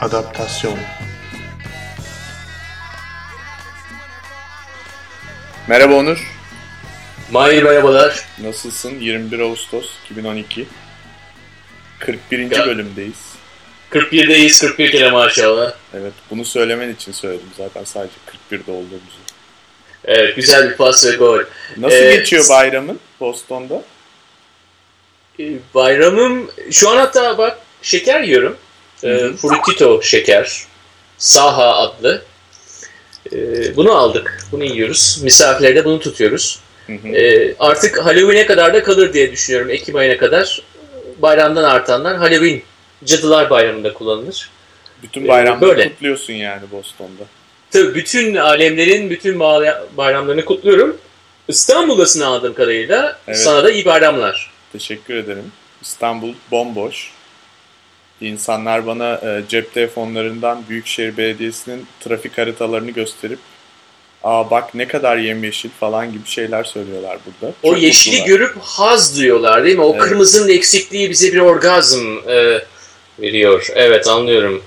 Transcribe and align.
Adaptasyon 0.00 0.78
Merhaba 5.68 5.94
Onur. 5.94 6.30
Mahir 7.30 7.62
merhabalar. 7.62 8.24
Nasılsın? 8.42 9.00
21 9.00 9.38
Ağustos 9.40 9.90
2012. 10.04 10.66
41. 11.98 12.50
Ya. 12.50 12.66
bölümdeyiz. 12.66 13.34
41'deyiz 13.92 14.60
41 14.60 14.90
kere 14.92 15.10
maşallah. 15.10 15.72
Evet, 15.94 16.12
bunu 16.30 16.44
söylemen 16.44 16.88
için 16.88 17.12
söyledim 17.12 17.48
zaten 17.56 17.84
sadece 17.84 18.14
41'de 18.50 18.70
olduğumuzu. 18.70 19.20
Evet 20.04 20.36
güzel 20.36 20.70
bir 20.70 20.76
pas 20.76 21.06
ve 21.06 21.16
gol. 21.16 21.40
Nasıl 21.76 21.96
Ee, 21.96 22.16
geçiyor 22.16 22.44
bayramın 22.50 23.00
Boston'da? 23.20 23.82
Ee, 25.40 25.44
Bayramım 25.74 26.50
şu 26.70 26.90
an 26.90 26.96
hatta 26.96 27.38
bak 27.38 27.58
şeker 27.82 28.20
yiyorum. 28.20 28.56
Ee, 29.04 29.08
Hı 29.08 29.26
hı. 29.26 29.36
Frutito 29.36 30.02
şeker. 30.02 30.62
Saha 31.18 31.76
adlı. 31.76 32.22
Ee, 33.32 33.76
bunu 33.76 33.92
aldık. 33.92 34.46
Bunu 34.52 34.64
yiyoruz. 34.64 35.20
Misafirlerde 35.22 35.84
bunu 35.84 36.00
tutuyoruz. 36.00 36.60
Hı 36.86 36.92
hı. 36.92 37.08
Ee, 37.08 37.54
artık 37.58 37.98
Halloween'e 38.06 38.46
kadar 38.46 38.74
da 38.74 38.82
kalır 38.82 39.12
diye 39.12 39.32
düşünüyorum. 39.32 39.70
Ekim 39.70 39.96
ayına 39.96 40.16
kadar. 40.16 40.62
Bayramdan 41.18 41.64
artanlar 41.64 42.16
Halloween 42.16 42.62
Cadılar 43.04 43.50
Bayramı'nda 43.50 43.92
kullanılır. 43.94 44.50
Bütün 45.02 45.24
ee, 45.24 45.28
bayramları 45.28 45.70
böyle. 45.70 45.88
kutluyorsun 45.88 46.32
yani 46.32 46.62
Boston'da. 46.72 47.22
Tabii 47.70 47.94
bütün 47.94 48.34
alemlerin 48.34 49.10
bütün 49.10 49.40
bayramlarını 49.96 50.44
kutluyorum. 50.44 50.96
İstanbul'dasın 51.48 52.20
aldığım 52.20 52.54
kadarıyla. 52.54 53.18
Evet. 53.28 53.38
Sana 53.38 53.64
da 53.64 53.70
iyi 53.70 53.84
bayramlar. 53.84 54.50
Teşekkür 54.72 55.14
ederim. 55.14 55.52
İstanbul 55.82 56.34
bomboş. 56.50 57.10
İnsanlar 58.20 58.86
bana 58.86 59.14
e, 59.14 59.42
cep 59.48 59.74
telefonlarından 59.74 60.62
Büyükşehir 60.68 61.16
Belediyesi'nin 61.16 61.86
trafik 62.00 62.38
haritalarını 62.38 62.90
gösterip 62.90 63.38
Aa 64.24 64.50
bak 64.50 64.74
ne 64.74 64.88
kadar 64.88 65.16
yemyeşil 65.16 65.70
falan 65.80 66.12
gibi 66.12 66.26
şeyler 66.28 66.64
söylüyorlar 66.64 67.18
burada. 67.26 67.54
O 67.62 67.72
Çok 67.74 67.82
yeşili 67.82 68.14
mutlular. 68.20 68.38
görüp 68.38 68.56
haz 68.60 69.16
duyuyorlar 69.18 69.64
değil 69.64 69.76
mi? 69.76 69.82
O 69.84 69.92
Evet. 69.94 70.02
kırmızının 70.02 70.48
eksikliği 70.48 71.10
bize 71.10 71.32
bir 71.32 71.38
orgazm 71.40 72.06
e, 72.28 72.58
veriyor. 73.20 73.66
Evet 73.74 74.08
anlıyorum. 74.08 74.62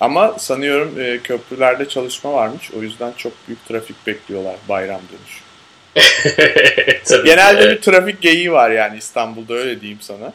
Ama 0.00 0.36
sanıyorum 0.38 1.00
e, 1.00 1.18
köprülerde 1.18 1.88
çalışma 1.88 2.32
varmış. 2.32 2.70
O 2.78 2.82
yüzden 2.82 3.12
çok 3.16 3.32
büyük 3.48 3.66
trafik 3.68 4.06
bekliyorlar 4.06 4.56
bayram 4.68 5.00
dönüşü. 5.12 5.46
tabii. 7.04 7.26
Genelde 7.26 7.62
Evet. 7.62 7.76
bir 7.78 7.82
trafik 7.82 8.20
geyiği 8.20 8.52
var 8.52 8.70
yani 8.70 8.98
İstanbul'da 8.98 9.54
öyle 9.54 9.80
diyeyim 9.80 10.00
sana. 10.00 10.32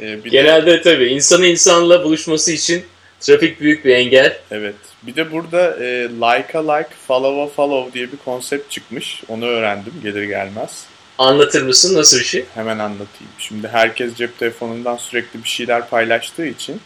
E, 0.00 0.24
bir 0.24 0.24
de- 0.24 0.28
Genelde 0.28 0.82
tabii. 0.82 1.06
insanı 1.06 1.46
insanla 1.46 2.04
buluşması 2.04 2.52
için 2.52 2.84
trafik 3.20 3.60
büyük 3.60 3.84
bir 3.84 3.94
engel. 3.94 4.38
Evet. 4.50 4.74
Bir 5.02 5.16
de 5.16 5.32
burada 5.32 5.76
e, 5.84 6.08
like'a 6.08 6.72
like, 6.74 6.88
follow'a 7.06 7.46
follow 7.46 7.92
diye 7.94 8.12
bir 8.12 8.16
konsept 8.16 8.70
çıkmış. 8.70 9.22
Onu 9.28 9.46
öğrendim 9.46 9.92
gelir 10.02 10.22
gelmez. 10.22 10.84
Anlatır 11.18 11.62
mısın? 11.62 11.94
Nasıl 11.96 12.18
bir 12.18 12.24
şey? 12.24 12.44
Hemen 12.54 12.78
anlatayım. 12.78 13.32
Şimdi 13.38 13.68
herkes 13.68 14.14
cep 14.14 14.38
telefonundan 14.38 14.96
sürekli 14.96 15.44
bir 15.44 15.48
şeyler 15.48 15.88
paylaştığı 15.88 16.46
için 16.46 16.80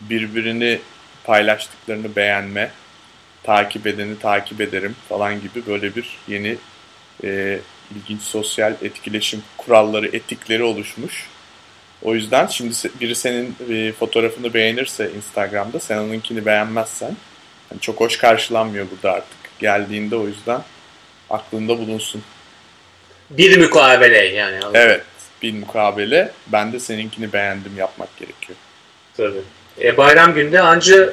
birbirini 0.00 0.80
paylaştıklarını 1.24 2.16
beğenme, 2.16 2.70
takip 3.42 3.86
edeni 3.86 4.18
takip 4.18 4.60
ederim 4.60 4.96
falan 5.08 5.40
gibi 5.40 5.66
böyle 5.66 5.96
bir 5.96 6.18
yeni 6.28 6.56
e, 7.24 7.58
ilginç 7.96 8.22
sosyal 8.22 8.74
etkileşim 8.82 9.42
kuralları, 9.56 10.06
etikleri 10.06 10.62
oluşmuş. 10.62 11.26
O 12.02 12.14
yüzden 12.14 12.46
şimdi 12.46 12.74
biri 13.00 13.14
senin 13.14 13.56
e, 13.70 13.92
fotoğrafını 13.92 14.54
beğenirse 14.54 15.10
Instagram'da 15.16 15.80
sen 15.80 15.98
onunkini 15.98 16.46
beğenmezsen 16.46 17.16
yani 17.70 17.80
çok 17.80 18.00
hoş 18.00 18.16
karşılanmıyor 18.16 18.86
burada 18.90 19.12
artık. 19.12 19.38
Geldiğinde 19.58 20.16
o 20.16 20.26
yüzden 20.26 20.62
aklında 21.30 21.78
bulunsun. 21.78 22.22
Bir 23.30 23.58
mukabele 23.58 24.26
yani. 24.26 24.56
anladın. 24.56 24.78
Evet, 24.78 25.02
bir 25.42 25.54
mukabele. 25.54 26.32
Ben 26.46 26.72
de 26.72 26.80
seninkini 26.80 27.32
beğendim 27.32 27.72
yapmak 27.76 28.16
gerekiyor. 28.16 28.58
Tabii. 29.16 29.42
E, 29.80 29.96
bayram 29.96 30.34
günde 30.34 30.60
anca 30.60 31.12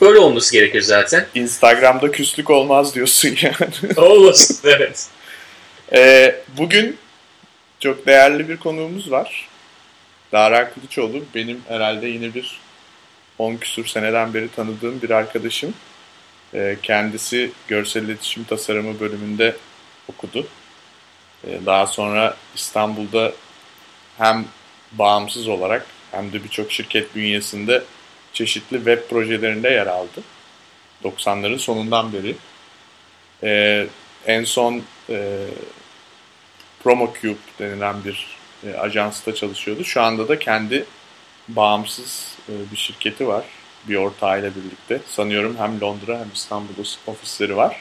böyle 0.00 0.18
olması 0.18 0.52
gerekir 0.52 0.82
zaten. 0.82 1.26
Instagram'da 1.34 2.10
küslük 2.10 2.50
olmaz 2.50 2.94
diyorsun 2.94 3.36
yani. 3.42 3.94
Olmasın. 3.96 4.58
evet. 4.64 5.06
Ee, 5.92 6.36
bugün 6.58 6.96
çok 7.80 8.06
değerli 8.06 8.48
bir 8.48 8.56
konuğumuz 8.56 9.10
var. 9.10 9.48
Dara 10.36 10.70
Kılıçoğlu 10.70 11.24
benim 11.34 11.62
herhalde 11.68 12.06
yine 12.06 12.34
bir 12.34 12.60
10 13.38 13.56
küsur 13.56 13.86
seneden 13.86 14.34
beri 14.34 14.48
tanıdığım 14.48 15.02
bir 15.02 15.10
arkadaşım. 15.10 15.74
Ee, 16.54 16.76
kendisi 16.82 17.50
görsel 17.68 18.02
iletişim 18.02 18.44
tasarımı 18.44 19.00
bölümünde 19.00 19.56
okudu. 20.08 20.46
Ee, 21.46 21.58
daha 21.66 21.86
sonra 21.86 22.36
İstanbul'da 22.54 23.32
hem 24.18 24.44
bağımsız 24.92 25.48
olarak 25.48 25.86
hem 26.10 26.32
de 26.32 26.44
birçok 26.44 26.72
şirket 26.72 27.14
bünyesinde 27.14 27.82
çeşitli 28.32 28.76
web 28.76 29.10
projelerinde 29.10 29.68
yer 29.70 29.86
aldı. 29.86 30.22
90'ların 31.04 31.58
sonundan 31.58 32.12
beri. 32.12 32.36
Ee, 33.42 33.86
en 34.26 34.44
son 34.44 34.82
e, 35.10 35.46
PromoCube 36.82 37.38
denilen 37.58 38.04
bir 38.04 38.35
e, 38.66 38.74
ajansta 38.74 39.34
çalışıyordu. 39.34 39.84
Şu 39.84 40.02
anda 40.02 40.28
da 40.28 40.38
kendi 40.38 40.84
bağımsız 41.48 42.34
e, 42.48 42.52
bir 42.72 42.76
şirketi 42.76 43.28
var. 43.28 43.44
Bir 43.88 43.96
ortağıyla 43.96 44.50
birlikte. 44.54 45.00
Sanıyorum 45.08 45.56
hem 45.58 45.80
Londra 45.80 46.18
hem 46.18 46.30
İstanbul'da 46.34 46.88
ofisleri 47.06 47.56
var. 47.56 47.80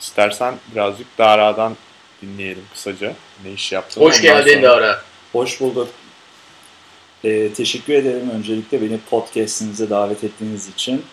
İstersen 0.00 0.54
birazcık 0.74 1.18
Dara'dan 1.18 1.76
dinleyelim 2.22 2.64
kısaca 2.72 3.14
ne 3.44 3.52
iş 3.52 3.72
yaptığını. 3.72 4.04
Hoş 4.04 4.20
Ondan 4.20 4.22
geldin 4.44 4.54
sonra- 4.54 4.62
Dara. 4.62 5.02
Hoş 5.32 5.60
bulduk. 5.60 5.88
Ee, 7.24 7.52
teşekkür 7.52 7.92
ederim 7.94 8.30
öncelikle 8.30 8.82
beni 8.82 8.98
podcast'inize 9.10 9.90
davet 9.90 10.24
ettiğiniz 10.24 10.68
için. 10.68 11.04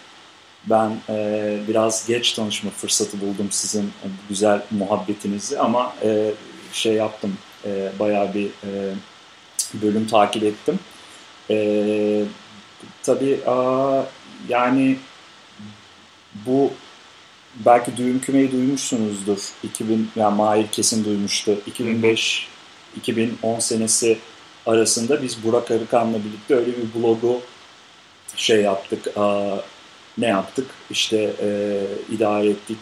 Ben 0.65 0.97
e, 1.09 1.57
biraz 1.67 2.07
geç 2.07 2.31
tanışma 2.33 2.71
fırsatı 2.71 3.21
buldum 3.21 3.47
sizin 3.51 3.83
e, 3.85 4.07
güzel 4.29 4.61
muhabbetinizi 4.71 5.59
ama 5.59 5.95
e, 6.03 6.31
şey 6.73 6.93
yaptım, 6.93 7.37
e, 7.65 7.91
bayağı 7.99 8.33
bir 8.33 8.45
e, 8.47 8.93
bölüm 9.73 10.07
takip 10.07 10.43
ettim. 10.43 10.79
E, 11.49 12.23
tabii 13.03 13.39
aa, 13.47 14.03
yani 14.49 14.97
bu 16.45 16.71
belki 17.65 17.97
düğüm 17.97 18.21
kümeyi 18.21 18.51
duymuşsunuzdur. 18.51 19.39
2000 19.63 20.09
yani 20.15 20.35
Mahir 20.35 20.67
kesin 20.67 21.05
duymuştu. 21.05 21.57
2005 21.67 22.47
2010 22.97 23.59
senesi 23.59 24.17
arasında 24.65 25.23
biz 25.23 25.43
Burak 25.43 25.71
Arıkan'la 25.71 26.17
birlikte 26.25 26.55
öyle 26.55 26.67
bir 26.67 27.01
blogu 27.01 27.41
şey 28.35 28.61
yaptık. 28.61 29.17
aa, 29.17 29.57
ne 30.17 30.27
yaptık? 30.27 30.65
İşte 30.89 31.33
e, 31.41 31.79
idare 32.11 32.49
ettik, 32.49 32.77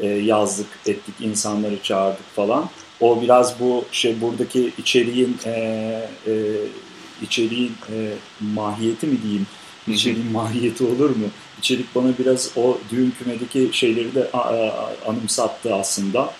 e, 0.00 0.06
yazdık, 0.06 0.66
ettik, 0.86 1.14
insanları 1.20 1.82
çağırdık 1.82 2.34
falan. 2.36 2.70
O 3.00 3.22
biraz 3.22 3.60
bu 3.60 3.84
şey 3.92 4.20
buradaki 4.20 4.70
içeriğin 4.78 5.36
e, 5.44 5.50
e, 6.26 6.32
içeriğin 7.22 7.72
e, 7.92 8.12
mahiyeti 8.54 9.06
mi 9.06 9.22
diyeyim? 9.22 9.46
İçeriğin 9.88 10.32
mahiyeti 10.32 10.84
olur 10.84 11.10
mu? 11.10 11.26
İçerik 11.58 11.94
bana 11.94 12.08
biraz 12.18 12.50
o 12.56 12.78
düğün 12.90 13.14
kümedeki 13.18 13.68
şeyleri 13.72 14.14
de 14.14 14.30
a- 14.32 14.38
a- 14.38 14.96
anımsattı 15.06 15.74
aslında. 15.74 16.32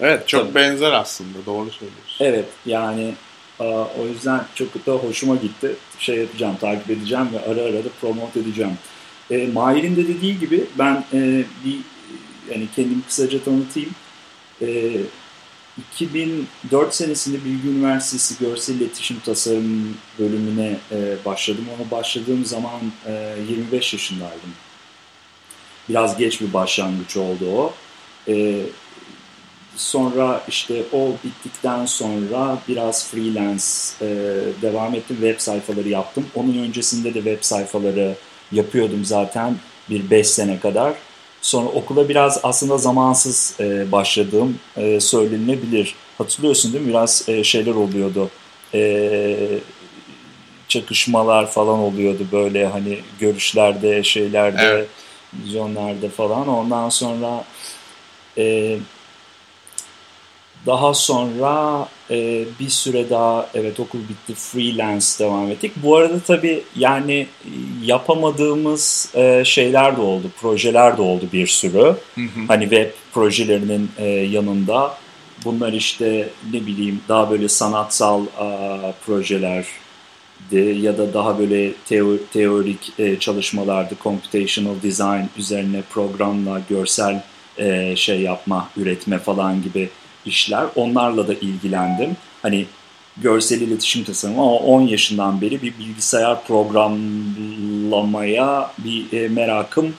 Evet 0.00 0.28
çok 0.28 0.42
Tabii. 0.42 0.54
benzer 0.54 0.92
aslında 0.92 1.38
doğru 1.46 1.70
söylüyorsun. 1.70 2.16
Evet 2.24 2.44
yani 2.66 3.14
e, 3.60 3.64
o 3.64 4.06
yüzden 4.14 4.44
çok 4.54 4.86
da 4.86 4.92
hoşuma 4.92 5.36
gitti. 5.36 5.76
Şey 5.98 6.16
yapacağım, 6.16 6.56
takip 6.60 6.90
edeceğim 6.90 7.28
ve 7.32 7.50
ara 7.52 7.60
ara 7.62 7.84
da 7.84 7.88
promote 8.00 8.40
edeceğim. 8.40 8.78
E, 9.30 9.46
Mahir'in 9.46 9.96
de 9.96 10.08
dediği 10.08 10.38
gibi 10.38 10.64
ben 10.78 11.04
e, 11.12 11.44
bir 11.64 11.76
yani 12.50 12.68
kendimi 12.76 13.02
kısaca 13.02 13.44
tanıtayım. 13.44 13.90
E, 14.62 14.96
2004 15.94 16.94
senesinde 16.94 17.44
Bilgi 17.44 17.68
Üniversitesi 17.68 18.44
Görsel 18.44 18.74
İletişim 18.74 19.20
Tasarım 19.20 19.96
bölümüne 20.18 20.76
e, 20.92 21.16
başladım. 21.24 21.64
Ona 21.76 21.90
başladığım 21.90 22.44
zaman 22.44 22.80
e, 23.06 23.34
25 23.48 23.92
yaşındaydım. 23.92 24.50
Biraz 25.88 26.16
geç 26.16 26.40
bir 26.40 26.52
başlangıç 26.52 27.16
oldu 27.16 27.50
o. 27.56 27.74
E, 28.28 28.62
Sonra 29.76 30.44
işte 30.48 30.84
o 30.92 31.12
bittikten 31.24 31.86
sonra 31.86 32.58
biraz 32.68 33.10
freelance 33.10 33.64
e, 34.02 34.06
devam 34.62 34.94
ettim. 34.94 35.16
Web 35.20 35.38
sayfaları 35.40 35.88
yaptım. 35.88 36.26
Onun 36.34 36.58
öncesinde 36.58 37.14
de 37.14 37.18
web 37.18 37.38
sayfaları 37.40 38.14
yapıyordum 38.52 39.04
zaten 39.04 39.56
bir 39.90 40.10
5 40.10 40.28
sene 40.28 40.60
kadar. 40.60 40.94
Sonra 41.42 41.68
okula 41.68 42.08
biraz 42.08 42.40
aslında 42.42 42.78
zamansız 42.78 43.54
e, 43.60 43.92
başladığım 43.92 44.58
e, 44.76 45.00
söylenilebilir. 45.00 45.94
Hatırlıyorsun 46.18 46.72
değil 46.72 46.84
mi? 46.84 46.90
Biraz 46.90 47.28
e, 47.28 47.44
şeyler 47.44 47.74
oluyordu. 47.74 48.30
E, 48.74 49.36
çakışmalar 50.68 51.50
falan 51.50 51.78
oluyordu 51.78 52.26
böyle 52.32 52.66
hani 52.66 53.00
görüşlerde, 53.20 54.02
şeylerde, 54.02 54.62
evet. 54.62 54.88
vizyonlarda 55.34 56.08
falan. 56.08 56.48
Ondan 56.48 56.88
sonra 56.88 57.44
e, 58.38 58.76
daha 60.66 60.94
sonra 60.94 61.86
e, 62.10 62.44
bir 62.60 62.68
süre 62.68 63.10
daha 63.10 63.46
evet 63.54 63.80
okul 63.80 63.98
bitti 63.98 64.34
freelance 64.34 65.06
devam 65.18 65.50
ettik. 65.50 65.72
Bu 65.76 65.96
arada 65.96 66.20
tabii 66.20 66.62
yani 66.76 67.26
yapamadığımız 67.84 69.12
e, 69.14 69.42
şeyler 69.44 69.96
de 69.96 70.00
oldu, 70.00 70.26
projeler 70.40 70.96
de 70.96 71.02
oldu 71.02 71.24
bir 71.32 71.46
sürü. 71.46 71.78
Hı 72.14 72.20
hı. 72.20 72.40
Hani 72.48 72.62
web 72.62 72.90
projelerinin 73.12 73.90
e, 73.98 74.06
yanında 74.08 74.94
bunlar 75.44 75.72
işte 75.72 76.28
ne 76.52 76.66
bileyim 76.66 77.00
daha 77.08 77.30
böyle 77.30 77.48
sanatsal 77.48 78.24
e, 78.24 78.26
projeler 79.06 79.66
ya 80.82 80.98
da 80.98 81.14
daha 81.14 81.38
böyle 81.38 81.72
teo 81.72 82.16
teorik 82.32 82.92
e, 82.98 83.18
çalışmalardı. 83.18 83.94
Computational 84.02 84.82
design 84.82 85.24
üzerine 85.38 85.82
programla 85.90 86.60
görsel 86.68 87.22
e, 87.58 87.96
şey 87.96 88.20
yapma, 88.20 88.70
üretme 88.76 89.18
falan 89.18 89.62
gibi 89.62 89.88
işler. 90.26 90.66
Onlarla 90.76 91.28
da 91.28 91.34
ilgilendim. 91.34 92.16
Hani 92.42 92.66
görsel 93.16 93.60
iletişim 93.60 94.04
tasarımı 94.04 94.42
ama 94.42 94.56
10 94.56 94.80
yaşından 94.80 95.40
beri 95.40 95.62
bir 95.62 95.78
bilgisayar 95.78 96.44
programlamaya 96.44 98.72
bir 98.78 99.12
e, 99.12 99.28
merakım 99.28 99.94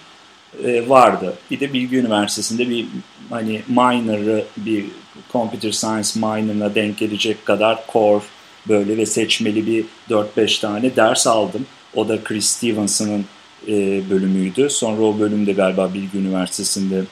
e, 0.64 0.90
vardı. 0.90 1.34
Bir 1.52 1.60
de 1.60 1.74
Bilgi 1.74 1.98
Üniversitesi'nde 1.98 2.70
bir 2.70 2.86
hani 3.30 3.62
minor'ı 3.68 4.46
bir 4.58 4.86
computer 5.32 5.72
science 5.72 6.10
minor'ına 6.16 6.76
denk 6.76 6.98
gelecek 6.98 7.46
kadar 7.46 7.80
core 7.94 8.24
böyle 8.68 8.98
ve 8.98 9.06
seçmeli 9.06 9.68
bir 9.68 9.86
4-5 10.10 10.62
tane 10.62 10.96
ders 10.96 11.28
aldım. 11.28 11.66
O 11.96 12.08
da 12.08 12.24
Chris 12.24 12.46
Stevenson'ın 12.46 13.26
e, 13.68 14.02
bölümüydü. 14.10 14.70
Sonra 14.70 15.02
o 15.02 15.20
bölümde 15.20 15.54
galiba 15.54 15.94
Bilgi 15.94 16.18
Üniversitesi'nde 16.18 17.04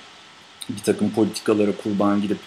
bir 0.69 0.83
takım 0.83 1.09
politikalara 1.09 1.71
kurban 1.83 2.21
gidip 2.21 2.37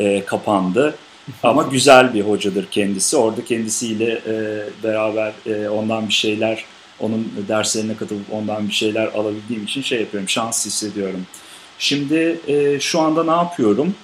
e, 0.00 0.24
kapandı. 0.24 0.94
Ama 1.42 1.62
güzel 1.62 2.14
bir 2.14 2.20
hocadır 2.20 2.66
kendisi. 2.70 3.16
Orada 3.16 3.44
kendisiyle 3.44 4.20
e, 4.26 4.64
beraber 4.84 5.32
e, 5.46 5.68
ondan 5.68 6.08
bir 6.08 6.12
şeyler, 6.12 6.64
onun 7.00 7.32
derslerine 7.48 7.96
katılıp 7.96 8.32
ondan 8.32 8.68
bir 8.68 8.72
şeyler 8.72 9.06
alabildiğim 9.06 9.64
için 9.64 9.82
şey 9.82 10.00
yapıyorum, 10.00 10.28
şans 10.28 10.66
hissediyorum. 10.66 11.26
Şimdi 11.78 12.40
e, 12.48 12.80
şu 12.80 13.00
anda 13.00 13.24
ne 13.24 13.30
yapıyorum? 13.30 13.94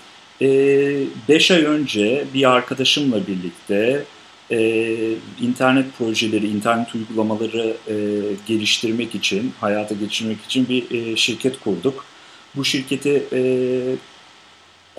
5 0.40 1.50
e, 1.50 1.54
ay 1.54 1.64
önce 1.64 2.24
bir 2.34 2.50
arkadaşımla 2.50 3.26
birlikte 3.26 4.04
e, 4.50 4.58
internet 5.40 5.98
projeleri, 5.98 6.46
internet 6.46 6.94
uygulamaları 6.94 7.76
e, 7.88 7.94
geliştirmek 8.46 9.14
için, 9.14 9.52
hayata 9.60 9.94
geçirmek 9.94 10.44
için 10.44 10.68
bir 10.68 10.90
e, 10.90 11.16
şirket 11.16 11.60
kurduk. 11.60 12.04
Bu 12.56 12.64
şirketi 12.64 13.22
e, 13.32 13.40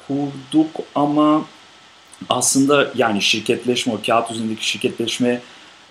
kurduk 0.08 0.72
ama 0.96 1.46
aslında 2.30 2.92
yani 2.96 3.22
şirketleşme, 3.22 3.94
o 3.94 4.00
kağıt 4.06 4.32
üzerindeki 4.32 4.70
şirketleşme 4.70 5.42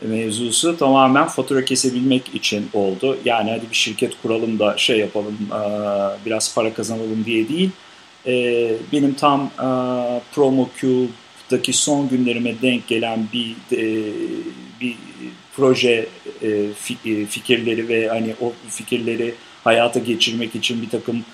mevzusu 0.02 0.76
tamamen 0.78 1.26
fatura 1.26 1.64
kesebilmek 1.64 2.34
için 2.34 2.68
oldu. 2.72 3.18
Yani 3.24 3.50
hadi 3.50 3.70
bir 3.70 3.76
şirket 3.76 4.22
kuralım 4.22 4.58
da 4.58 4.76
şey 4.76 4.98
yapalım, 4.98 5.38
biraz 6.26 6.54
para 6.54 6.74
kazanalım 6.74 7.24
diye 7.24 7.48
değil. 7.48 7.70
Benim 8.92 9.14
tam 9.14 9.50
PromoCube'daki 10.34 11.72
son 11.72 12.08
günlerime 12.08 12.62
denk 12.62 12.88
gelen 12.88 13.28
bir 13.32 13.54
bir 14.80 14.96
proje 15.56 16.08
fikirleri 17.28 17.88
ve 17.88 18.08
hani 18.08 18.34
o 18.40 18.52
fikirleri 18.68 19.34
hayata 19.64 19.98
geçirmek 19.98 20.54
için 20.54 20.82
bir 20.82 20.90
takım 20.90 21.24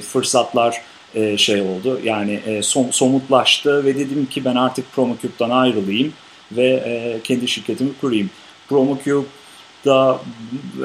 fırsatlar 0.00 0.82
e, 1.14 1.38
şey 1.38 1.60
oldu. 1.60 2.00
Yani 2.04 2.40
e, 2.46 2.62
som, 2.62 2.92
somutlaştı 2.92 3.84
ve 3.84 3.98
dedim 3.98 4.26
ki 4.26 4.44
ben 4.44 4.54
artık 4.54 4.92
PromoCube'dan 4.92 5.50
ayrılayım 5.50 6.12
ve 6.52 6.66
e, 6.66 7.20
kendi 7.24 7.48
şirketimi 7.48 7.90
kurayım. 8.00 8.30
PromoCube'da 8.68 10.20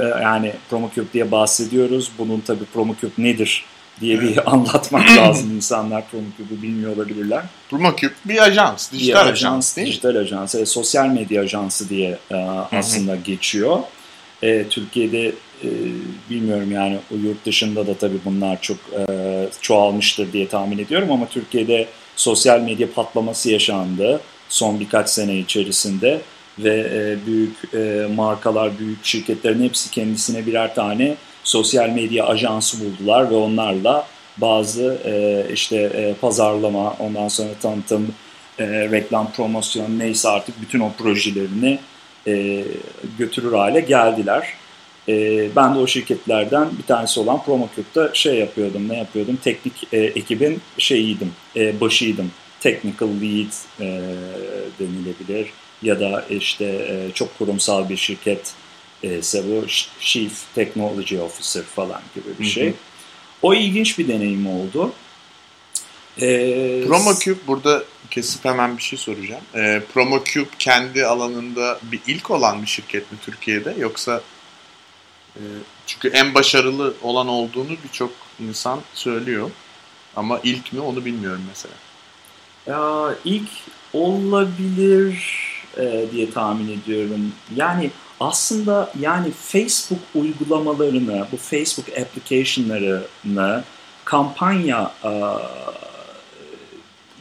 e, 0.02 0.06
yani 0.22 0.54
PromoCube 0.70 1.14
diye 1.14 1.32
bahsediyoruz. 1.32 2.12
Bunun 2.18 2.40
tabii 2.40 2.66
PromoCube 2.66 3.14
nedir 3.18 3.66
diye 4.02 4.22
bir 4.22 4.52
anlatmak 4.54 5.10
lazım. 5.18 5.56
İnsanlar 5.56 6.04
PromoCube'u 6.08 6.62
bilmiyor 6.62 6.96
olabilirler. 6.96 7.44
PromoCube 7.70 8.14
bir 8.26 8.44
ajans, 8.44 8.92
dijital 8.92 9.26
bir 9.26 9.32
ajans, 9.32 9.38
ajans 9.38 9.78
değil 9.78 9.88
Dijital 9.88 10.16
ajans, 10.16 10.56
e, 10.56 10.66
sosyal 10.66 11.08
medya 11.08 11.42
ajansı 11.42 11.90
diye 11.90 12.18
e, 12.32 12.36
aslında 12.72 13.16
geçiyor. 13.16 13.80
E, 14.42 14.68
Türkiye'de 14.70 15.34
e, 15.64 15.70
bilmiyorum 16.30 16.72
yani 16.72 16.98
o 17.14 17.16
yurt 17.16 17.46
dışında 17.46 17.88
da 17.88 17.94
tabii 17.94 18.20
bunlar 18.26 18.62
çok 18.62 18.78
e, 19.10 19.48
çoğalmıştır 19.62 20.34
diye 20.34 20.48
tahmin 20.48 20.78
ediyorum 20.78 21.12
ama 21.12 21.28
Türkiye'de 21.28 21.88
sosyal 22.16 22.60
medya 22.60 22.92
patlaması 22.92 23.52
yaşandı 23.52 24.22
son 24.50 24.80
birkaç 24.80 25.10
sene 25.10 25.38
içerisinde 25.38 26.22
ve 26.60 26.88
e, 26.94 27.26
büyük 27.26 27.74
e, 27.74 28.08
markalar, 28.16 28.80
büyük 28.80 29.06
şirketlerin 29.06 29.64
hepsi 29.64 29.92
kendisine 29.92 30.46
birer 30.46 30.76
tane 30.76 31.16
sosyal 31.44 31.90
medya 31.90 32.26
ajansı 32.26 32.78
buldular 32.80 33.32
ve 33.32 33.36
onlarla 33.36 34.08
bazı 34.38 34.98
e, 35.06 35.46
işte 35.54 35.78
e, 35.78 36.14
pazarlama, 36.14 36.94
ondan 37.00 37.28
sonra 37.28 37.50
tanıtım, 37.62 38.14
e, 38.60 38.66
reklam, 38.68 39.32
promosyon 39.32 40.00
neyse 40.00 40.30
artık 40.30 40.62
bütün 40.62 40.80
o 40.80 40.92
projelerini 40.98 41.80
e, 42.28 42.64
götürür 43.18 43.54
hale 43.54 43.80
geldiler. 43.80 44.48
E, 45.10 45.48
ben 45.56 45.76
de 45.76 45.80
o 45.80 45.88
şirketlerden 45.88 46.70
bir 46.78 46.84
tanesi 46.84 47.20
olan 47.20 47.44
PromoCube'da 47.44 48.14
şey 48.14 48.36
yapıyordum, 48.36 48.90
ne 48.90 48.98
yapıyordum? 48.98 49.40
Teknik 49.44 49.94
e, 49.94 49.98
ekibin 49.98 50.62
şeyiydim, 50.78 51.32
e, 51.56 51.82
başıydım. 51.82 52.32
Technical 52.60 53.10
lead 53.10 53.52
e, 53.80 54.02
denilebilir 54.80 55.48
ya 55.82 56.00
da 56.00 56.26
işte 56.30 56.66
e, 56.66 57.12
çok 57.14 57.38
kurumsal 57.38 57.90
bir 57.90 57.98
şirket 57.98 58.54
e, 59.04 59.10
bu 59.22 59.66
Chief 60.00 60.56
Technology 60.56 61.20
Officer 61.20 61.64
falan 61.64 62.02
gibi 62.16 62.40
bir 62.40 62.46
şey. 62.46 62.66
Hı 62.66 62.70
hı. 62.70 62.74
O 63.42 63.54
ilginç 63.54 64.00
bir 64.00 64.08
deneyim 64.08 64.48
oldu. 64.48 64.94
E, 66.22 66.28
PromoCube 66.88 67.48
burada 67.48 67.84
kesip 68.12 68.46
hemen 68.46 68.78
bir 68.78 68.84
şey 68.84 69.00
soracağım. 69.00 69.42
E, 69.56 69.82
PromoCube 69.94 70.50
kendi 70.60 71.06
alanında 71.06 71.80
bir 71.84 72.00
ilk 72.08 72.32
olan 72.32 72.62
bir 72.62 72.68
şirket 72.68 73.12
mi 73.12 73.18
Türkiye'de 73.22 73.76
yoksa 73.80 74.22
çünkü 75.86 76.08
en 76.08 76.34
başarılı 76.34 76.94
olan 77.02 77.28
olduğunu 77.28 77.72
birçok 77.84 78.12
insan 78.40 78.80
söylüyor. 78.94 79.52
Ama 80.16 80.40
ilk 80.44 80.74
mi 80.74 80.80
onu 80.80 81.06
bilmiyorum 81.06 81.42
mesela. 81.48 81.74
Ya 82.68 83.16
ilk 83.26 83.50
olabilir 83.94 85.24
e, 85.78 86.06
diye 86.12 86.32
tahmin 86.32 86.82
ediyorum. 86.82 87.32
Yani 87.56 87.92
aslında 88.20 88.92
yani 89.00 89.32
Facebook 89.32 90.00
uygulamalarını, 90.16 91.28
bu 91.32 91.38
Facebook 91.38 91.88
application'larını 91.90 93.64
kampanya 94.06 94.92
e, 95.04 95.10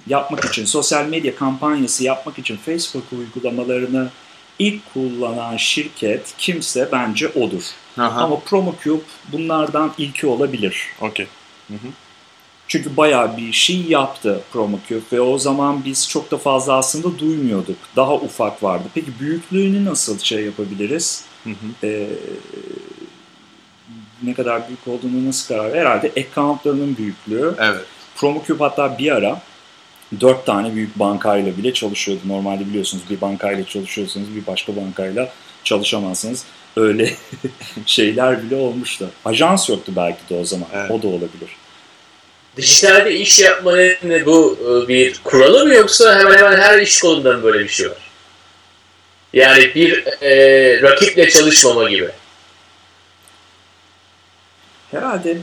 yapmak 0.06 0.44
için, 0.44 0.64
sosyal 0.64 1.06
medya 1.06 1.36
kampanyası 1.36 2.04
yapmak 2.04 2.38
için 2.38 2.56
Facebook 2.56 3.04
uygulamalarını 3.12 4.08
ilk 4.58 4.94
kullanan 4.94 5.56
şirket 5.56 6.34
kimse 6.38 6.88
bence 6.92 7.28
odur. 7.28 7.62
Aha. 7.98 8.20
Ama 8.20 8.40
PromoCube 8.40 9.02
bunlardan 9.32 9.92
ilki 9.98 10.26
olabilir. 10.26 10.86
Okey. 11.00 11.26
Çünkü 12.68 12.96
bayağı 12.96 13.36
bir 13.36 13.52
şey 13.52 13.82
yaptı 13.82 14.40
PromoCube 14.52 15.02
ve 15.12 15.20
o 15.20 15.38
zaman 15.38 15.84
biz 15.84 16.08
çok 16.08 16.30
da 16.30 16.38
fazla 16.38 16.72
aslında 16.72 17.18
duymuyorduk. 17.18 17.76
Daha 17.96 18.14
ufak 18.14 18.62
vardı. 18.62 18.84
Peki 18.94 19.20
büyüklüğünü 19.20 19.84
nasıl 19.84 20.18
şey 20.18 20.44
yapabiliriz? 20.44 21.24
Hı 21.44 21.50
hı. 21.50 21.86
Ee, 21.86 22.06
ne 24.22 24.34
kadar 24.34 24.68
büyük 24.68 24.88
olduğunu 24.88 25.28
nasıl 25.28 25.54
karar 25.54 25.74
Herhalde 25.74 26.12
accountlarının 26.16 26.96
büyüklüğü. 26.96 27.54
Evet. 27.58 27.84
PromoCube 28.16 28.64
hatta 28.64 28.98
bir 28.98 29.12
ara 29.12 29.42
dört 30.20 30.46
tane 30.46 30.74
büyük 30.74 30.98
bankayla 30.98 31.56
bile 31.56 31.74
çalışıyordu. 31.74 32.20
Normalde 32.26 32.66
biliyorsunuz 32.66 33.04
bir 33.10 33.20
bankayla 33.20 33.66
çalışıyorsanız 33.66 34.34
bir 34.34 34.46
başka 34.46 34.76
bankayla 34.76 35.28
çalışamazsınız. 35.64 36.44
Öyle 36.76 37.14
şeyler 37.86 38.42
bile 38.42 38.56
olmuştu. 38.56 39.10
Ajans 39.24 39.68
yoktu 39.68 39.92
belki 39.96 40.28
de 40.30 40.34
o 40.34 40.44
zaman. 40.44 40.68
Evet. 40.74 40.90
O 40.90 41.02
da 41.02 41.08
olabilir. 41.08 41.56
Dijitalde 42.56 43.14
iş 43.14 43.38
yapmanın 43.38 44.26
bu 44.26 44.58
e, 44.84 44.88
bir 44.88 45.20
kuralı 45.24 45.66
mı 45.66 45.74
yoksa 45.74 46.18
hemen 46.18 46.38
hemen 46.38 46.56
her 46.56 46.78
iş 46.78 47.00
kolunda 47.00 47.42
böyle 47.42 47.64
bir 47.64 47.68
şey 47.68 47.90
var? 47.90 48.10
Yani 49.32 49.74
bir 49.74 50.04
e, 50.22 50.82
rakiple 50.82 51.30
çalışmama 51.30 51.90
gibi. 51.90 52.08
Herhalde 54.90 55.38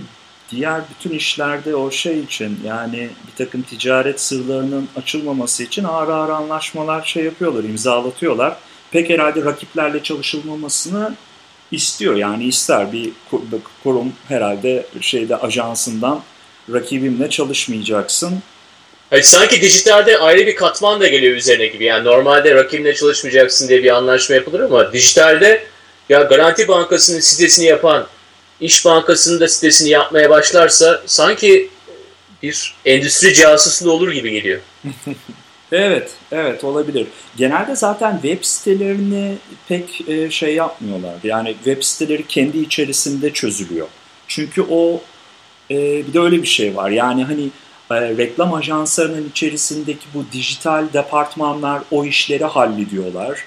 diğer 0.51 0.81
bütün 0.89 1.17
işlerde 1.17 1.75
o 1.75 1.91
şey 1.91 2.19
için 2.19 2.59
yani 2.65 3.09
bir 3.27 3.45
takım 3.45 3.61
ticaret 3.61 4.21
sırlarının 4.21 4.89
açılmaması 4.95 5.63
için 5.63 5.83
ağır 5.83 6.07
ağır 6.07 6.29
anlaşmalar 6.29 7.05
şey 7.05 7.23
yapıyorlar, 7.23 7.63
imzalatıyorlar. 7.63 8.57
Pek 8.91 9.09
herhalde 9.09 9.45
rakiplerle 9.45 10.03
çalışılmamasını 10.03 11.15
istiyor. 11.71 12.15
Yani 12.15 12.43
ister 12.43 12.91
bir 12.91 13.09
kurum 13.83 14.13
herhalde 14.27 14.85
şeyde 15.01 15.35
ajansından 15.35 16.23
rakibimle 16.73 17.29
çalışmayacaksın. 17.29 18.43
Hayır, 19.09 19.23
sanki 19.23 19.61
dijitalde 19.61 20.17
ayrı 20.17 20.47
bir 20.47 20.55
katman 20.55 20.99
da 21.01 21.07
geliyor 21.07 21.35
üzerine 21.35 21.67
gibi. 21.67 21.85
Yani 21.85 22.05
normalde 22.05 22.55
rakibinle 22.55 22.95
çalışmayacaksın 22.95 23.69
diye 23.69 23.83
bir 23.83 23.95
anlaşma 23.95 24.35
yapılır 24.35 24.59
ama 24.59 24.93
dijitalde 24.93 25.63
ya 26.09 26.21
Garanti 26.21 26.67
Bankası'nın 26.67 27.19
sitesini 27.19 27.65
yapan 27.65 28.07
İş 28.61 28.85
Bankası'nın 28.85 29.39
da 29.39 29.47
sitesini 29.47 29.89
yapmaya 29.89 30.29
başlarsa 30.29 31.01
sanki 31.05 31.69
bir 32.43 32.75
endüstri 32.85 33.33
casusluğu 33.33 33.91
olur 33.91 34.11
gibi 34.11 34.31
geliyor. 34.31 34.59
evet, 35.71 36.11
evet 36.31 36.63
olabilir. 36.63 37.07
Genelde 37.37 37.75
zaten 37.75 38.13
web 38.21 38.43
sitelerini 38.43 39.35
pek 39.67 40.09
e, 40.09 40.31
şey 40.31 40.55
yapmıyorlar. 40.55 41.13
Yani 41.23 41.53
web 41.53 41.83
siteleri 41.83 42.27
kendi 42.27 42.57
içerisinde 42.57 43.33
çözülüyor. 43.33 43.87
Çünkü 44.27 44.61
o 44.69 45.01
e, 45.71 46.07
bir 46.07 46.13
de 46.13 46.19
öyle 46.19 46.41
bir 46.41 46.47
şey 46.47 46.75
var. 46.75 46.89
Yani 46.89 47.23
hani 47.23 47.49
e, 47.91 48.17
reklam 48.17 48.53
ajanslarının 48.53 49.29
içerisindeki 49.29 50.05
bu 50.13 50.25
dijital 50.31 50.85
departmanlar 50.93 51.81
o 51.91 52.05
işleri 52.05 52.45
hallediyorlar. 52.45 53.45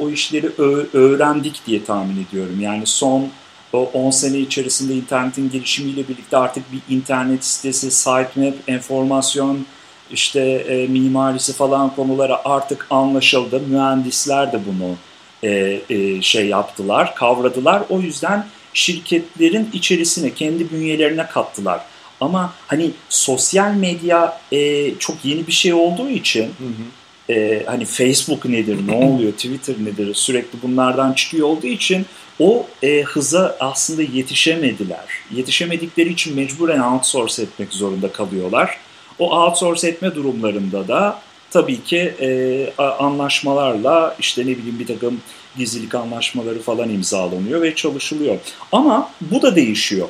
o 0.00 0.10
işleri 0.10 0.50
öğrendik 0.92 1.66
diye 1.66 1.84
tahmin 1.84 2.26
ediyorum. 2.28 2.60
Yani 2.60 2.86
son 2.86 3.30
o 3.72 3.90
10 3.94 4.10
sene 4.10 4.38
içerisinde 4.38 4.94
internetin 4.94 5.50
gelişimiyle 5.50 6.08
birlikte 6.08 6.36
artık 6.36 6.64
bir 6.72 6.94
internet 6.94 7.44
sitesi, 7.44 7.90
sitemap, 7.90 8.54
enformasyon, 8.68 9.66
işte 10.12 10.40
e, 10.40 10.86
mimarisi 10.86 11.52
falan 11.52 11.94
konulara 11.94 12.40
artık 12.44 12.86
anlaşıldı. 12.90 13.60
Mühendisler 13.68 14.52
de 14.52 14.60
bunu 14.66 14.96
e, 15.42 15.80
e, 15.90 16.22
şey 16.22 16.46
yaptılar, 16.46 17.14
kavradılar. 17.14 17.82
O 17.88 18.00
yüzden 18.00 18.46
şirketlerin 18.74 19.70
içerisine, 19.72 20.34
kendi 20.34 20.70
bünyelerine 20.70 21.26
kattılar. 21.26 21.80
Ama 22.20 22.54
hani 22.66 22.90
sosyal 23.08 23.74
medya 23.74 24.40
e, 24.52 24.90
çok 24.98 25.24
yeni 25.24 25.46
bir 25.46 25.52
şey 25.52 25.72
olduğu 25.72 26.10
için 26.10 26.42
hı 26.42 26.46
hı. 26.46 27.32
E, 27.32 27.64
hani 27.66 27.84
Facebook 27.84 28.44
nedir, 28.44 28.86
ne 28.86 28.94
oluyor, 28.94 29.32
Twitter 29.32 29.74
nedir 29.84 30.14
sürekli 30.14 30.62
bunlardan 30.62 31.12
çıkıyor 31.12 31.48
olduğu 31.48 31.66
için 31.66 32.06
o 32.38 32.66
e, 32.82 33.02
hıza 33.02 33.56
aslında 33.60 34.02
yetişemediler. 34.02 35.04
Yetişemedikleri 35.34 36.12
için 36.12 36.36
mecburen 36.36 36.80
outsource 36.80 37.42
etmek 37.42 37.72
zorunda 37.72 38.12
kalıyorlar. 38.12 38.78
O 39.20 39.30
outsource 39.30 39.88
etme 39.88 40.14
durumlarında 40.14 40.88
da 40.88 41.18
tabii 41.50 41.82
ki 41.82 42.14
e, 42.20 42.82
anlaşmalarla 42.82 44.16
işte 44.18 44.42
ne 44.42 44.46
bileyim 44.46 44.78
bir 44.78 44.86
takım 44.86 45.20
gizlilik 45.56 45.94
anlaşmaları 45.94 46.62
falan 46.62 46.90
imzalanıyor 46.90 47.62
ve 47.62 47.74
çalışılıyor. 47.74 48.38
Ama 48.72 49.10
bu 49.20 49.42
da 49.42 49.56
değişiyor. 49.56 50.08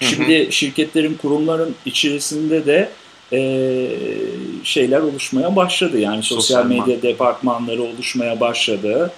Şimdi 0.00 0.44
hı 0.44 0.46
hı. 0.46 0.52
şirketlerin, 0.52 1.14
kurumların 1.14 1.74
içerisinde 1.86 2.66
de 2.66 2.90
e, 3.32 3.40
şeyler 4.64 5.00
oluşmaya 5.00 5.56
başladı. 5.56 5.98
Yani 5.98 6.22
sosyal, 6.22 6.62
sosyal 6.62 6.66
medya 6.66 7.02
departmanları 7.02 7.82
oluşmaya 7.82 8.40
başladı 8.40 9.12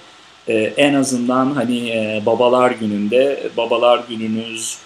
e, 0.47 0.53
en 0.77 0.93
azından 0.93 1.51
hani 1.51 1.89
e, 1.89 2.21
babalar 2.25 2.71
gününde 2.71 3.49
babalar 3.57 4.01
gününüz 4.09 4.77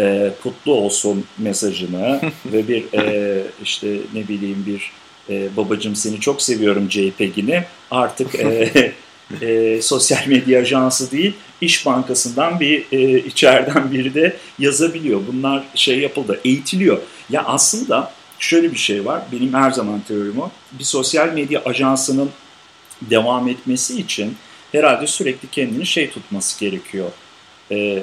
e, 0.00 0.32
kutlu 0.42 0.74
olsun 0.74 1.24
mesajını 1.38 2.20
ve 2.46 2.68
bir 2.68 2.84
e, 2.98 3.42
işte 3.62 3.96
ne 4.14 4.28
bileyim 4.28 4.64
bir 4.66 4.92
e, 5.34 5.56
babacım 5.56 5.96
seni 5.96 6.20
çok 6.20 6.42
seviyorum 6.42 6.90
JPEG'ini 6.90 7.64
artık 7.90 8.34
e, 8.34 8.92
e, 9.42 9.82
sosyal 9.82 10.26
medya 10.26 10.60
ajansı 10.60 11.10
değil 11.10 11.32
İş 11.60 11.86
Bankası'ndan 11.86 12.60
bir 12.60 12.84
e, 12.92 13.18
içeriden 13.18 13.92
biri 13.92 14.14
de 14.14 14.36
yazabiliyor. 14.58 15.20
Bunlar 15.32 15.64
şey 15.74 15.98
yapıldı, 15.98 16.40
eğitiliyor. 16.44 16.98
Ya 17.30 17.44
aslında 17.44 18.12
şöyle 18.38 18.72
bir 18.72 18.78
şey 18.78 19.04
var, 19.04 19.22
benim 19.32 19.54
her 19.54 19.70
zaman 19.70 20.00
teorim 20.00 20.40
o. 20.40 20.50
Bir 20.72 20.84
sosyal 20.84 21.32
medya 21.32 21.62
ajansının 21.64 22.30
devam 23.02 23.48
etmesi 23.48 24.00
için 24.00 24.36
herhalde 24.72 25.06
sürekli 25.06 25.48
kendini 25.48 25.86
şey 25.86 26.10
tutması 26.10 26.60
gerekiyor. 26.60 27.10
Ee, 27.72 28.02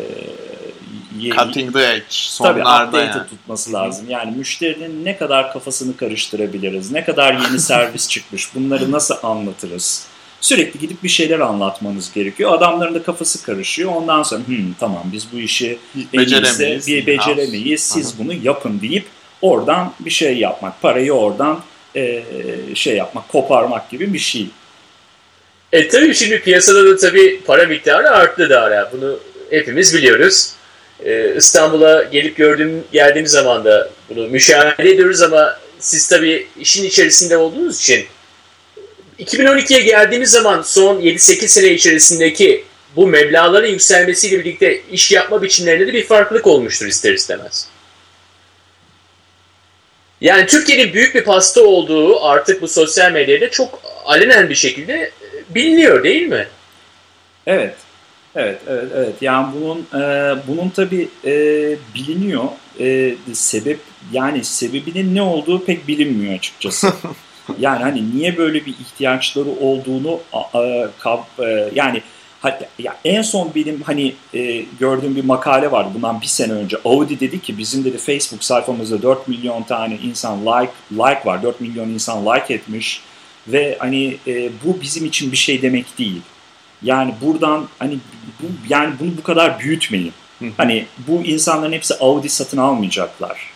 Cutting 1.21 1.73
the 1.73 1.83
edge. 1.83 2.03
Sonlarda 2.09 2.91
tabii 2.91 3.17
yani. 3.17 3.29
tutması 3.29 3.73
lazım. 3.73 4.05
Yani 4.09 4.37
müşterinin 4.37 5.05
ne 5.05 5.17
kadar 5.17 5.53
kafasını 5.53 5.97
karıştırabiliriz, 5.97 6.91
ne 6.91 7.05
kadar 7.05 7.33
yeni 7.33 7.59
servis 7.59 8.09
çıkmış, 8.09 8.55
bunları 8.55 8.91
nasıl 8.91 9.15
anlatırız? 9.23 10.05
Sürekli 10.41 10.79
gidip 10.79 11.03
bir 11.03 11.09
şeyler 11.09 11.39
anlatmanız 11.39 12.13
gerekiyor. 12.13 12.53
Adamların 12.53 12.95
da 12.95 13.03
kafası 13.03 13.43
karışıyor. 13.43 13.91
Ondan 13.95 14.23
sonra 14.23 14.41
hmm, 14.47 14.73
tamam 14.79 15.03
biz 15.11 15.27
bu 15.33 15.39
işi 15.39 15.79
beceremeyiz, 16.13 16.87
bir 16.87 17.07
beceremeyiz. 17.07 17.81
Siz 17.81 18.07
Aha. 18.07 18.15
bunu 18.19 18.33
yapın 18.33 18.81
deyip 18.81 19.05
oradan 19.41 19.93
bir 19.99 20.09
şey 20.09 20.37
yapmak, 20.37 20.81
parayı 20.81 21.13
oradan 21.13 21.59
e, 21.95 22.23
şey 22.75 22.95
yapmak, 22.95 23.29
koparmak 23.29 23.89
gibi 23.89 24.13
bir 24.13 24.19
şey. 24.19 24.47
E 25.71 25.87
tabii 25.87 26.15
şimdi 26.15 26.41
piyasada 26.41 26.85
da 26.85 26.97
tabii 26.97 27.41
para 27.45 27.65
miktarı 27.65 28.09
arttı 28.09 28.49
da 28.49 28.61
ara. 28.61 28.91
Bunu 28.91 29.19
hepimiz 29.49 29.93
biliyoruz. 29.93 30.53
Ee, 31.05 31.33
İstanbul'a 31.37 32.03
gelip 32.03 32.37
gördüğüm 32.37 32.83
geldiğim 32.91 33.27
zaman 33.27 33.65
da 33.65 33.89
bunu 34.09 34.27
müşahede 34.27 34.89
ediyoruz 34.89 35.21
ama 35.21 35.59
siz 35.79 36.07
tabii 36.07 36.47
işin 36.59 36.83
içerisinde 36.83 37.37
olduğunuz 37.37 37.79
için 37.81 38.05
2012'ye 39.19 39.81
geldiğimiz 39.81 40.31
zaman 40.31 40.61
son 40.61 41.01
7-8 41.01 41.47
sene 41.47 41.67
içerisindeki 41.67 42.65
bu 42.95 43.07
meblaların 43.07 43.69
yükselmesiyle 43.69 44.39
birlikte 44.39 44.81
iş 44.91 45.11
yapma 45.11 45.41
biçimlerinde 45.41 45.87
de 45.87 45.93
bir 45.93 46.05
farklılık 46.05 46.47
olmuştur 46.47 46.85
ister 46.85 47.13
istemez. 47.13 47.69
Yani 50.21 50.45
Türkiye'nin 50.45 50.93
büyük 50.93 51.15
bir 51.15 51.23
pasta 51.23 51.61
olduğu 51.61 52.23
artık 52.23 52.61
bu 52.61 52.67
sosyal 52.67 53.11
medyada 53.11 53.51
çok 53.51 53.81
alenen 54.05 54.49
bir 54.49 54.55
şekilde 54.55 55.11
biliniyor 55.49 56.03
değil 56.03 56.27
mi? 56.27 56.47
Evet. 57.47 57.75
Evet, 58.37 58.61
evet, 58.67 58.91
evet. 58.95 59.15
Yani 59.21 59.47
bunun 59.55 60.01
e, 60.01 60.35
bunun 60.47 60.69
tabii 60.69 61.09
e, 61.25 61.33
biliniyor. 61.95 62.43
E, 62.79 63.15
sebep 63.33 63.79
yani 64.11 64.43
sebebinin 64.43 65.15
ne 65.15 65.21
olduğu 65.21 65.65
pek 65.65 65.87
bilinmiyor 65.87 66.33
açıkçası. 66.33 66.93
yani 67.59 67.83
hani 67.83 68.15
niye 68.15 68.37
böyle 68.37 68.65
bir 68.65 68.71
ihtiyaçları 68.71 69.49
olduğunu 69.49 70.19
e, 70.55 70.87
kav, 70.99 71.17
e, 71.39 71.69
yani 71.75 72.01
hatta 72.41 72.65
ya 72.79 72.97
en 73.05 73.21
son 73.21 73.51
benim 73.55 73.81
hani 73.81 74.13
e, 74.33 74.65
gördüğüm 74.79 75.15
bir 75.15 75.23
makale 75.23 75.71
vardı 75.71 75.89
bundan 75.95 76.21
bir 76.21 76.27
sene 76.27 76.53
önce. 76.53 76.77
Audi 76.85 77.19
dedi 77.19 77.41
ki 77.41 77.57
bizim 77.57 77.85
dedi 77.85 77.97
Facebook 77.97 78.43
sayfamızda 78.43 79.01
4 79.01 79.27
milyon 79.27 79.63
tane 79.63 79.97
insan 80.03 80.45
like 80.45 80.71
like 80.91 81.21
var. 81.25 81.43
4 81.43 81.61
milyon 81.61 81.89
insan 81.89 82.25
like 82.25 82.53
etmiş 82.53 83.01
ve 83.47 83.75
hani 83.79 84.17
e, 84.27 84.49
bu 84.65 84.81
bizim 84.81 85.05
için 85.05 85.31
bir 85.31 85.37
şey 85.37 85.61
demek 85.61 85.97
değil. 85.99 86.21
Yani 86.83 87.13
buradan 87.21 87.67
hani 87.79 87.97
bu, 88.41 88.45
yani 88.69 88.93
bunu 88.99 89.17
bu 89.17 89.23
kadar 89.23 89.59
büyütmeyin. 89.59 90.13
Hani 90.57 90.85
bu 91.07 91.23
insanların 91.23 91.73
hepsi 91.73 91.93
Audi 91.95 92.29
satın 92.29 92.57
almayacaklar. 92.57 93.51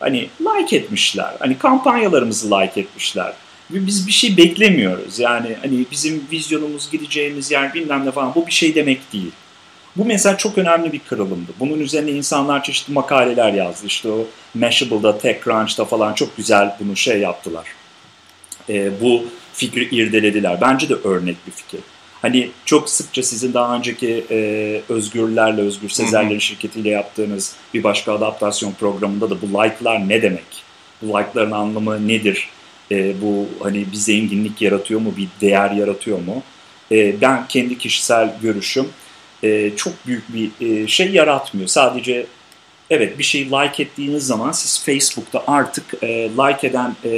Hani 0.00 0.28
like 0.40 0.76
etmişler. 0.76 1.34
Hani 1.38 1.58
kampanyalarımızı 1.58 2.50
like 2.50 2.80
etmişler. 2.80 3.32
Ve 3.70 3.86
biz 3.86 4.06
bir 4.06 4.12
şey 4.12 4.36
beklemiyoruz. 4.36 5.18
Yani 5.18 5.56
hani 5.62 5.84
bizim 5.90 6.24
vizyonumuz 6.32 6.90
gideceğimiz 6.90 7.50
yer 7.50 7.74
bilmem 7.74 8.06
ne 8.06 8.10
falan 8.10 8.34
bu 8.34 8.46
bir 8.46 8.52
şey 8.52 8.74
demek 8.74 9.12
değil. 9.12 9.32
Bu 9.96 10.04
mesela 10.04 10.36
çok 10.36 10.58
önemli 10.58 10.92
bir 10.92 10.98
kırılımdı. 10.98 11.52
Bunun 11.60 11.80
üzerine 11.80 12.10
insanlar 12.10 12.62
çeşitli 12.62 12.92
makaleler 12.92 13.52
yazdı. 13.52 13.86
İşte 13.86 14.08
o 14.08 14.26
Mashable'da, 14.54 15.18
TechCrunch'ta 15.18 15.84
falan 15.84 16.14
çok 16.14 16.36
güzel 16.36 16.76
bunu 16.80 16.96
şey 16.96 17.20
yaptılar 17.20 17.66
e, 18.68 19.00
bu 19.00 19.24
fikri 19.52 19.96
irdelediler. 19.96 20.60
Bence 20.60 20.88
de 20.88 20.94
örnek 20.94 21.36
bir 21.46 21.52
fikir. 21.52 21.80
Hani 22.24 22.50
çok 22.64 22.90
sıkça 22.90 23.22
sizin 23.22 23.54
daha 23.54 23.76
önceki 23.76 24.24
e, 24.30 24.80
Özgürlerle, 24.88 25.60
Özgür 25.60 25.88
Sezerler'in 25.88 26.38
şirketiyle 26.38 26.88
yaptığınız 26.88 27.56
bir 27.74 27.84
başka 27.84 28.12
adaptasyon 28.12 28.72
programında 28.72 29.30
da 29.30 29.42
bu 29.42 29.46
like'lar 29.46 30.08
ne 30.08 30.22
demek? 30.22 30.44
Bu 31.02 31.08
like'ların 31.08 31.50
anlamı 31.50 32.08
nedir? 32.08 32.48
E, 32.90 33.20
bu 33.22 33.48
hani 33.62 33.86
bir 33.92 33.96
zenginlik 33.96 34.62
yaratıyor 34.62 35.00
mu, 35.00 35.14
bir 35.16 35.28
değer 35.40 35.70
yaratıyor 35.70 36.18
mu? 36.18 36.42
E, 36.92 37.20
ben 37.20 37.48
kendi 37.48 37.78
kişisel 37.78 38.34
görüşüm 38.42 38.88
e, 39.42 39.70
çok 39.76 40.06
büyük 40.06 40.34
bir 40.34 40.50
e, 40.60 40.88
şey 40.88 41.10
yaratmıyor. 41.10 41.68
Sadece 41.68 42.26
Evet 42.94 43.18
bir 43.18 43.24
şeyi 43.24 43.50
like 43.50 43.82
ettiğiniz 43.82 44.26
zaman 44.26 44.52
siz 44.52 44.84
Facebook'ta 44.84 45.44
artık 45.46 45.84
e, 46.02 46.08
like 46.08 46.66
eden 46.66 46.96
e, 47.04 47.10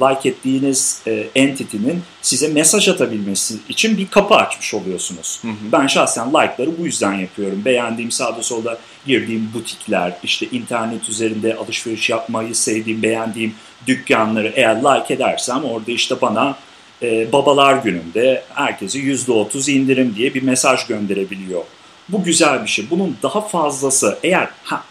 like 0.00 0.28
ettiğiniz 0.28 1.02
e, 1.06 1.26
entity'nin 1.34 2.02
size 2.22 2.48
mesaj 2.48 2.88
atabilmesi 2.88 3.54
için 3.68 3.98
bir 3.98 4.06
kapı 4.06 4.34
açmış 4.34 4.74
oluyorsunuz. 4.74 5.38
Hı 5.42 5.48
hı. 5.48 5.72
Ben 5.72 5.86
şahsen 5.86 6.28
like'ları 6.28 6.78
bu 6.78 6.86
yüzden 6.86 7.12
yapıyorum. 7.12 7.62
Beğendiğim 7.64 8.10
sağda 8.10 8.42
solda 8.42 8.78
girdiğim 9.06 9.50
butikler, 9.54 10.16
işte 10.22 10.46
internet 10.46 11.08
üzerinde 11.08 11.54
alışveriş 11.54 12.10
yapmayı 12.10 12.54
sevdiğim, 12.54 13.02
beğendiğim 13.02 13.54
dükkanları 13.86 14.52
eğer 14.56 14.76
like 14.76 15.14
edersem 15.14 15.64
orada 15.64 15.92
işte 15.92 16.20
bana 16.20 16.56
e, 17.02 17.32
babalar 17.32 17.74
gününde 17.74 18.42
herkese 18.54 18.98
%30 18.98 19.70
indirim 19.70 20.14
diye 20.16 20.34
bir 20.34 20.42
mesaj 20.42 20.86
gönderebiliyor. 20.86 21.62
Bu 22.08 22.24
güzel 22.24 22.62
bir 22.62 22.68
şey. 22.68 22.90
Bunun 22.90 23.16
daha 23.22 23.40
fazlası 23.40 24.18
eğer 24.22 24.48
ha, 24.64 24.84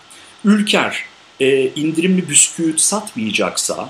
Ülker 0.46 1.04
e, 1.40 1.68
indirimli 1.68 2.30
bisküvit 2.30 2.80
satmayacaksa, 2.80 3.90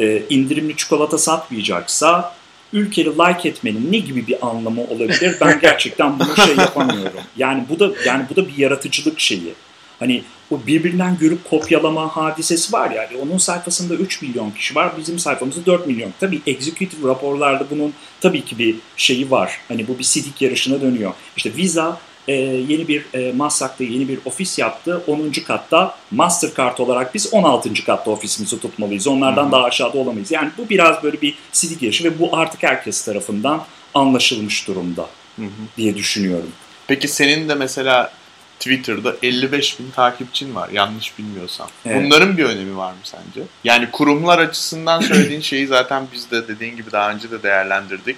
e, 0.00 0.22
indirimli 0.30 0.76
çikolata 0.76 1.18
satmayacaksa 1.18 2.34
ülkeli 2.72 3.08
like 3.18 3.48
etmenin 3.48 3.92
ne 3.92 3.98
gibi 3.98 4.26
bir 4.26 4.46
anlamı 4.46 4.84
olabilir? 4.84 5.36
Ben 5.40 5.60
gerçekten 5.62 6.18
bunu 6.18 6.36
şey 6.46 6.56
yapamıyorum. 6.56 7.20
Yani 7.36 7.64
bu 7.68 7.78
da 7.80 7.90
yani 8.06 8.24
bu 8.30 8.36
da 8.36 8.48
bir 8.48 8.58
yaratıcılık 8.58 9.20
şeyi. 9.20 9.54
Hani 9.98 10.22
o 10.50 10.66
birbirinden 10.66 11.18
görüp 11.18 11.50
kopyalama 11.50 12.16
hadisesi 12.16 12.72
var 12.72 12.90
yani 12.90 13.16
onun 13.22 13.38
sayfasında 13.38 13.94
3 13.94 14.22
milyon 14.22 14.50
kişi 14.50 14.74
var 14.74 14.92
bizim 14.98 15.18
sayfamızda 15.18 15.66
4 15.66 15.86
milyon. 15.86 16.12
Tabii 16.20 16.40
executive 16.46 17.08
raporlarda 17.08 17.70
bunun 17.70 17.94
tabii 18.20 18.44
ki 18.44 18.58
bir 18.58 18.76
şeyi 18.96 19.30
var. 19.30 19.58
Hani 19.68 19.88
bu 19.88 19.98
bir 19.98 20.04
sidik 20.04 20.42
yarışına 20.42 20.80
dönüyor. 20.80 21.12
İşte 21.36 21.56
Visa 21.56 22.00
e, 22.28 22.32
yeni 22.68 22.88
bir 22.88 23.06
e, 23.14 23.32
Maslak'ta 23.32 23.84
yeni 23.84 24.08
bir 24.08 24.18
ofis 24.24 24.58
yaptı. 24.58 25.02
10. 25.06 25.32
katta 25.46 25.96
Mastercard 26.10 26.78
olarak 26.78 27.14
biz 27.14 27.34
16. 27.34 27.84
katta 27.86 28.10
ofisimizi 28.10 28.60
tutmalıyız. 28.60 29.06
Onlardan 29.06 29.44
Hı-hı. 29.44 29.52
daha 29.52 29.64
aşağıda 29.64 29.98
olamayız. 29.98 30.30
Yani 30.30 30.50
bu 30.58 30.68
biraz 30.68 31.02
böyle 31.02 31.20
bir 31.20 31.34
sidik 31.52 31.82
yarışı 31.82 32.04
ve 32.04 32.18
bu 32.18 32.36
artık 32.36 32.62
herkes 32.62 33.04
tarafından 33.04 33.64
anlaşılmış 33.94 34.68
durumda 34.68 35.06
Hı-hı. 35.36 35.48
diye 35.76 35.96
düşünüyorum. 35.96 36.50
Peki 36.86 37.08
senin 37.08 37.48
de 37.48 37.54
mesela 37.54 38.12
Twitter'da 38.58 39.16
55 39.22 39.80
bin 39.80 39.90
takipçin 39.90 40.54
var 40.54 40.68
yanlış 40.68 41.18
bilmiyorsam. 41.18 41.68
Evet. 41.86 42.04
Bunların 42.04 42.36
bir 42.36 42.44
önemi 42.44 42.76
var 42.76 42.92
mı 42.92 42.98
sence? 43.02 43.46
Yani 43.64 43.90
kurumlar 43.90 44.38
açısından 44.38 45.00
söylediğin 45.00 45.40
şeyi 45.50 45.66
zaten 45.66 46.06
biz 46.12 46.30
de 46.30 46.48
dediğin 46.48 46.76
gibi 46.76 46.92
daha 46.92 47.10
önce 47.10 47.30
de 47.30 47.42
değerlendirdik. 47.42 48.16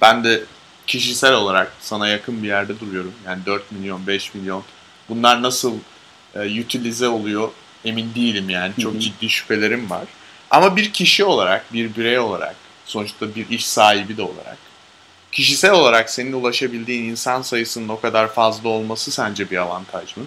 Ben 0.00 0.24
de 0.24 0.42
kişisel 0.92 1.34
olarak 1.34 1.72
sana 1.80 2.08
yakın 2.08 2.42
bir 2.42 2.48
yerde 2.48 2.80
duruyorum. 2.80 3.12
Yani 3.26 3.46
4 3.46 3.72
milyon, 3.72 4.06
5 4.06 4.34
milyon. 4.34 4.62
Bunlar 5.08 5.42
nasıl 5.42 5.74
e, 6.34 6.60
utilize 6.60 7.08
oluyor 7.08 7.48
emin 7.84 8.14
değilim 8.14 8.50
yani. 8.50 8.72
Çok 8.80 9.00
ciddi 9.00 9.30
şüphelerim 9.30 9.90
var. 9.90 10.04
Ama 10.50 10.76
bir 10.76 10.92
kişi 10.92 11.24
olarak, 11.24 11.72
bir 11.72 11.96
birey 11.96 12.18
olarak, 12.18 12.56
sonuçta 12.86 13.34
bir 13.34 13.48
iş 13.48 13.66
sahibi 13.66 14.16
de 14.16 14.22
olarak, 14.22 14.58
kişisel 15.32 15.72
olarak 15.72 16.10
senin 16.10 16.32
ulaşabildiğin 16.32 17.10
insan 17.10 17.42
sayısının 17.42 17.88
o 17.88 18.00
kadar 18.00 18.32
fazla 18.32 18.68
olması 18.68 19.10
sence 19.10 19.50
bir 19.50 19.56
avantaj 19.56 20.16
mı? 20.16 20.24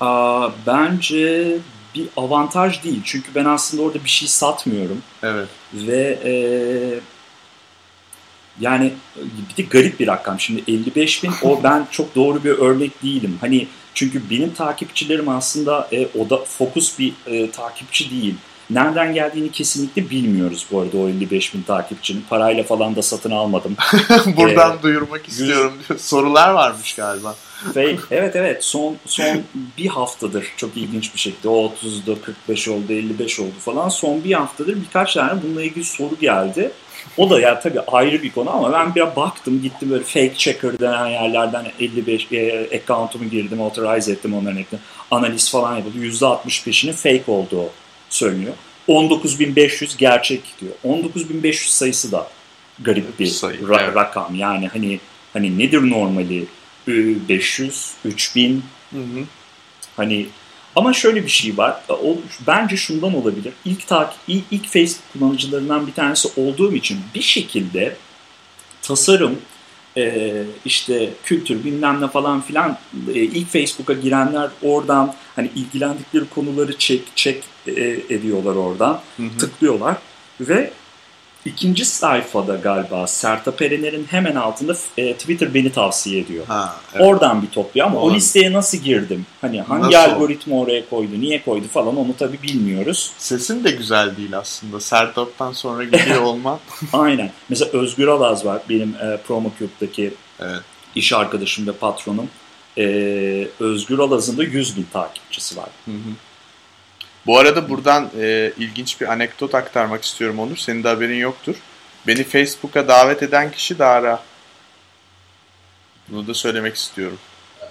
Aa, 0.00 0.48
bence 0.66 1.58
bir 1.94 2.08
avantaj 2.16 2.84
değil. 2.84 3.00
Çünkü 3.04 3.34
ben 3.34 3.44
aslında 3.44 3.82
orada 3.82 4.04
bir 4.04 4.10
şey 4.10 4.28
satmıyorum. 4.28 5.02
Evet. 5.22 5.48
Ve 5.74 6.18
e, 6.24 6.32
yani 8.60 8.92
bir 9.50 9.56
de 9.56 9.66
garip 9.68 10.00
bir 10.00 10.06
rakam. 10.06 10.40
Şimdi 10.40 10.62
55 10.68 11.22
bin 11.22 11.32
o 11.42 11.62
ben 11.64 11.86
çok 11.90 12.14
doğru 12.14 12.44
bir 12.44 12.50
örnek 12.50 13.02
değilim. 13.02 13.38
Hani 13.40 13.66
çünkü 13.94 14.30
benim 14.30 14.54
takipçilerim 14.54 15.28
aslında 15.28 15.88
e, 15.92 16.08
o 16.18 16.30
da 16.30 16.36
fokus 16.36 16.98
bir 16.98 17.12
e, 17.26 17.50
takipçi 17.50 18.10
değil. 18.10 18.34
Nereden 18.70 19.14
geldiğini 19.14 19.52
kesinlikle 19.52 20.10
bilmiyoruz 20.10 20.66
bu 20.72 20.80
arada 20.80 20.98
o 20.98 21.08
55 21.08 21.54
bin 21.54 21.62
takipçinin. 21.62 22.24
Parayla 22.30 22.62
falan 22.62 22.96
da 22.96 23.02
satın 23.02 23.30
almadım. 23.30 23.76
Buradan 24.36 24.76
ee, 24.78 24.82
duyurmak 24.82 25.28
istiyorum. 25.28 25.72
Sorular 25.98 26.50
varmış 26.50 26.94
galiba. 26.94 27.34
Ve, 27.76 27.96
evet 28.10 28.36
evet 28.36 28.64
son 28.64 28.96
son 29.06 29.42
bir 29.78 29.86
haftadır 29.86 30.46
çok 30.56 30.76
ilginç 30.76 31.14
bir 31.14 31.18
şekilde 31.18 31.48
o 31.48 31.72
30'da 31.82 32.22
45 32.22 32.68
oldu 32.68 32.92
55 32.92 33.40
oldu 33.40 33.54
falan 33.60 33.88
son 33.88 34.24
bir 34.24 34.32
haftadır 34.32 34.76
birkaç 34.76 35.14
tane 35.14 35.42
bununla 35.42 35.62
ilgili 35.62 35.84
soru 35.84 36.16
geldi. 36.20 36.70
O 37.16 37.30
da 37.30 37.40
ya 37.40 37.60
tabii 37.60 37.80
ayrı 37.80 38.22
bir 38.22 38.30
konu 38.32 38.50
ama 38.50 38.72
ben 38.72 38.94
bir 38.94 39.16
baktım 39.16 39.62
gittim 39.62 39.90
böyle 39.90 40.04
fake 40.04 40.34
checker 40.36 40.78
denen 40.78 41.06
yerlerden 41.06 41.66
55 41.80 42.32
e, 42.32 42.68
account'umu 42.76 43.30
girdim 43.30 43.62
authorize 43.62 44.12
ettim 44.12 44.34
onların 44.34 44.56
hepsini. 44.56 44.80
Analiz 45.10 45.50
falan 45.50 45.76
yapıldı. 45.76 45.98
%65'inin 45.98 46.92
fake 46.92 47.32
olduğu 47.32 47.70
söyleniyor. 48.10 48.54
19.500 48.88 49.98
gerçek 49.98 50.42
diyor. 50.60 50.72
19.500 50.84 51.68
sayısı 51.68 52.12
da 52.12 52.30
garip 52.78 53.18
bir 53.18 53.26
Sayı, 53.26 53.60
ra- 53.60 53.84
evet. 53.84 53.96
rakam. 53.96 54.34
Yani 54.34 54.68
hani 54.68 55.00
hani 55.32 55.58
nedir 55.58 55.90
normali? 55.90 56.46
500, 56.86 57.90
3000 58.04 58.62
hı 58.90 58.96
hı. 58.96 59.24
hani 59.96 60.26
ama 60.76 60.92
şöyle 60.92 61.24
bir 61.24 61.28
şey 61.28 61.56
var. 61.56 61.80
O, 61.88 62.16
bence 62.46 62.76
şundan 62.76 63.14
olabilir. 63.14 63.52
İlk, 63.64 63.86
takip, 63.86 64.20
ilk, 64.28 64.44
ilk 64.50 64.68
Facebook 64.68 65.12
kullanıcılarından 65.12 65.86
bir 65.86 65.92
tanesi 65.92 66.28
olduğum 66.36 66.74
için 66.74 67.00
bir 67.14 67.22
şekilde 67.22 67.96
tasarım, 68.82 69.38
e, 69.96 70.42
işte 70.64 71.10
kültür 71.24 71.64
bilmem 71.64 72.00
ne 72.00 72.08
falan 72.08 72.40
filan 72.40 72.78
e, 73.14 73.20
ilk 73.20 73.48
Facebook'a 73.48 73.92
girenler 73.92 74.50
oradan 74.62 75.14
hani 75.36 75.50
ilgilendikleri 75.56 76.24
konuları 76.28 76.78
çek 76.78 77.02
çek 77.14 77.42
e, 77.66 77.72
ediyorlar 78.08 78.56
oradan. 78.56 79.00
Hı 79.16 79.22
hı. 79.22 79.38
Tıklıyorlar 79.38 79.96
ve 80.40 80.70
İkinci 81.44 81.84
sayfada 81.84 82.56
galiba 82.56 83.06
Sertab 83.06 83.60
Erener'in 83.60 84.04
hemen 84.10 84.34
altında 84.36 84.74
e, 84.96 85.14
Twitter 85.14 85.54
beni 85.54 85.72
tavsiye 85.72 86.20
ediyor. 86.20 86.46
Ha, 86.46 86.76
evet. 86.94 87.06
Oradan 87.06 87.42
bir 87.42 87.46
topluyor 87.46 87.86
ama 87.86 87.98
Olur. 87.98 88.12
o 88.12 88.14
listeye 88.14 88.52
nasıl 88.52 88.78
girdim? 88.78 89.26
Hani 89.40 89.62
hangi 89.62 89.96
nasıl? 89.96 90.10
algoritma 90.10 90.60
oraya 90.60 90.88
koydu, 90.88 91.20
niye 91.20 91.42
koydu 91.42 91.66
falan 91.68 91.96
onu 91.96 92.16
tabi 92.16 92.42
bilmiyoruz. 92.42 93.12
Sesin 93.18 93.64
de 93.64 93.70
güzel 93.70 94.16
değil 94.16 94.38
aslında. 94.38 94.80
Sertab'dan 94.80 95.52
sonra 95.52 95.84
gidiyor 95.84 96.22
olman. 96.22 96.58
Aynen. 96.92 97.30
Mesela 97.48 97.78
Özgür 97.78 98.08
Alaz 98.08 98.44
var 98.44 98.62
benim 98.68 98.94
e, 98.94 99.16
PromoCube'daki 99.16 100.14
evet. 100.40 100.60
iş 100.94 101.12
arkadaşım 101.12 101.66
ve 101.66 101.72
patronum. 101.72 102.28
E, 102.78 102.84
Özgür 103.60 103.98
Alaz'ın 103.98 104.38
da 104.38 104.44
100 104.44 104.76
bin 104.76 104.86
takipçisi 104.92 105.56
var. 105.56 105.68
Hı 105.84 105.90
hı. 105.90 106.10
Bu 107.30 107.38
arada 107.38 107.68
buradan 107.68 108.10
e, 108.20 108.52
ilginç 108.58 109.00
bir 109.00 109.12
anekdot 109.12 109.54
aktarmak 109.54 110.04
istiyorum 110.04 110.38
Onur. 110.38 110.56
Senin 110.56 110.84
de 110.84 110.88
haberin 110.88 111.18
yoktur. 111.18 111.54
Beni 112.06 112.24
Facebook'a 112.24 112.88
davet 112.88 113.22
eden 113.22 113.50
kişi 113.50 113.78
Dara. 113.78 114.22
Bunu 116.08 116.26
da 116.26 116.34
söylemek 116.34 116.76
istiyorum. 116.76 117.18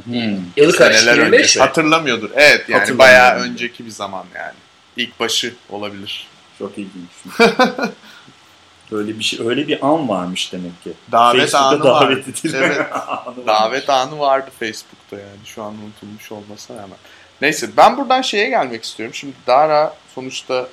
Hmm. 0.03 0.37
Yılı 0.57 0.75
kaç? 0.75 1.05
25 1.05 1.55
mi? 1.55 1.59
Hatırlamıyordur. 1.61 2.29
Evet 2.35 2.69
yani 2.69 2.97
bayağı 2.97 3.39
önceki 3.39 3.85
bir 3.85 3.91
zaman 3.91 4.25
yani. 4.35 4.55
İlk 4.97 5.19
başı 5.19 5.53
olabilir. 5.69 6.27
Çok 6.59 6.77
ilginç. 6.77 7.39
öyle 8.91 9.19
bir 9.19 9.23
şey, 9.23 9.47
öyle 9.47 9.67
bir 9.67 9.85
an 9.85 10.09
varmış 10.09 10.53
demek 10.53 10.83
ki. 10.83 10.93
Davet 11.11 11.41
Facebook'ta 11.41 11.67
anı 11.67 11.83
davet 11.83 12.27
vardı. 12.27 12.57
Evet. 12.57 12.87
davet 13.47 13.89
anı 13.89 14.19
vardı 14.19 14.51
Facebook'ta 14.59 15.15
yani. 15.15 15.45
Şu 15.45 15.63
an 15.63 15.73
unutulmuş 15.73 16.31
olmasa 16.31 16.73
hemen. 16.73 16.97
Neyse 17.41 17.69
ben 17.77 17.97
buradan 17.97 18.21
şeye 18.21 18.49
gelmek 18.49 18.83
istiyorum. 18.83 19.15
Şimdi 19.15 19.33
Dara 19.47 19.95
sonuçta 20.15 20.67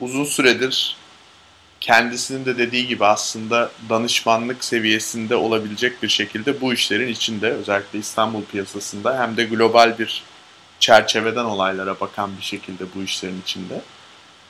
uzun 0.00 0.24
süredir 0.24 0.96
kendisinin 1.80 2.44
de 2.44 2.58
dediği 2.58 2.86
gibi 2.86 3.04
aslında 3.06 3.70
danışmanlık 3.88 4.64
seviyesinde 4.64 5.36
olabilecek 5.36 6.02
bir 6.02 6.08
şekilde 6.08 6.60
bu 6.60 6.72
işlerin 6.72 7.08
içinde 7.08 7.50
özellikle 7.50 7.98
İstanbul 7.98 8.44
piyasasında 8.44 9.22
hem 9.22 9.36
de 9.36 9.44
global 9.44 9.98
bir 9.98 10.22
çerçeveden 10.80 11.44
olaylara 11.44 12.00
bakan 12.00 12.36
bir 12.36 12.42
şekilde 12.42 12.84
bu 12.94 13.02
işlerin 13.02 13.40
içinde. 13.42 13.80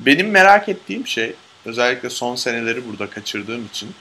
Benim 0.01 0.31
merak 0.31 0.69
ettiğim 0.69 1.07
şey 1.07 1.35
özellikle 1.65 2.11
son 2.11 2.37
seneleri 2.37 2.89
burada 2.89 3.11
kaçırdığım 3.11 3.67
için 3.67 3.95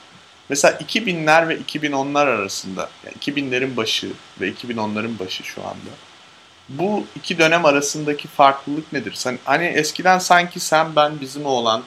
mesela 0.50 0.78
2000'ler 0.78 1.48
ve 1.48 1.58
2010'lar 1.58 2.28
arasında 2.28 2.90
yani 3.06 3.16
2000'lerin 3.16 3.78
başı 3.78 4.10
ve 4.42 4.52
2010'ların 4.52 5.20
başı 5.20 5.44
şu 5.44 5.62
anda 5.62 5.90
bu 6.70 7.06
iki 7.16 7.38
dönem 7.38 7.66
arasındaki 7.66 8.28
farklılık 8.28 8.94
nedir? 8.94 9.14
Sen, 9.14 9.40
hani 9.46 9.66
eskiden 9.66 10.20
sanki 10.20 10.60
sen 10.60 10.96
ben 10.96 11.22
bizim 11.22 11.46
oğlan 11.46 11.84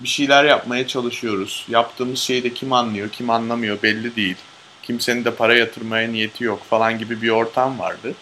bir 0.00 0.08
şeyler 0.08 0.44
yapmaya 0.44 0.86
çalışıyoruz. 0.86 1.66
Yaptığımız 1.68 2.18
şeyi 2.18 2.44
de 2.44 2.54
kim 2.54 2.72
anlıyor, 2.72 3.08
kim 3.08 3.30
anlamıyor 3.30 3.82
belli 3.82 4.16
değil. 4.16 4.36
Kimsenin 4.82 5.24
de 5.24 5.34
para 5.34 5.56
yatırmaya 5.56 6.08
niyeti 6.08 6.44
yok 6.44 6.64
falan 6.64 6.98
gibi 6.98 7.22
bir 7.22 7.30
ortam 7.30 7.78
vardı. 7.78 8.14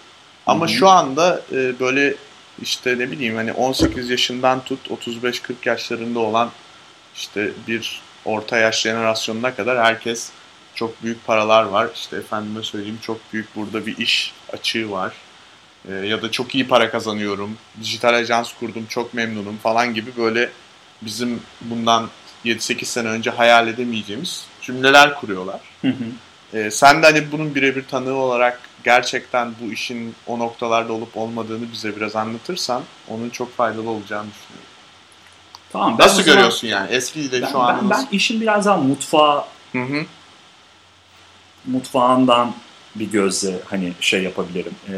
Ama 0.46 0.66
Hı-hı. 0.66 0.74
şu 0.74 0.88
anda 0.88 1.42
e, 1.52 1.80
böyle 1.80 2.14
işte 2.62 2.98
ne 2.98 3.10
bileyim 3.10 3.36
hani 3.36 3.52
18 3.52 4.10
yaşından 4.10 4.64
tut 4.64 4.88
35-40 4.88 5.54
yaşlarında 5.64 6.18
olan 6.18 6.50
işte 7.14 7.50
bir 7.68 8.00
orta 8.24 8.58
yaş 8.58 8.80
jenerasyonuna 8.80 9.54
kadar 9.54 9.84
herkes 9.84 10.30
çok 10.74 11.02
büyük 11.02 11.26
paralar 11.26 11.62
var. 11.62 11.88
İşte 11.94 12.16
efendime 12.16 12.62
söyleyeyim 12.62 12.98
çok 13.02 13.32
büyük 13.32 13.56
burada 13.56 13.86
bir 13.86 13.96
iş 13.96 14.32
açığı 14.52 14.90
var 14.90 15.12
e, 15.88 15.92
ya 15.94 16.22
da 16.22 16.30
çok 16.30 16.54
iyi 16.54 16.68
para 16.68 16.90
kazanıyorum, 16.90 17.56
dijital 17.80 18.14
ajans 18.14 18.52
kurdum, 18.60 18.86
çok 18.88 19.14
memnunum 19.14 19.56
falan 19.56 19.94
gibi 19.94 20.10
böyle 20.16 20.50
bizim 21.02 21.40
bundan 21.60 22.08
7-8 22.44 22.84
sene 22.84 23.08
önce 23.08 23.30
hayal 23.30 23.68
edemeyeceğimiz 23.68 24.46
cümleler 24.62 25.14
kuruyorlar. 25.14 25.60
Hı 25.82 25.88
hı. 25.88 26.58
E, 26.58 26.70
sen 26.70 27.02
de 27.02 27.06
hani 27.06 27.32
bunun 27.32 27.54
birebir 27.54 27.84
tanığı 27.88 28.14
olarak 28.14 28.60
gerçekten 28.84 29.52
bu 29.60 29.72
işin 29.72 30.14
o 30.26 30.38
noktalarda 30.38 30.92
olup 30.92 31.16
olmadığını 31.16 31.72
bize 31.72 31.96
biraz 31.96 32.16
anlatırsan 32.16 32.82
onun 33.08 33.30
çok 33.30 33.56
faydalı 33.56 33.90
olacağını 33.90 34.28
düşünüyorum. 34.30 34.68
Tamam, 35.72 35.96
Nasıl 35.98 36.22
zaman- 36.22 36.34
görüyorsun 36.34 36.68
yani? 36.68 36.90
Eskiyle 36.92 37.42
Ben, 37.42 37.50
şu 37.52 37.58
an 37.60 37.78
ben, 37.82 37.90
ben 37.90 38.06
işin 38.12 38.40
biraz 38.40 38.66
daha 38.66 38.76
mutfağı 38.76 39.44
Hı 39.72 39.82
hı. 39.82 40.04
mutfağından 41.66 42.54
bir 42.94 43.10
gözle 43.10 43.54
hani 43.70 43.92
şey 44.00 44.22
yapabilirim. 44.22 44.72
e, 44.88 44.92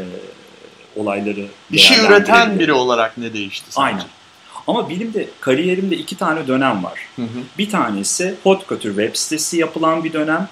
olayları 0.97 1.45
İşi 1.71 1.93
üreten 1.93 2.09
değerlendirebilirim. 2.09 2.59
biri 2.59 2.73
olarak 2.73 3.17
ne 3.17 3.33
değişti 3.33 3.65
sence? 3.69 3.81
Aynen. 3.85 4.03
Ama 4.67 4.89
benim 4.89 5.13
de 5.13 5.27
kariyerimde 5.39 5.95
iki 5.95 6.17
tane 6.17 6.47
dönem 6.47 6.83
var. 6.83 6.99
Hı 7.15 7.21
hı. 7.21 7.27
Bir 7.57 7.69
tanesi 7.69 8.35
haute 8.43 8.65
couture 8.69 8.93
web 8.93 9.15
sitesi 9.15 9.57
yapılan 9.57 10.03
bir 10.03 10.13
dönem. 10.13 10.49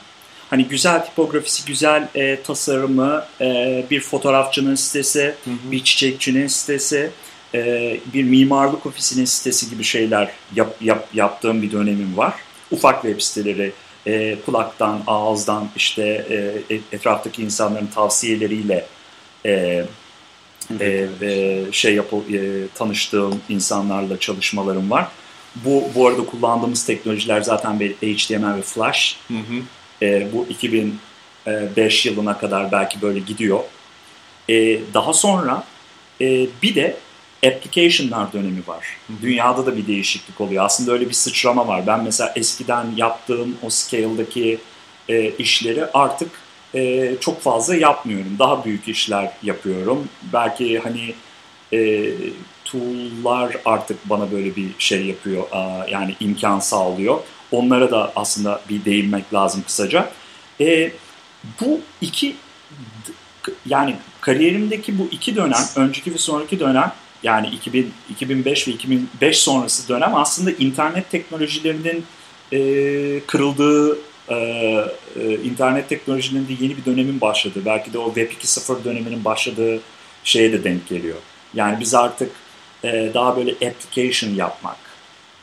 Hani 0.49 0.65
güzel 0.65 1.05
tipografisi, 1.05 1.65
güzel 1.65 2.07
e, 2.15 2.41
tasarımı, 2.41 3.23
e, 3.41 3.85
bir 3.91 4.01
fotoğrafçının 4.01 4.75
sitesi, 4.75 5.35
Hı 5.45 5.51
hı. 5.51 5.71
bir 5.71 5.83
çiçekçinin 5.83 6.47
sitesi, 6.47 7.09
e, 7.55 7.97
bir 8.13 8.23
mimarlık 8.23 8.85
ofisinin 8.85 9.25
sitesi 9.25 9.69
gibi 9.69 9.83
şeyler 9.83 10.31
yap, 10.55 10.75
yap, 10.81 11.07
yaptığım 11.13 11.61
bir 11.61 11.71
dönemim 11.71 12.17
var. 12.17 12.33
Ufak 12.71 13.01
web 13.01 13.21
siteleri 13.21 13.71
e, 14.07 14.35
kulaktan, 14.45 15.01
ağızdan 15.07 15.69
işte 15.75 16.03
e, 16.69 16.75
etraftaki 16.91 17.43
insanların 17.43 17.87
tavsiyeleriyle 17.87 18.85
e, 19.45 19.85
e, 20.79 21.07
e, 21.21 21.63
şey 21.71 21.95
yapı, 21.95 22.15
e, 22.15 22.67
tanıştığım 22.75 23.41
insanlarla 23.49 24.19
çalışmalarım 24.19 24.91
var. 24.91 25.07
Bu 25.55 25.83
bu 25.95 26.07
arada 26.07 26.25
kullandığımız 26.25 26.85
teknolojiler 26.85 27.41
zaten 27.41 27.79
bir 27.79 27.93
HTML 27.93 28.57
ve 28.57 28.61
Flash. 28.61 29.17
Hı 29.27 29.33
hı. 29.33 29.61
E, 30.05 30.27
bu 30.33 30.47
2005 30.49 32.05
yılına 32.05 32.37
kadar 32.37 32.71
belki 32.71 33.01
böyle 33.01 33.19
gidiyor. 33.19 33.59
E, 34.49 34.79
daha 34.93 35.13
sonra 35.13 35.63
e, 36.21 36.47
bir 36.63 36.75
de 36.75 36.97
application'lar 37.45 38.33
dönemi 38.33 38.67
var. 38.67 38.97
Dünyada 39.21 39.65
da 39.65 39.77
bir 39.77 39.87
değişiklik 39.87 40.41
oluyor. 40.41 40.65
Aslında 40.65 40.91
öyle 40.91 41.09
bir 41.09 41.13
sıçrama 41.13 41.67
var. 41.67 41.87
Ben 41.87 42.03
mesela 42.03 42.33
eskiden 42.35 42.87
yaptığım 42.95 43.57
o 43.63 43.69
scale'daki 43.69 44.57
e, 45.09 45.29
işleri 45.29 45.85
artık 45.85 46.31
e, 46.75 47.11
çok 47.19 47.41
fazla 47.41 47.75
yapmıyorum. 47.75 48.35
Daha 48.39 48.65
büyük 48.65 48.87
işler 48.87 49.31
yapıyorum. 49.43 50.09
Belki 50.33 50.79
hani 50.79 51.13
e, 51.73 52.11
tool'lar 52.65 53.57
artık 53.65 54.09
bana 54.09 54.31
böyle 54.31 54.55
bir 54.55 54.69
şey 54.79 55.05
yapıyor. 55.05 55.43
aa, 55.51 55.85
yani 55.89 56.15
imkan 56.19 56.59
sağlıyor. 56.59 57.19
Onlara 57.51 57.91
da 57.91 58.11
aslında 58.15 58.61
bir 58.69 58.85
değinmek 58.85 59.33
lazım 59.33 59.63
kısaca. 59.67 60.09
E, 60.61 60.91
bu 61.61 61.79
iki 62.01 62.35
yani 63.65 63.95
kariyerimdeki 64.21 64.99
bu 64.99 65.07
iki 65.11 65.35
dönem, 65.35 65.63
önceki 65.75 66.13
ve 66.13 66.17
sonraki 66.17 66.59
dönem 66.59 66.91
yani 67.23 67.47
2000, 67.47 67.93
2005 68.09 68.67
ve 68.67 68.71
2005 68.71 69.37
sonrası 69.37 69.89
dönem 69.89 70.15
aslında 70.15 70.51
internet 70.51 71.11
teknolojilerinin 71.11 72.05
e, 72.51 72.59
kırıldığı, 73.27 73.97
e, 74.29 74.35
e, 74.35 75.33
internet 75.43 75.89
teknolojilerinde 75.89 76.53
yeni 76.59 76.77
bir 76.77 76.85
dönemin 76.85 77.21
başladığı, 77.21 77.65
belki 77.65 77.93
de 77.93 77.97
o 77.97 78.05
Web 78.05 78.31
2.0 78.31 78.83
döneminin 78.83 79.25
başladığı 79.25 79.79
şeye 80.23 80.51
de 80.51 80.63
denk 80.63 80.87
geliyor. 80.87 81.17
Yani 81.53 81.79
biz 81.79 81.93
artık 81.95 82.31
e, 82.83 83.11
daha 83.13 83.37
böyle 83.37 83.51
application 83.51 84.29
yapmak 84.29 84.77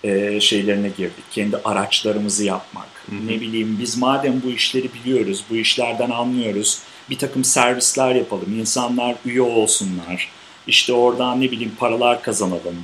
e, 0.05 0.40
şeylerine 0.40 0.88
girdik. 0.88 1.25
Kendi 1.31 1.57
araçlarımızı 1.64 2.45
yapmak. 2.45 2.88
Hı 3.11 3.16
hı. 3.16 3.27
Ne 3.27 3.40
bileyim 3.40 3.77
biz 3.81 3.99
madem 3.99 4.42
bu 4.45 4.51
işleri 4.51 4.88
biliyoruz, 4.95 5.45
bu 5.51 5.57
işlerden 5.57 6.11
anlıyoruz, 6.11 6.79
bir 7.11 7.18
takım 7.18 7.45
servisler 7.45 8.14
yapalım, 8.14 8.59
insanlar 8.61 9.14
üye 9.25 9.42
olsunlar, 9.42 10.29
işte 10.66 10.92
oradan 10.92 11.40
ne 11.40 11.51
bileyim 11.51 11.73
paralar 11.79 12.23
kazanalım 12.23 12.77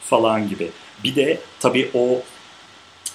falan 0.00 0.48
gibi. 0.48 0.70
Bir 1.04 1.14
de 1.14 1.40
tabii 1.60 1.90
o 1.94 2.22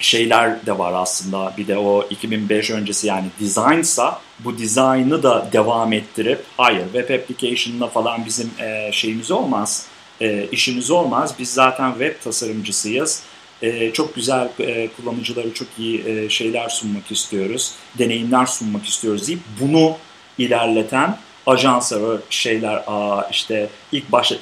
şeyler 0.02 0.66
de 0.66 0.78
var 0.78 0.94
aslında. 0.96 1.54
Bir 1.58 1.68
de 1.68 1.78
o 1.78 2.08
2005 2.10 2.72
öncesi 2.72 3.08
yani 3.08 3.26
designsa 3.40 4.22
bu 4.40 4.58
dizaynı 4.58 5.24
da 5.24 5.50
devam 5.54 5.94
ettirip 5.94 6.44
hayır 6.58 6.84
web 6.94 7.10
application'la 7.10 7.88
falan 7.88 8.26
bizim 8.26 8.52
e, 8.60 8.90
şeyimiz 8.92 9.32
olmaz, 9.32 9.86
e, 10.22 10.48
işimiz 10.52 10.92
olmaz. 10.92 11.36
Biz 11.40 11.54
zaten 11.54 11.92
web 11.92 12.24
tasarımcısıyız. 12.24 13.24
E, 13.62 13.94
çok 13.94 14.16
güzel 14.16 14.50
e, 14.60 14.88
kullanıcılara 14.88 15.54
çok 15.54 15.68
iyi 15.78 16.08
e, 16.08 16.30
şeyler 16.30 16.70
sunmak 16.70 17.12
istiyoruz, 17.12 17.74
deneyimler 18.00 18.46
sunmak 18.46 18.86
istiyoruz 18.86 19.28
deyip 19.28 19.42
bunu 19.62 19.98
ilerleten 20.38 21.18
ajanslar, 21.46 22.02
o 22.02 22.20
şeyler 22.30 22.84
aa, 22.88 23.28
işte 23.32 23.70
ilk 23.92 24.12
başta 24.12 24.36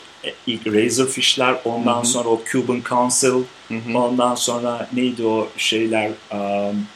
ilk 0.48 0.68
Razorfish'ler, 0.68 1.56
ondan 1.66 1.96
Hı 1.96 2.00
hı. 2.00 2.06
sonra 2.06 2.30
o 2.30 2.42
Cuban 2.52 2.82
Council, 2.90 3.44
Hı 3.68 3.74
hı. 3.76 3.98
ondan 3.98 4.36
sonra 4.36 4.90
neydi 4.94 5.26
o 5.26 5.48
şeyler 5.58 6.12
um, 6.32 6.88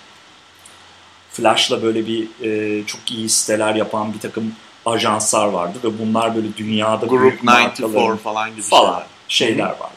Flash'la 1.31 1.83
böyle 1.83 2.07
bir 2.07 2.27
e, 2.43 2.83
çok 2.85 3.11
iyi 3.11 3.29
siteler 3.29 3.75
yapan 3.75 4.13
bir 4.13 4.19
takım 4.19 4.53
ajanslar 4.85 5.47
vardı 5.47 5.77
ve 5.83 5.99
bunlar 5.99 6.35
böyle 6.35 6.47
dünyada 6.57 7.05
Group 7.05 7.21
büyük 7.21 7.43
94 7.47 7.79
markaların 7.79 8.17
falan 8.17 8.51
gibi 8.51 8.61
falan 8.61 9.03
şeyler. 9.27 9.53
şeyler 9.53 9.65
vardı. 9.69 9.93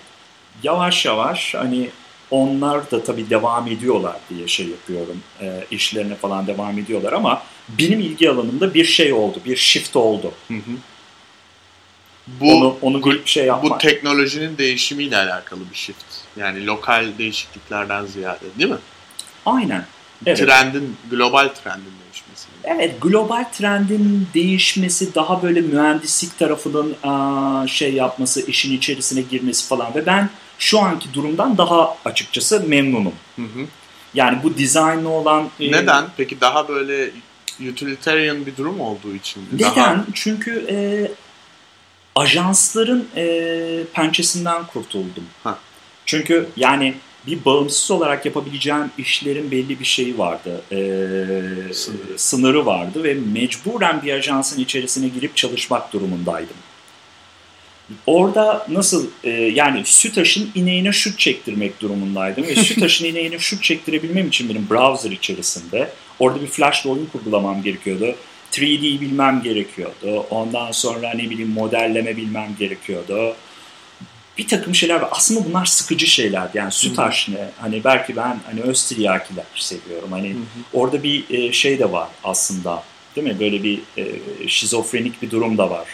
Yavaş 0.62 1.06
yavaş 1.06 1.54
hani 1.54 1.90
onlar 2.30 2.90
da 2.90 3.04
tabii 3.04 3.30
devam 3.30 3.66
ediyorlar 3.66 4.16
diye 4.30 4.48
şey 4.48 4.66
yapıyorum. 4.68 5.20
E, 5.40 5.64
işlerine 5.70 6.14
falan 6.14 6.46
devam 6.46 6.78
ediyorlar 6.78 7.12
ama 7.12 7.42
benim 7.68 8.00
ilgi 8.00 8.30
alanımda 8.30 8.74
bir 8.74 8.84
şey 8.84 9.12
oldu, 9.12 9.38
bir 9.44 9.56
shift 9.56 9.96
oldu. 9.96 10.32
Hı 10.48 10.54
hı. 10.54 10.70
Bu 12.26 12.52
onu 12.54 12.76
onu 12.82 13.04
bir 13.04 13.22
şey 13.24 13.46
yapmak. 13.46 13.72
bu 13.72 13.78
teknolojinin 13.78 14.58
değişimiyle 14.58 15.16
alakalı 15.16 15.60
bir 15.70 15.76
shift. 15.76 16.04
Yani 16.36 16.66
lokal 16.66 17.06
değişikliklerden 17.18 18.06
ziyade 18.06 18.44
değil 18.58 18.70
mi? 18.70 18.78
Aynen. 19.46 19.86
Evet. 20.26 20.38
Trendin, 20.38 20.96
global 21.10 21.48
trendin 21.48 21.92
değişmesi. 22.04 22.48
Evet, 22.64 23.02
global 23.02 23.44
trendin 23.52 24.28
değişmesi, 24.34 25.14
daha 25.14 25.42
böyle 25.42 25.60
mühendislik 25.60 26.38
tarafının 26.38 26.96
şey 27.66 27.94
yapması, 27.94 28.46
işin 28.46 28.76
içerisine 28.76 29.20
girmesi 29.20 29.68
falan 29.68 29.94
ve 29.94 30.06
ben 30.06 30.30
şu 30.58 30.80
anki 30.80 31.14
durumdan 31.14 31.58
daha 31.58 31.96
açıkçası 32.04 32.64
memnunum. 32.66 33.12
Hı 33.36 33.42
hı. 33.42 33.66
Yani 34.14 34.38
bu 34.42 34.56
dizaynlı 34.56 35.08
olan... 35.08 35.48
e, 35.60 35.72
Neden? 35.72 36.04
Peki 36.16 36.40
daha 36.40 36.68
böyle 36.68 37.10
utilitarian 37.70 38.46
bir 38.46 38.56
durum 38.56 38.80
olduğu 38.80 39.14
için 39.14 39.42
mi? 39.42 39.48
Neden? 39.52 39.76
Daha... 39.76 40.04
Çünkü 40.14 40.66
e, 40.70 40.76
ajansların 42.16 43.08
e, 43.16 43.84
pençesinden 43.92 44.66
kurtuldum. 44.66 45.24
Ha. 45.44 45.58
Çünkü 46.06 46.48
yani 46.56 46.94
bir 47.26 47.44
bağımsız 47.44 47.90
olarak 47.90 48.26
yapabileceğim 48.26 48.90
işlerin 48.98 49.50
belli 49.50 49.80
bir 49.80 49.84
şeyi 49.84 50.18
vardı. 50.18 50.62
E, 50.72 50.76
Sınırı. 51.74 52.18
sınırı 52.18 52.66
vardı 52.66 53.04
ve 53.04 53.14
mecburen 53.14 54.02
bir 54.02 54.12
ajansın 54.12 54.60
içerisine 54.60 55.08
girip 55.08 55.36
çalışmak 55.36 55.92
durumundaydım. 55.92 56.56
Orada 58.06 58.66
nasıl 58.70 59.06
e, 59.24 59.30
yani 59.30 59.82
Sütaş'ın 59.84 60.50
ineğine 60.54 60.92
şut 60.92 61.18
çektirmek 61.18 61.80
durumundaydım 61.80 62.44
ve 62.44 62.54
Sütaş'ın 62.54 63.04
ineğine 63.10 63.38
şut 63.38 63.62
çektirebilmem 63.62 64.28
için 64.28 64.48
benim 64.48 64.70
browser 64.70 65.10
içerisinde 65.10 65.90
orada 66.18 66.42
bir 66.42 66.46
flashla 66.46 66.90
oyun 66.90 67.06
kurgulamam 67.06 67.62
gerekiyordu. 67.62 68.14
3D 68.52 69.00
bilmem 69.00 69.42
gerekiyordu. 69.42 70.26
Ondan 70.30 70.72
sonra 70.72 71.10
ne 71.14 71.30
bileyim 71.30 71.50
modelleme 71.50 72.16
bilmem 72.16 72.56
gerekiyordu. 72.58 73.36
Bir 74.38 74.46
takım 74.48 74.74
şeyler 74.74 74.94
var. 75.00 75.08
Aslında 75.12 75.44
bunlar 75.48 75.64
sıkıcı 75.64 76.06
şeyler. 76.06 76.48
Yani 76.54 76.72
Sütaş 76.72 77.28
ne? 77.28 77.48
Hani 77.60 77.84
belki 77.84 78.16
ben 78.16 78.40
hani 78.46 78.60
Östriyakiler 78.60 79.44
seviyorum. 79.54 80.12
Hani 80.12 80.28
Hı 80.30 80.34
hı. 80.34 80.40
orada 80.72 81.02
bir 81.02 81.24
e, 81.30 81.52
şey 81.52 81.78
de 81.78 81.92
var 81.92 82.08
aslında. 82.24 82.82
Değil 83.16 83.26
mi? 83.26 83.40
Böyle 83.40 83.62
bir 83.62 83.80
e, 83.98 84.04
şizofrenik 84.48 85.22
bir 85.22 85.30
durum 85.30 85.58
da 85.58 85.70
var. 85.70 85.86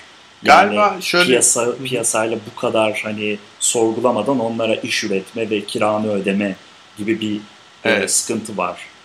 Galiba 0.43 0.97
şöyle- 1.01 1.27
piyasa 1.27 1.77
piyasayla 1.85 2.39
bu 2.53 2.61
kadar 2.61 3.01
hani 3.05 3.39
sorgulamadan 3.61 4.41
onlara 4.41 4.75
iş 4.75 5.05
üretme 5.05 5.51
ve 5.51 5.65
kiranı 5.65 6.13
ödeme 6.13 6.57
gibi 6.99 7.21
bir 7.21 7.37
e, 7.37 7.41
Evet. 7.85 8.11
sıkıntı 8.11 8.57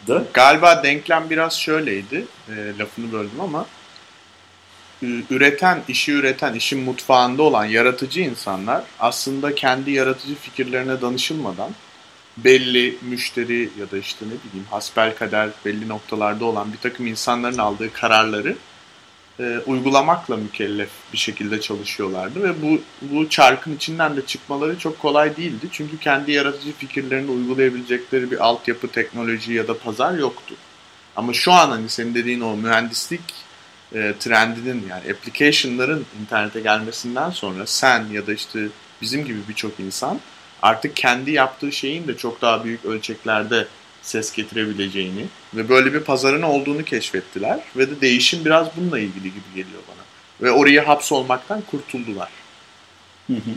vardı. 0.10 0.28
Galiba 0.34 0.84
denklem 0.84 1.30
biraz 1.30 1.60
şöyleydi. 1.60 2.26
E, 2.50 2.78
lafını 2.80 3.12
böldüm 3.12 3.42
ama 3.42 3.66
üreten, 5.30 5.84
işi 5.88 6.12
üreten, 6.12 6.54
işin 6.54 6.80
mutfağında 6.80 7.44
olan 7.44 7.66
yaratıcı 7.66 8.22
insanlar 8.22 8.84
aslında 9.00 9.56
kendi 9.56 9.92
yaratıcı 9.92 10.36
fikirlerine 10.36 11.02
danışılmadan 11.02 11.72
belli 12.38 12.98
müşteri 13.02 13.70
ya 13.80 13.92
da 13.92 13.98
işte 13.98 14.26
ne 14.26 14.50
bileyim 14.50 14.68
hasbelkader 14.70 15.50
belli 15.66 15.90
noktalarda 15.90 16.46
olan 16.46 16.74
bir 16.74 16.78
takım 16.78 17.08
insanların 17.08 17.58
aldığı 17.58 17.94
kararları 17.94 18.56
e, 19.40 19.60
uygulamakla 19.66 20.38
mükellef 20.38 20.90
bir 21.14 21.18
şekilde 21.18 21.62
çalışıyorlardı 21.62 22.44
ve 22.44 22.62
bu 22.62 22.82
bu 23.02 23.30
çarkın 23.30 23.76
içinden 23.76 24.18
de 24.18 24.26
çıkmaları 24.26 24.80
çok 24.80 25.00
kolay 25.00 25.38
değildi. 25.38 25.68
Çünkü 25.72 26.00
kendi 26.00 26.32
yaratıcı 26.32 26.74
fikirlerini 26.74 27.32
uygulayabilecekleri 27.32 28.32
bir 28.32 28.46
altyapı, 28.46 28.88
teknoloji 28.88 29.54
ya 29.54 29.68
da 29.68 29.78
pazar 29.78 30.14
yoktu. 30.14 30.56
Ama 31.16 31.34
şu 31.34 31.52
an 31.52 31.70
hani 31.70 31.90
senin 31.90 32.16
dediğin 32.16 32.42
o 32.42 32.56
mühendislik 32.56 33.22
e, 33.96 34.14
trendinin 34.20 34.86
yani 34.90 35.12
application'ların 35.12 36.06
internete 36.22 36.60
gelmesinden 36.60 37.30
sonra 37.30 37.66
sen 37.66 38.06
ya 38.12 38.28
da 38.28 38.34
işte 38.34 38.68
bizim 39.02 39.26
gibi 39.26 39.40
birçok 39.50 39.80
insan 39.80 40.20
artık 40.62 40.96
kendi 40.96 41.32
yaptığı 41.32 41.72
şeyin 41.72 42.08
de 42.08 42.18
çok 42.18 42.42
daha 42.42 42.64
büyük 42.64 42.86
ölçeklerde 42.86 43.68
ses 44.08 44.32
getirebileceğini 44.32 45.26
ve 45.54 45.70
böyle 45.70 45.94
bir 45.94 46.00
pazarın 46.00 46.42
olduğunu 46.42 46.84
keşfettiler 46.84 47.60
ve 47.76 47.90
de 47.90 48.02
değişim 48.02 48.46
biraz 48.46 48.68
bununla 48.78 49.00
ilgili 49.00 49.24
gibi 49.24 49.50
geliyor 49.56 49.82
bana. 49.88 50.04
Ve 50.42 50.52
oraya 50.52 50.88
hapsolmaktan 50.88 51.62
kurtuldular. 51.62 52.30
Hı 53.28 53.34
hı. 53.34 53.52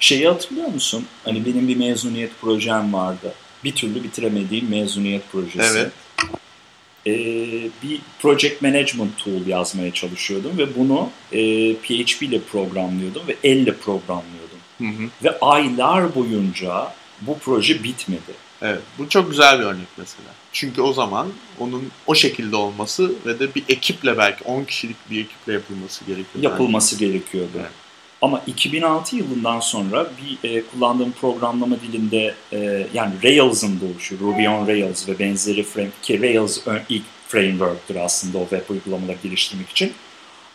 Şeyi 0.00 0.28
hatırlıyor 0.28 0.68
musun? 0.68 1.06
Hani 1.24 1.46
benim 1.46 1.68
bir 1.68 1.76
mezuniyet 1.76 2.30
projem 2.40 2.92
vardı. 2.92 3.34
Bir 3.64 3.72
türlü 3.72 4.04
bitiremediğim 4.04 4.70
mezuniyet 4.70 5.32
projesi. 5.32 5.78
Evet. 5.78 5.90
Ee, 7.06 7.68
bir 7.82 8.00
project 8.22 8.62
management 8.62 9.18
tool 9.18 9.46
yazmaya 9.46 9.92
çalışıyordum 9.92 10.58
ve 10.58 10.76
bunu 10.76 11.10
e, 11.32 11.74
PHP 11.74 12.22
ile 12.22 12.40
programlıyordum 12.40 13.22
ve 13.28 13.36
elle 13.44 13.76
programlıyordum. 13.76 14.58
Hı 14.78 14.84
hı. 14.84 15.08
Ve 15.24 15.38
aylar 15.40 16.14
boyunca 16.14 16.92
bu 17.20 17.38
proje 17.38 17.82
bitmedi. 17.82 18.43
Evet, 18.64 18.82
bu 18.98 19.08
çok 19.08 19.30
güzel 19.30 19.58
bir 19.58 19.64
örnek 19.64 19.86
mesela. 19.96 20.28
Çünkü 20.52 20.82
o 20.82 20.92
zaman 20.92 21.28
onun 21.60 21.90
o 22.06 22.14
şekilde 22.14 22.56
olması 22.56 23.12
ve 23.26 23.38
de 23.38 23.54
bir 23.54 23.64
ekiple 23.68 24.18
belki 24.18 24.44
10 24.44 24.64
kişilik 24.64 24.96
bir 25.10 25.20
ekiple 25.24 25.52
yapılması 25.52 26.04
gerekiyor. 26.04 26.44
Yapılması 26.44 26.98
gerekiyordu. 26.98 27.50
Evet. 27.60 27.70
Ama 28.22 28.42
2006 28.46 29.16
yılından 29.16 29.60
sonra 29.60 30.06
bir 30.22 30.50
e, 30.50 30.62
kullandığım 30.66 31.12
programlama 31.12 31.76
dilinde 31.80 32.34
e, 32.52 32.86
yani 32.94 33.14
Rails'ın 33.24 33.80
doğuşu, 33.80 34.18
Ruby 34.20 34.48
on 34.48 34.66
Rails 34.66 35.08
ve 35.08 35.18
benzeri 35.18 35.62
frame, 35.62 35.90
ki 36.02 36.22
Rails 36.22 36.58
ilk 36.88 37.04
framework'tür 37.28 37.96
aslında 37.96 38.38
o 38.38 38.48
web 38.48 38.70
uygulamaları 38.70 39.16
geliştirmek 39.22 39.70
için. 39.70 39.92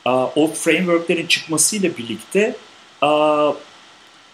Aa, 0.05 0.25
o 0.35 0.51
framework'lerin 0.53 1.27
çıkmasıyla 1.27 1.97
birlikte 1.97 2.55
aa, 3.01 3.51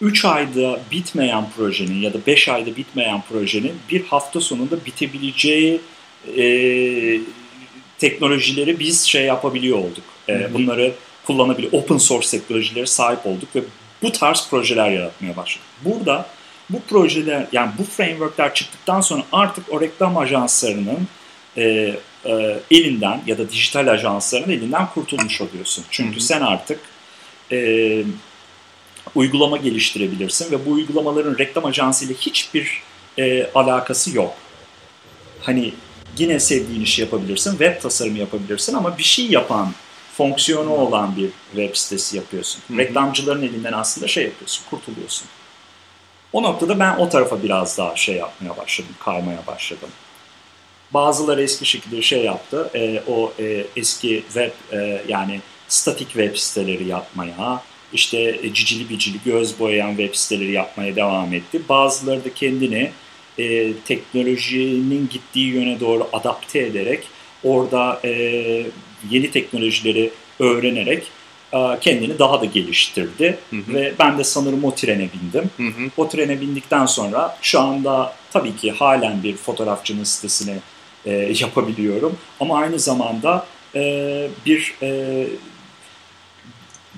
3 0.00 0.24
ayda 0.24 0.80
bitmeyen 0.90 1.44
projenin 1.56 2.02
ya 2.02 2.14
da 2.14 2.18
5 2.26 2.48
ayda 2.48 2.76
bitmeyen 2.76 3.22
projenin 3.30 3.74
bir 3.90 4.04
hafta 4.04 4.40
sonunda 4.40 4.84
bitebileceği 4.86 5.80
e, 6.36 6.44
teknolojileri 7.98 8.78
biz 8.78 9.04
şey 9.04 9.24
yapabiliyor 9.24 9.78
olduk. 9.78 10.04
E, 10.28 10.54
bunları 10.54 10.94
kullanabiliyor. 11.26 11.72
Open 11.72 11.98
source 11.98 12.28
teknolojilere 12.30 12.86
sahip 12.86 13.26
olduk 13.26 13.48
ve 13.56 13.60
bu 14.02 14.12
tarz 14.12 14.48
projeler 14.50 14.90
yaratmaya 14.90 15.36
başladık. 15.36 15.68
Burada 15.84 16.26
bu 16.70 16.80
projeler 16.80 17.46
yani 17.52 17.70
bu 17.78 17.84
frameworkler 17.84 18.54
çıktıktan 18.54 19.00
sonra 19.00 19.22
artık 19.32 19.72
o 19.72 19.80
reklam 19.80 20.16
ajanslarının 20.16 21.08
e, 21.56 21.94
e, 22.24 22.58
elinden 22.70 23.22
ya 23.26 23.38
da 23.38 23.50
dijital 23.50 23.88
ajansların 23.88 24.50
elinden 24.50 24.86
kurtulmuş 24.94 25.40
oluyorsun. 25.40 25.84
Çünkü 25.90 26.16
Hı 26.16 26.20
hı. 26.20 26.24
sen 26.24 26.40
artık 26.40 26.80
e, 27.52 27.58
uygulama 29.16 29.56
geliştirebilirsin 29.56 30.50
ve 30.50 30.66
bu 30.66 30.70
uygulamaların 30.70 31.38
reklam 31.38 31.64
ajansıyla 31.64 32.14
hiçbir 32.14 32.82
e, 33.18 33.50
alakası 33.54 34.16
yok. 34.16 34.34
Hani 35.42 35.72
yine 36.18 36.40
sevdiğin 36.40 36.80
işi 36.80 37.00
yapabilirsin, 37.02 37.50
web 37.50 37.82
tasarımı 37.82 38.18
yapabilirsin 38.18 38.74
ama 38.74 38.98
bir 38.98 39.02
şey 39.02 39.26
yapan, 39.26 39.72
fonksiyonu 40.16 40.70
olan 40.70 41.16
bir 41.16 41.30
web 41.52 41.76
sitesi 41.76 42.16
yapıyorsun. 42.16 42.62
Hı 42.68 42.74
hı. 42.74 42.78
Reklamcıların 42.78 43.42
elinden 43.42 43.72
aslında 43.72 44.08
şey 44.08 44.24
yapıyorsun, 44.24 44.64
kurtuluyorsun. 44.70 45.28
O 46.32 46.42
noktada 46.42 46.78
ben 46.78 46.96
o 46.96 47.08
tarafa 47.08 47.42
biraz 47.42 47.78
daha 47.78 47.96
şey 47.96 48.16
yapmaya 48.16 48.56
başladım, 48.56 48.94
kaymaya 49.04 49.46
başladım. 49.46 49.88
Bazıları 50.94 51.42
eski 51.42 51.66
şekilde 51.66 52.02
şey 52.02 52.24
yaptı, 52.24 52.70
e, 52.74 53.02
o 53.08 53.32
e, 53.38 53.66
eski 53.76 54.24
web 54.26 54.50
e, 54.72 55.02
yani 55.08 55.40
statik 55.68 56.08
web 56.08 56.36
siteleri 56.36 56.88
yapmaya, 56.88 57.62
işte 57.96 58.40
e, 58.42 58.54
cicili 58.54 58.88
bicili 58.88 59.16
göz 59.24 59.58
boyayan 59.58 59.96
web 59.96 60.14
siteleri 60.14 60.52
yapmaya 60.52 60.96
devam 60.96 61.34
etti. 61.34 61.60
Bazıları 61.68 62.24
da 62.24 62.34
kendini 62.34 62.90
e, 63.38 63.72
teknolojinin 63.72 65.08
gittiği 65.12 65.48
yöne 65.48 65.80
doğru 65.80 66.08
adapte 66.12 66.58
ederek 66.58 67.04
orada 67.44 68.00
e, 68.04 68.10
yeni 69.10 69.30
teknolojileri 69.30 70.10
öğrenerek 70.38 71.02
e, 71.52 71.58
kendini 71.80 72.18
daha 72.18 72.40
da 72.40 72.44
geliştirdi. 72.44 73.38
Hı 73.50 73.56
hı. 73.56 73.74
Ve 73.74 73.92
ben 73.98 74.18
de 74.18 74.24
sanırım 74.24 74.64
o 74.64 74.74
trene 74.74 75.08
bindim. 75.14 75.50
Hı 75.56 75.62
hı. 75.62 75.90
O 75.96 76.08
trene 76.08 76.40
bindikten 76.40 76.86
sonra 76.86 77.38
şu 77.42 77.60
anda 77.60 78.14
tabii 78.32 78.56
ki 78.56 78.70
halen 78.70 79.22
bir 79.22 79.36
fotoğrafçının 79.36 80.04
sitesini 80.04 80.56
e, 81.06 81.32
yapabiliyorum. 81.40 82.16
Ama 82.40 82.58
aynı 82.58 82.78
zamanda 82.78 83.46
e, 83.74 84.28
bir 84.46 84.74
e, 84.82 85.26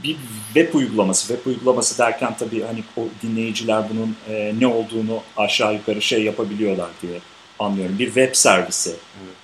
bir 0.02 0.16
web 0.54 0.74
uygulaması, 0.74 1.28
web 1.28 1.46
uygulaması 1.46 1.98
derken 1.98 2.36
tabii 2.38 2.62
hani 2.62 2.84
o 2.96 3.08
dinleyiciler 3.22 3.82
bunun 3.90 4.16
e, 4.30 4.54
ne 4.60 4.66
olduğunu 4.66 5.22
aşağı 5.36 5.74
yukarı 5.74 6.02
şey 6.02 6.22
yapabiliyorlar 6.22 6.88
diye 7.02 7.20
anlıyorum. 7.58 7.98
Bir 7.98 8.06
web 8.06 8.34
servisi, 8.34 8.90
Evet. 8.90 9.36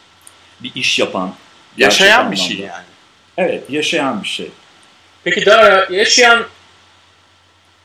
bir 0.62 0.72
iş 0.74 0.98
yapan, 0.98 1.34
Yaşayan 1.76 2.32
bir 2.32 2.36
şey 2.36 2.56
yani. 2.56 2.84
Evet, 3.36 3.70
yaşayan 3.70 4.22
bir 4.22 4.28
şey. 4.28 4.50
Peki 5.24 5.46
daha 5.46 5.86
yaşayan 5.90 6.44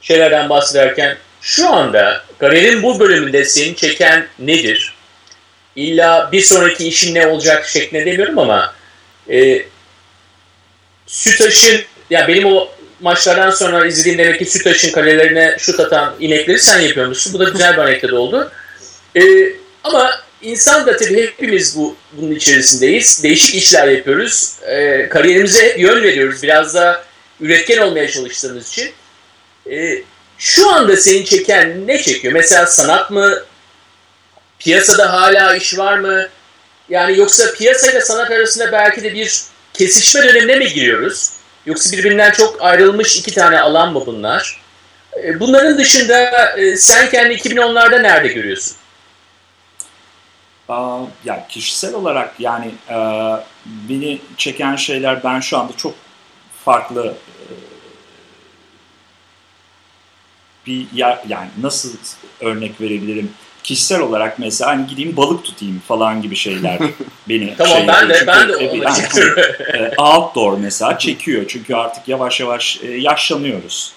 şeylerden 0.01 0.49
bahsederken 0.49 1.17
şu 1.41 1.69
anda 1.69 2.23
kariyerin 2.39 2.84
bu 2.84 2.99
bölümünde 2.99 3.45
seni 3.45 3.75
çeken 3.75 4.27
nedir? 4.39 4.93
İlla 5.75 6.29
bir 6.32 6.41
sonraki 6.41 6.88
işin 6.88 7.15
ne 7.15 7.27
olacak 7.27 7.67
şeklinde 7.67 8.05
demiyorum 8.05 8.39
ama 8.39 8.73
e, 9.29 9.65
Sütaş'ın 11.08 11.82
ya 12.10 12.28
benim 12.28 12.45
o 12.45 12.69
maçlardan 13.02 13.52
sonra 13.52 13.86
izlediğim 13.86 14.17
demek 14.17 14.39
ki 14.39 14.45
Sütaş'ın 14.45 14.91
kalelerine 14.91 15.56
şut 15.60 15.80
atan 15.80 16.15
inekleri 16.19 16.60
sen 16.60 16.80
yapıyormuşsun. 16.80 17.34
Bu 17.34 17.39
da 17.39 17.43
güzel 17.43 17.74
bir 17.74 17.82
anekdot 17.82 18.13
oldu. 18.13 18.52
E, 19.15 19.22
ama 19.84 20.12
insan 20.41 20.88
da 20.88 20.98
tabii 20.98 21.22
hepimiz 21.22 21.78
bu 21.78 21.95
bunun 22.12 22.36
içerisindeyiz. 22.36 23.24
Değişik 23.24 23.56
işler 23.56 23.88
yapıyoruz. 23.88 24.56
E, 24.67 25.10
kariyerimize 25.10 25.76
yön 25.78 26.04
veriyoruz. 26.04 26.43
Biraz 26.43 26.76
da 26.76 27.04
üretken 27.41 27.78
olmaya 27.78 28.12
çalıştığımız 28.12 28.67
için. 28.67 28.91
E, 29.72 30.04
şu 30.38 30.69
anda 30.69 30.98
seni 30.98 31.26
çeken 31.26 31.88
ne 31.88 32.02
çekiyor? 32.02 32.34
Mesela 32.34 32.65
sanat 32.65 33.12
mı? 33.12 33.43
Piyasada 34.60 35.13
hala 35.13 35.56
iş 35.56 35.78
var 35.78 35.98
mı? 35.98 36.28
Yani 36.89 37.17
yoksa 37.17 37.54
piyasayla 37.54 38.02
sanat 38.02 38.32
arasında 38.32 38.72
belki 38.72 39.04
de 39.04 39.13
bir 39.13 39.41
kesişme 39.74 40.24
dönemine 40.24 40.56
mi 40.56 40.74
giriyoruz? 40.74 41.38
Yoksa 41.69 41.97
birbirinden 41.97 42.32
çok 42.32 42.62
ayrılmış 42.62 43.17
iki 43.17 43.34
tane 43.34 43.60
alan 43.60 43.93
mı 43.93 44.03
bunlar? 44.05 44.62
E, 45.23 45.39
Bunların 45.39 45.77
dışında 45.77 46.49
e, 46.58 46.75
sen 46.77 47.10
kendi 47.10 47.34
2010'larda 47.34 48.01
nerede 48.01 48.27
görüyorsun? 48.27 48.77
Ya 51.25 51.47
kişisel 51.49 51.93
olarak 51.93 52.39
yani 52.39 52.71
e, 52.89 52.95
beni 53.65 54.21
çeken 54.38 54.75
şeyler 54.75 55.23
ben 55.23 55.39
şu 55.39 55.58
anda 55.58 55.73
çok 55.77 55.93
farklı 56.65 57.15
bir 60.67 60.88
yer 60.93 61.19
yani 61.27 61.49
nasıl 61.62 61.89
örnek 62.41 62.82
verebilirim? 62.82 63.32
Kişisel 63.63 64.00
olarak 64.00 64.39
mesela 64.39 64.72
hani 64.72 64.88
gideyim 64.88 65.17
balık 65.17 65.45
tutayım 65.45 65.82
falan 65.88 66.22
gibi 66.22 66.36
şeyler 66.36 66.78
beni 67.30 67.54
Tamam 67.58 67.78
şey 67.78 67.88
ben 67.88 68.10
de 68.10 68.13
yapıyor. 68.13 68.36
ben 68.36 68.50
de 68.50 68.54
Çünkü, 68.60 68.69
onu 68.69 68.84
ben- 68.86 69.80
e, 69.80 69.91
outdoor 70.02 70.58
mesela 70.58 70.98
çekiyor 70.98 71.43
çünkü 71.48 71.76
artık 71.76 72.08
yavaş 72.08 72.39
yavaş 72.39 72.80
e, 72.84 72.91
yaşlanıyoruz. 72.91 73.91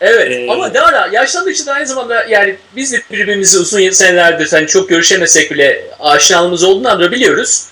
Evet 0.00 0.32
Ee, 0.32 0.46
ama 0.52 0.74
daha 0.74 0.92
da 0.92 1.08
yaşlandığı 1.12 1.50
için 1.50 1.66
aynı 1.66 1.86
zamanda 1.86 2.24
yani 2.24 2.56
biz 2.76 2.92
de 2.92 3.02
birbirimizi 3.10 3.58
uzun 3.58 3.90
senelerdir 3.90 4.50
hani 4.52 4.66
çok 4.66 4.88
görüşemesek 4.88 5.50
bile 5.50 5.84
aşinalığımız 6.00 6.62
olduğundan 6.62 7.00
da 7.00 7.12
biliyoruz. 7.12 7.64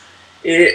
Ee, 0.47 0.69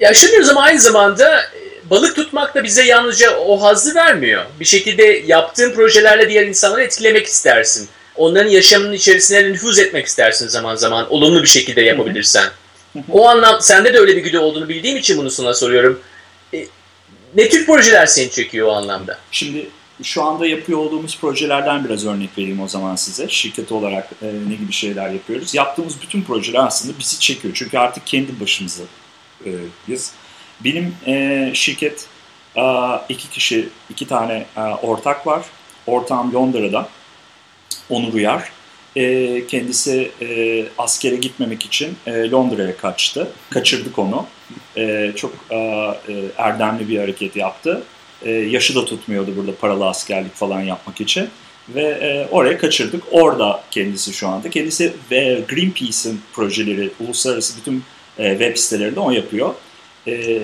yaşlanıyoruz 0.00 0.48
ama 0.48 0.62
aynı 0.62 0.80
zamanda 0.80 1.40
e, 1.40 1.90
balık 1.90 2.16
tutmak 2.16 2.54
da 2.54 2.64
bize 2.64 2.82
yalnızca 2.82 3.36
o 3.38 3.62
hazzı 3.62 3.94
vermiyor. 3.94 4.44
Bir 4.60 4.64
şekilde 4.64 5.22
yaptığın 5.26 5.74
projelerle 5.74 6.28
diğer 6.28 6.46
insanları 6.46 6.82
etkilemek 6.82 7.26
istersin. 7.26 7.88
Onların 8.16 8.50
yaşamının 8.50 8.92
içerisine 8.92 9.52
nüfuz 9.52 9.78
etmek 9.78 10.06
istersin 10.06 10.48
zaman 10.48 10.76
zaman 10.76 11.12
olumlu 11.12 11.42
bir 11.42 11.48
şekilde 11.48 11.80
yapabilirsen. 11.80 12.50
O 13.10 13.28
anlam 13.28 13.60
sende 13.60 13.94
de 13.94 13.98
öyle 13.98 14.16
bir 14.16 14.22
güdü 14.22 14.38
olduğunu 14.38 14.68
bildiğim 14.68 14.96
için 14.96 15.18
bunu 15.18 15.30
sana 15.30 15.54
soruyorum. 15.54 16.00
E, 16.54 16.66
ne 17.34 17.48
tür 17.48 17.66
projeler 17.66 18.06
seni 18.06 18.30
çekiyor 18.30 18.68
o 18.68 18.72
anlamda? 18.72 19.18
Şimdi 19.30 19.66
şu 20.02 20.22
anda 20.22 20.46
yapıyor 20.46 20.78
olduğumuz 20.78 21.18
projelerden 21.20 21.84
biraz 21.84 22.06
örnek 22.06 22.38
vereyim 22.38 22.62
o 22.62 22.68
zaman 22.68 22.96
size. 22.96 23.28
Şirket 23.28 23.72
olarak 23.72 24.08
e, 24.22 24.26
ne 24.48 24.54
gibi 24.54 24.72
şeyler 24.72 25.10
yapıyoruz. 25.10 25.54
Yaptığımız 25.54 26.02
bütün 26.02 26.22
projeler 26.22 26.66
aslında 26.66 26.98
bizi 26.98 27.20
çekiyor. 27.20 27.54
Çünkü 27.56 27.78
artık 27.78 28.06
kendi 28.06 28.40
başımıza 28.40 28.82
e, 29.46 29.50
biz. 29.88 30.12
Benim 30.64 30.94
e, 31.06 31.50
şirket 31.54 32.06
e, 32.56 32.62
iki 33.08 33.30
kişi, 33.30 33.68
iki 33.90 34.06
tane 34.06 34.46
e, 34.56 34.60
ortak 34.60 35.26
var. 35.26 35.44
Ortağım 35.86 36.34
Londra'da. 36.34 36.88
Onur 37.90 38.12
Uyar. 38.12 38.50
E, 38.96 39.46
kendisi 39.46 40.10
e, 40.22 40.64
askere 40.78 41.16
gitmemek 41.16 41.64
için 41.64 41.96
e, 42.06 42.30
Londra'ya 42.30 42.76
kaçtı. 42.76 43.28
Kaçırdık 43.50 43.98
onu. 43.98 44.26
E, 44.76 45.12
çok 45.16 45.34
e, 45.50 45.56
e, 45.56 46.14
erdemli 46.38 46.88
bir 46.88 46.98
hareket 46.98 47.36
yaptı. 47.36 47.82
E, 48.22 48.30
yaşı 48.30 48.74
da 48.74 48.84
tutmuyordu 48.84 49.36
burada 49.36 49.54
paralı 49.56 49.86
askerlik 49.86 50.34
falan 50.34 50.60
yapmak 50.60 51.00
için. 51.00 51.28
ve 51.68 51.82
e, 51.82 52.28
oraya 52.30 52.58
kaçırdık. 52.58 53.02
Orada 53.10 53.62
kendisi 53.70 54.12
şu 54.12 54.28
anda. 54.28 54.50
Kendisi 54.50 54.92
ve 55.10 55.40
Greenpeace'in 55.48 56.20
projeleri, 56.32 56.90
uluslararası 57.00 57.58
bütün 57.58 57.84
e, 58.18 58.30
web 58.30 58.56
sitelerinde 58.56 59.00
o 59.00 59.10
yapıyor. 59.10 59.54
E, 60.06 60.40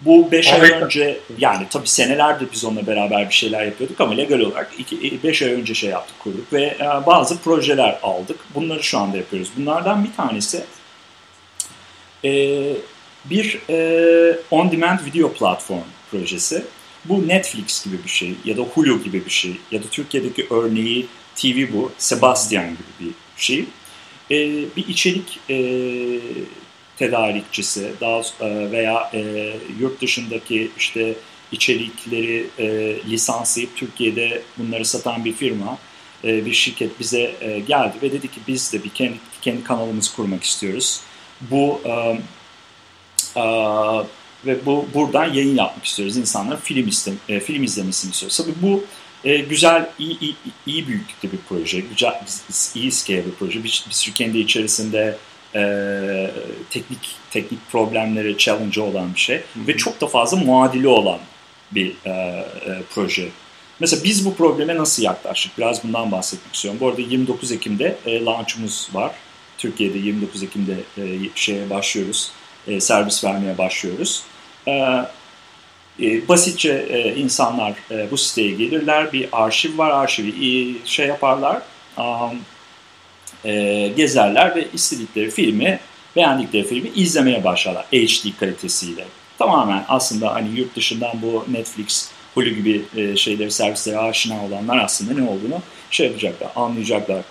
bu 0.00 0.32
5 0.32 0.52
ay 0.52 0.70
önce 0.70 1.18
yani 1.38 1.66
tabii 1.70 1.88
senelerdir 1.88 2.48
biz 2.52 2.64
onunla 2.64 2.86
beraber 2.86 3.28
bir 3.28 3.34
şeyler 3.34 3.64
yapıyorduk 3.64 4.00
ama 4.00 4.14
legal 4.14 4.40
olarak 4.40 4.72
5 5.22 5.42
ay 5.42 5.52
önce 5.52 5.74
şey 5.74 5.90
yaptık 5.90 6.18
kurduk 6.18 6.52
ve 6.52 6.62
e, 6.62 7.06
bazı 7.06 7.38
projeler 7.38 7.98
aldık. 8.02 8.36
Bunları 8.54 8.82
şu 8.82 8.98
anda 8.98 9.16
yapıyoruz. 9.16 9.50
Bunlardan 9.56 10.04
bir 10.04 10.12
tanesi 10.12 10.64
e, 12.24 12.62
bir 13.24 13.60
e, 13.70 13.76
on-demand 14.50 15.04
video 15.04 15.32
platform 15.32 15.84
projesi. 16.10 16.64
Bu 17.04 17.28
Netflix 17.28 17.84
gibi 17.84 18.04
bir 18.04 18.10
şey 18.10 18.34
ya 18.44 18.56
da 18.56 18.62
Hulu 18.62 19.02
gibi 19.02 19.24
bir 19.24 19.30
şey 19.30 19.56
ya 19.70 19.82
da 19.82 19.86
Türkiye'deki 19.90 20.46
örneği 20.50 21.06
TV 21.36 21.72
bu, 21.72 21.92
Sebastian 21.98 22.68
gibi 22.70 23.10
bir 23.36 23.42
şey. 23.42 23.64
E, 24.30 24.36
bir 24.76 24.88
içerik 24.88 25.40
e, 25.50 25.56
tedarikçisi 27.00 27.92
daha 28.00 28.20
e, 28.20 28.70
veya 28.70 29.10
e, 29.14 29.52
yurt 29.80 30.00
dışındaki 30.00 30.70
işte 30.78 31.14
içerikleri 31.52 32.46
e, 32.58 32.96
lisanslayıp 33.10 33.76
Türkiye'de 33.76 34.42
bunları 34.58 34.84
satan 34.84 35.24
bir 35.24 35.32
firma, 35.32 35.78
e, 36.24 36.46
bir 36.46 36.52
şirket 36.52 37.00
bize 37.00 37.34
e, 37.40 37.60
geldi 37.60 37.94
ve 38.02 38.12
dedi 38.12 38.28
ki 38.28 38.40
biz 38.48 38.72
de 38.72 38.84
bir 38.84 38.88
kendi, 38.90 39.16
kendi 39.42 39.64
kanalımızı 39.64 40.16
kurmak 40.16 40.44
istiyoruz. 40.44 41.00
Bu 41.40 41.80
e, 41.84 41.90
e, 43.40 43.44
ve 44.46 44.66
bu 44.66 44.86
buradan 44.94 45.34
yayın 45.34 45.56
yapmak 45.56 45.84
istiyoruz. 45.84 46.16
İnsanlar 46.16 46.60
film 46.60 46.88
istem, 46.88 47.14
e, 47.28 47.40
film 47.40 47.62
izlemesini 47.62 48.10
istiyoruz. 48.10 48.36
Tabii 48.36 48.54
bu 48.62 48.84
e, 49.24 49.36
güzel, 49.38 49.90
iyi, 49.98 50.20
iyi, 50.20 50.34
iyi 50.66 50.88
büyüklükte 50.88 51.32
bir 51.32 51.38
proje, 51.48 51.80
güzel, 51.80 52.22
iyi 52.74 52.92
scale 52.92 53.26
bir 53.26 53.32
proje. 53.38 53.64
Biz, 53.64 53.84
biz 53.90 54.14
kendi 54.14 54.38
içerisinde 54.38 55.16
e, 55.54 56.30
teknik 56.70 57.16
teknik 57.30 57.70
problemleri, 57.70 58.38
challenge 58.38 58.80
olan 58.80 59.14
bir 59.14 59.20
şey 59.20 59.36
Hı-hı. 59.36 59.66
ve 59.66 59.76
çok 59.76 60.00
da 60.00 60.06
fazla 60.06 60.36
muadili 60.36 60.88
olan 60.88 61.18
bir 61.72 61.92
e, 62.04 62.10
e, 62.10 62.46
proje. 62.94 63.28
Mesela 63.80 64.04
biz 64.04 64.26
bu 64.26 64.34
probleme 64.34 64.76
nasıl 64.76 65.02
yaklaştık? 65.02 65.58
Biraz 65.58 65.84
bundan 65.84 66.12
bahsetmek 66.12 66.54
istiyorum. 66.54 66.80
Bu 66.80 66.88
arada 66.88 67.00
29 67.00 67.52
Ekim'de 67.52 67.96
e, 68.06 68.24
launch'umuz 68.24 68.88
var. 68.92 69.12
Türkiye'de 69.58 69.98
29 69.98 70.42
Ekim'de 70.42 70.76
e, 70.98 71.18
şeye 71.34 71.70
başlıyoruz. 71.70 72.32
E, 72.66 72.80
servis 72.80 73.24
vermeye 73.24 73.58
başlıyoruz. 73.58 74.22
E, 74.68 74.72
e, 76.00 76.28
basitçe 76.28 76.86
e, 76.90 77.14
insanlar 77.16 77.74
e, 77.90 78.10
bu 78.10 78.16
siteye 78.16 78.50
gelirler. 78.50 79.12
Bir 79.12 79.28
arşiv 79.32 79.78
var. 79.78 79.90
Arşivi 79.90 80.28
e, 80.30 80.86
şey 80.86 81.06
yaparlar. 81.06 81.62
Um, 81.98 82.38
e, 83.44 83.88
gezerler 83.96 84.56
ve 84.56 84.68
istedikleri 84.74 85.30
filmi, 85.30 85.80
beğendikleri 86.16 86.66
filmi 86.66 86.88
izlemeye 86.94 87.44
başlarlar 87.44 87.84
HD 87.84 88.38
kalitesiyle. 88.40 89.04
Tamamen 89.38 89.84
aslında 89.88 90.34
hani 90.34 90.58
yurt 90.58 90.76
dışından 90.76 91.12
bu 91.22 91.44
Netflix, 91.52 92.10
Hulu 92.34 92.48
gibi 92.48 92.82
e, 92.96 93.16
şeyleri, 93.16 93.50
servislere 93.50 93.98
aşina 93.98 94.44
olanlar 94.44 94.78
aslında 94.78 95.20
ne 95.20 95.28
olduğunu 95.28 95.62
şey 95.90 96.06
yapacaklar, 96.06 96.50
anlayacaklar. 96.56 97.22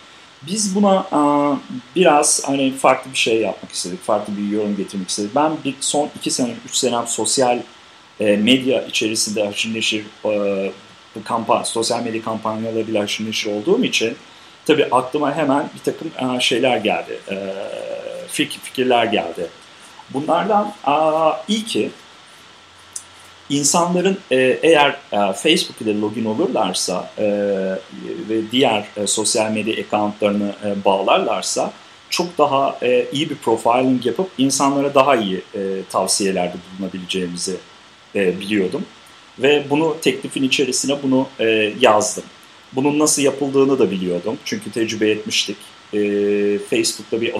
Biz 0.42 0.76
buna 0.76 1.08
a, 1.12 1.56
biraz 1.96 2.42
hani 2.46 2.74
farklı 2.74 3.12
bir 3.12 3.18
şey 3.18 3.42
yapmak 3.42 3.72
istedik, 3.72 4.04
farklı 4.04 4.38
bir 4.38 4.50
yorum 4.50 4.78
getirmek 4.78 5.10
istedik. 5.10 5.36
Ben 5.36 5.52
bir 5.66 5.76
son 5.80 6.10
iki 6.16 6.32
sene, 6.32 6.54
üç 6.66 6.76
senem 6.76 7.08
sosyal 7.08 7.60
e, 8.20 8.38
medya 8.38 8.86
içerisinde 8.86 9.46
haşır 9.46 9.74
neşir 9.74 10.06
e, 10.26 10.72
kampanya, 11.24 11.66
sosyal 11.66 12.04
medya 12.04 12.22
kampanyalarıyla 12.22 13.04
haşır 13.04 13.28
neşir 13.28 13.52
olduğum 13.52 13.84
için 13.84 14.16
tabii 14.70 14.86
aklıma 14.92 15.36
hemen 15.36 15.70
bir 15.76 15.92
takım 15.92 16.36
e, 16.36 16.40
şeyler 16.40 16.78
geldi, 16.78 17.20
e, 17.32 17.38
fikirler 18.28 19.06
geldi. 19.06 19.48
Bunlardan 20.14 20.74
ilki 21.48 21.90
insanların 23.50 24.18
e, 24.32 24.38
eğer 24.64 24.96
Facebook 25.36 25.82
ile 25.82 26.00
login 26.00 26.26
olurlarsa 26.26 27.12
ve 28.30 28.52
diğer 28.52 28.86
sosyal 29.06 29.52
medya 29.52 29.74
accountlarını 29.74 30.54
bağlarlarsa 30.86 31.72
çok 32.10 32.38
daha 32.38 32.78
iyi 33.12 33.30
bir 33.30 33.36
profiling 33.36 34.06
yapıp 34.06 34.30
insanlara 34.38 34.96
daha 34.96 35.16
iyi 35.16 35.42
tavsiyelerde 35.90 36.56
bulunabileceğimizi 36.80 37.56
biliyordum. 38.16 38.86
Ve 39.40 39.64
bunu 39.70 39.98
teklifin 40.02 40.44
içerisine 40.44 41.04
bunu 41.04 41.28
yazdım. 41.80 42.24
Bunun 42.74 43.00
nasıl 43.00 43.22
yapıldığını 43.22 43.80
da 43.80 43.92
biliyordum. 43.92 44.38
Çünkü 44.46 44.72
tecrübe 44.72 45.10
etmiştik. 45.10 45.58
E, 45.94 46.00
Facebook'ta 46.70 47.22
bir 47.22 47.34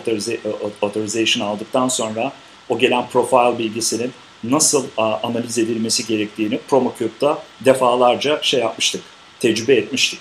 authorization 0.82 1.48
aldıktan 1.48 1.88
sonra 1.88 2.32
o 2.70 2.80
gelen 2.80 3.08
profile 3.08 3.60
bilgisinin 3.60 4.12
nasıl 4.44 4.86
a, 4.98 5.20
analiz 5.24 5.58
edilmesi 5.58 6.08
gerektiğini 6.08 6.60
PromoCube'da 6.70 7.44
defalarca 7.66 8.40
şey 8.42 8.60
yapmıştık, 8.60 9.02
tecrübe 9.40 9.76
etmiştik. 9.76 10.20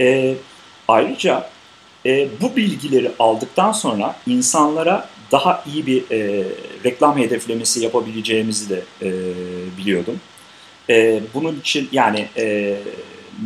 E, 0.00 0.34
ayrıca 0.88 1.50
e, 2.06 2.28
bu 2.40 2.56
bilgileri 2.56 3.10
aldıktan 3.18 3.72
sonra 3.72 4.16
insanlara 4.26 5.08
daha 5.32 5.64
iyi 5.72 5.86
bir 5.86 6.10
e, 6.10 6.44
reklam 6.84 7.18
hedeflemesi 7.18 7.80
yapabileceğimizi 7.80 8.70
de 8.70 8.82
e, 9.02 9.10
biliyordum. 9.78 10.20
E, 10.90 11.20
bunun 11.34 11.60
için 11.60 11.88
yani 11.92 12.28
e, 12.36 12.76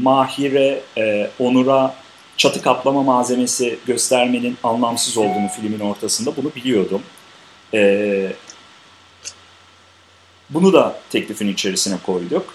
Mahir'e, 0.03 0.81
e, 0.99 1.31
Onur'a 1.39 1.95
çatı 2.37 2.63
kaplama 2.63 3.03
malzemesi 3.03 3.79
göstermenin 3.87 4.57
anlamsız 4.63 5.19
olduğunu 5.19 5.49
filmin 5.61 5.81
ortasında 5.81 6.37
bunu 6.37 6.55
biliyordum. 6.55 7.03
E, 7.75 8.33
bunu 10.51 10.73
da 10.73 10.99
teklifin 11.11 11.49
içerisine 11.49 11.97
koyduk. 12.07 12.55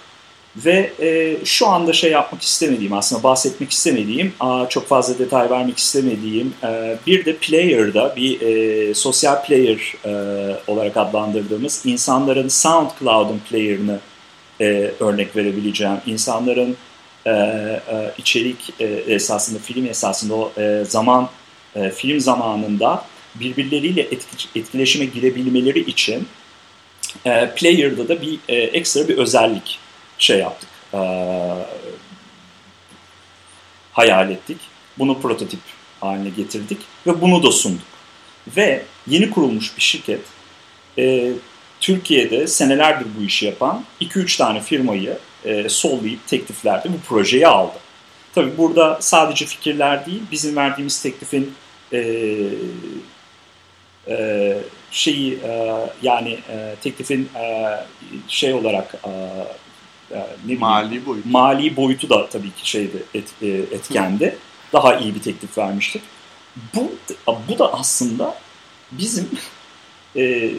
Ve 0.55 0.91
e, 0.99 1.37
şu 1.45 1.67
anda 1.67 1.93
şey 1.93 2.11
yapmak 2.11 2.41
istemediğim, 2.41 2.93
aslında 2.93 3.23
bahsetmek 3.23 3.71
istemediğim, 3.71 4.33
a, 4.39 4.69
çok 4.69 4.87
fazla 4.87 5.19
detay 5.19 5.49
vermek 5.49 5.77
istemediğim 5.77 6.53
e, 6.63 6.97
bir 7.07 7.25
de 7.25 7.35
Player'da 7.35 8.15
bir 8.15 8.41
e, 8.41 8.93
sosyal 8.93 9.43
player 9.45 9.93
e, 10.05 10.11
olarak 10.67 10.97
adlandırdığımız 10.97 11.81
insanların 11.85 12.47
SoundCloud'un 12.47 13.41
player'ını 13.49 13.99
e, 14.61 14.91
örnek 14.99 15.35
verebileceğim. 15.35 15.97
İnsanların 16.05 16.77
e, 17.25 17.29
e, 17.31 17.81
içerik 18.17 18.73
e, 18.79 18.85
esasında 18.85 19.59
film 19.59 19.85
esasında 19.85 20.35
o 20.35 20.51
e, 20.57 20.85
zaman 20.87 21.29
e, 21.75 21.89
film 21.89 22.19
zamanında 22.19 23.05
birbirleriyle 23.35 24.01
etki, 24.01 24.59
etkileşime 24.59 25.05
girebilmeleri 25.05 25.79
için 25.79 26.27
e, 27.25 27.53
Player'da 27.55 28.07
da 28.07 28.21
bir 28.21 28.39
e, 28.49 28.55
ekstra 28.55 29.07
bir 29.07 29.17
özellik 29.17 29.79
şey 30.17 30.39
yaptık. 30.39 30.69
E, 30.93 30.99
hayal 33.93 34.31
ettik. 34.31 34.57
Bunu 34.99 35.21
prototip 35.21 35.59
haline 35.99 36.29
getirdik 36.29 36.77
ve 37.07 37.21
bunu 37.21 37.43
da 37.43 37.51
sunduk. 37.51 37.91
Ve 38.57 38.83
yeni 39.07 39.29
kurulmuş 39.29 39.77
bir 39.77 39.81
şirket 39.81 40.21
e, 40.97 41.31
Türkiye'de 41.79 42.47
senelerdir 42.47 43.07
bu 43.19 43.23
işi 43.23 43.45
yapan 43.45 43.85
2-3 44.01 44.37
tane 44.37 44.61
firmayı 44.61 45.17
e, 45.45 45.69
sollayıp 45.69 46.27
tekliflerde 46.27 46.93
bu 46.93 46.99
projeyi 47.09 47.47
aldı. 47.47 47.77
Tabii 48.35 48.57
burada 48.57 48.97
sadece 49.01 49.45
fikirler 49.45 50.05
değil, 50.05 50.21
bizim 50.31 50.55
verdiğimiz 50.55 51.01
teklifin 51.01 51.53
e, 51.93 51.99
e, 54.07 54.57
şeyi 54.91 55.33
e, 55.33 55.75
yani 56.01 56.39
e, 56.49 56.75
teklifin 56.83 57.29
e, 57.35 57.77
şey 58.27 58.53
olarak 58.53 58.95
e, 59.03 59.09
e 60.15 60.27
ne 60.47 60.55
mali 60.55 61.05
boyutu 61.05 61.29
mali 61.29 61.75
boyutu 61.75 62.09
da 62.09 62.29
tabii 62.29 62.51
ki 62.51 62.69
şeydi 62.69 63.03
et, 63.13 63.33
e, 63.41 63.47
etkendi. 63.47 64.37
Daha 64.73 64.95
iyi 64.95 65.15
bir 65.15 65.21
teklif 65.21 65.57
vermiştik. 65.57 66.01
Bu 66.75 66.91
bu 67.47 67.59
da 67.59 67.73
aslında 67.73 68.35
bizim 68.91 69.29
e, 70.15 70.51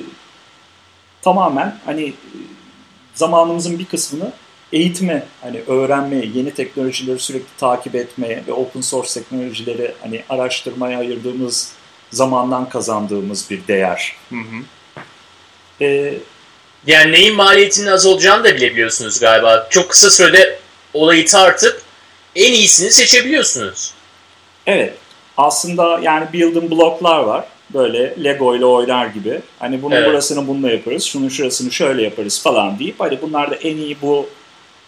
tamamen 1.23 1.79
hani 1.85 2.13
zamanımızın 3.15 3.79
bir 3.79 3.85
kısmını 3.85 4.33
eğitime, 4.73 5.27
hani 5.41 5.61
öğrenmeye, 5.67 6.25
yeni 6.35 6.55
teknolojileri 6.55 7.19
sürekli 7.19 7.57
takip 7.59 7.95
etmeye 7.95 8.43
ve 8.49 8.53
open 8.53 8.81
source 8.81 9.15
teknolojileri 9.15 9.93
hani 10.03 10.23
araştırmaya 10.29 10.99
ayırdığımız 10.99 11.73
zamandan 12.11 12.69
kazandığımız 12.69 13.51
bir 13.51 13.67
değer. 13.69 14.17
Hı 14.29 14.37
hı. 14.37 14.65
Ee, 15.85 16.15
yani 16.87 17.13
neyin 17.13 17.35
maliyetinin 17.37 17.87
az 17.87 18.07
olacağını 18.07 18.45
da 18.45 18.57
bilebiliyorsunuz 18.57 19.21
galiba. 19.21 19.67
Çok 19.71 19.91
kısa 19.91 20.11
sürede 20.11 20.59
olayı 20.95 21.27
tartıp 21.27 21.83
en 22.37 22.53
iyisini 22.53 22.91
seçebiliyorsunuz. 22.91 23.95
Evet. 24.67 24.95
Aslında 25.37 26.01
yani 26.03 26.27
building 26.33 26.71
blocklar 26.71 27.19
var. 27.19 27.45
Böyle 27.75 28.25
Lego 28.25 28.57
ile 28.57 28.65
oynar 28.65 29.07
gibi. 29.07 29.41
Hani 29.59 29.83
bunun 29.83 29.97
evet. 29.97 30.09
burasını 30.09 30.49
bununla 30.49 30.71
yaparız, 30.71 31.05
şunun 31.05 31.29
şurasını 31.29 31.73
şöyle 31.73 32.03
yaparız 32.03 32.43
falan 32.43 32.79
deyip 32.79 33.01
hani 33.01 33.23
bunlar 33.23 33.51
da 33.51 33.55
en 33.55 33.77
iyi 33.77 33.97
bu 34.03 34.29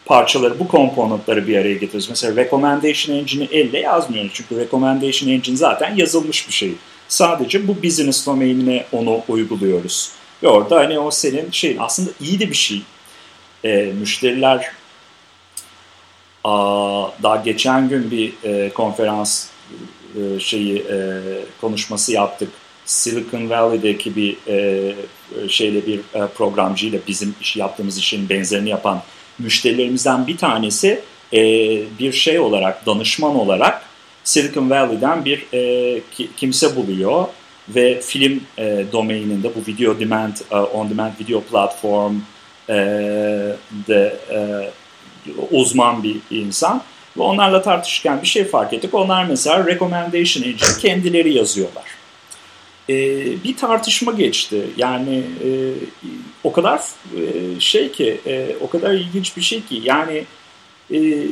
parçaları, 0.07 0.59
bu 0.59 0.69
komponentleri 0.69 1.47
bir 1.47 1.57
araya 1.57 1.73
getiriyoruz. 1.73 2.09
Mesela 2.11 2.37
recommendation 2.37 3.17
engine'i 3.17 3.49
elle 3.53 3.79
yazmıyoruz. 3.79 4.31
Çünkü 4.35 4.57
recommendation 4.57 5.31
engine 5.31 5.57
zaten 5.57 5.97
yazılmış 5.97 6.49
bir 6.49 6.53
şey. 6.53 6.73
Sadece 7.09 7.69
bu 7.69 7.83
business 7.83 8.27
domainine 8.27 8.85
onu 8.93 9.21
uyguluyoruz. 9.29 10.11
Ve 10.43 10.49
orada 10.49 10.77
hani 10.77 10.99
o 10.99 11.11
senin 11.11 11.51
şey 11.51 11.77
aslında 11.81 12.11
iyi 12.21 12.41
de 12.41 12.51
bir 12.51 12.57
şey. 12.57 12.83
E, 13.65 13.93
müşteriler 14.01 14.73
aa, 16.45 17.09
daha 17.23 17.37
geçen 17.37 17.89
gün 17.89 18.11
bir 18.11 18.33
e, 18.45 18.71
konferans 18.71 19.47
e, 20.17 20.41
şeyi 20.41 20.79
e, 20.79 21.21
konuşması 21.61 22.13
yaptık. 22.13 22.49
Silicon 22.87 23.51
Valley'deki 23.51 24.17
bir 24.17 24.37
e, 24.49 24.93
şeyle 25.49 25.87
bir 25.87 25.99
e, 25.99 26.27
programcıyla 26.27 26.99
bizim 27.09 27.35
iş 27.41 27.57
yaptığımız 27.57 27.99
işin 27.99 28.29
benzerini 28.29 28.69
yapan 28.69 29.03
müşterilerimizden 29.39 30.27
bir 30.27 30.37
tanesi 30.37 31.01
e, 31.33 31.41
bir 31.99 32.13
şey 32.13 32.39
olarak 32.39 32.87
danışman 32.87 33.37
olarak 33.37 33.83
Silicon 34.25 34.71
Valley'den 34.71 35.25
bir 35.25 35.47
e, 35.55 36.01
kimse 36.37 36.77
buluyor 36.77 37.27
ve 37.69 38.01
film 38.01 38.41
e, 38.59 38.85
domaininde 38.93 39.51
bu 39.55 39.73
video 39.73 40.01
demand 40.01 40.37
e, 40.51 40.57
on 40.57 40.91
demand 40.91 41.13
video 41.21 41.41
platform 41.41 42.17
e, 42.69 42.75
de 43.89 44.17
e, 44.31 44.71
uzman 45.51 46.03
bir 46.03 46.17
insan 46.31 46.83
ve 47.17 47.23
onlarla 47.23 47.63
tartışırken 47.63 48.23
bir 48.23 48.27
şey 48.27 48.45
fark 48.45 48.73
ettik. 48.73 48.95
Onlar 48.95 49.25
mesela 49.25 49.67
recommendation 49.67 50.45
engine 50.45 50.79
kendileri 50.81 51.35
yazıyorlar. 51.35 51.85
E, 52.89 52.95
bir 53.45 53.57
tartışma 53.57 54.13
geçti. 54.13 54.67
Yani 54.77 55.23
e, 55.45 55.49
o 56.45 56.53
kadar 56.53 56.81
e, 57.17 57.61
şey 57.61 57.93
ki, 57.93 58.21
e, 58.27 58.57
o 58.61 58.71
kadar 58.71 58.93
ilginç 58.93 59.37
bir 59.37 59.43
şey 59.43 59.65
ki. 59.65 59.81
Yani 59.85 60.25
e, 60.95 61.27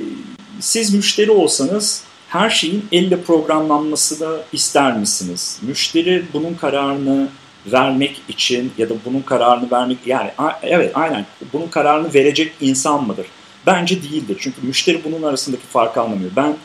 siz 0.60 0.94
müşteri 0.94 1.30
olsanız 1.30 2.04
her 2.28 2.50
şeyin 2.50 2.86
elle 2.92 3.22
programlanmasını 3.22 4.40
ister 4.52 4.96
misiniz? 4.96 5.58
Müşteri 5.62 6.24
bunun 6.32 6.54
kararını 6.54 7.28
vermek 7.66 8.22
için 8.28 8.72
ya 8.78 8.90
da 8.90 8.94
bunun 9.04 9.20
kararını 9.20 9.70
vermek 9.70 9.98
yani 10.06 10.30
evet 10.62 10.90
aynen 10.94 11.26
bunun 11.52 11.68
kararını 11.68 12.14
verecek 12.14 12.52
insan 12.60 13.06
mıdır? 13.06 13.26
Bence 13.66 14.02
değildir. 14.02 14.36
Çünkü 14.40 14.56
müşteri 14.62 15.04
bunun 15.04 15.22
arasındaki 15.22 15.66
farkı 15.66 16.00
anlamıyor. 16.00 16.30
Ben 16.36 16.56